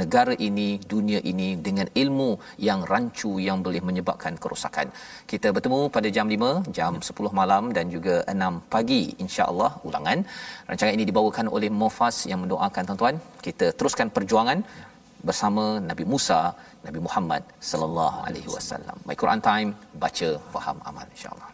negara 0.00 0.34
ini, 0.48 0.68
dunia 0.92 1.20
ini 1.30 1.48
dengan 1.66 1.86
ilmu 2.02 2.30
yang 2.68 2.80
rancu 2.92 3.30
yang 3.46 3.58
boleh 3.66 3.82
menyebabkan 3.88 4.34
kerosakan. 4.42 4.86
Kita 5.32 5.48
bertemu 5.56 5.80
pada 5.96 6.08
jam 6.16 6.26
5, 6.34 6.72
jam 6.78 6.92
10 7.08 7.32
malam 7.40 7.72
dan 7.76 7.86
juga 7.94 8.14
6 8.34 8.60
pagi 8.74 9.02
insya-Allah 9.24 9.70
ulangan. 9.88 10.18
Rancangan 10.70 10.94
ini 10.98 11.04
dibawakan 11.10 11.46
oleh 11.56 11.70
Mufas 11.80 12.16
yang 12.30 12.40
mendoakan 12.44 12.82
tuan-tuan, 12.88 13.16
kita 13.46 13.66
teruskan 13.78 14.08
perjuangan 14.16 14.58
bersama 15.28 15.64
Nabi 15.90 16.04
Musa, 16.12 16.40
Nabi 16.86 17.00
Muhammad 17.06 17.42
sallallahu 17.70 18.18
alaihi 18.26 18.50
wasallam. 18.56 18.96
My 19.08 19.16
Quran 19.22 19.40
time, 19.50 19.70
baca, 20.02 20.30
faham, 20.54 20.76
amal 20.90 21.06
insya-Allah. 21.14 21.50